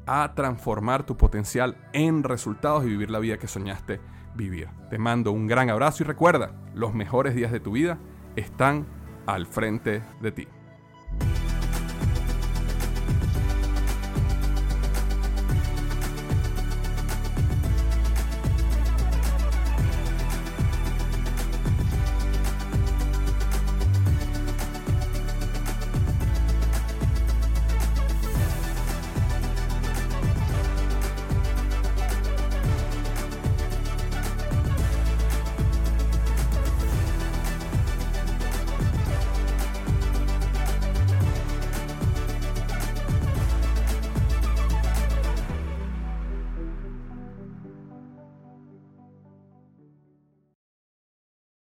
a 0.05 0.34
transformar 0.36 1.05
tu 1.05 1.18
potencial 1.18 1.78
en 1.93 2.24
resultados 2.24 2.86
y 2.86 2.88
vivir 2.88 3.12
la 3.12 3.20
vida 3.20 3.38
que 3.38 3.47
soñaste 3.47 3.99
vivir. 4.36 4.70
Te 4.89 4.97
mando 4.97 5.32
un 5.32 5.47
gran 5.47 5.70
abrazo 5.70 6.03
y 6.03 6.05
recuerda, 6.05 6.51
los 6.74 6.93
mejores 6.93 7.36
días 7.36 7.51
de 7.51 7.60
tu 7.60 7.72
vida 7.72 7.99
están 8.36 8.88
al 9.26 9.45
frente 9.45 10.01
de 10.22 10.32
ti. 10.32 10.47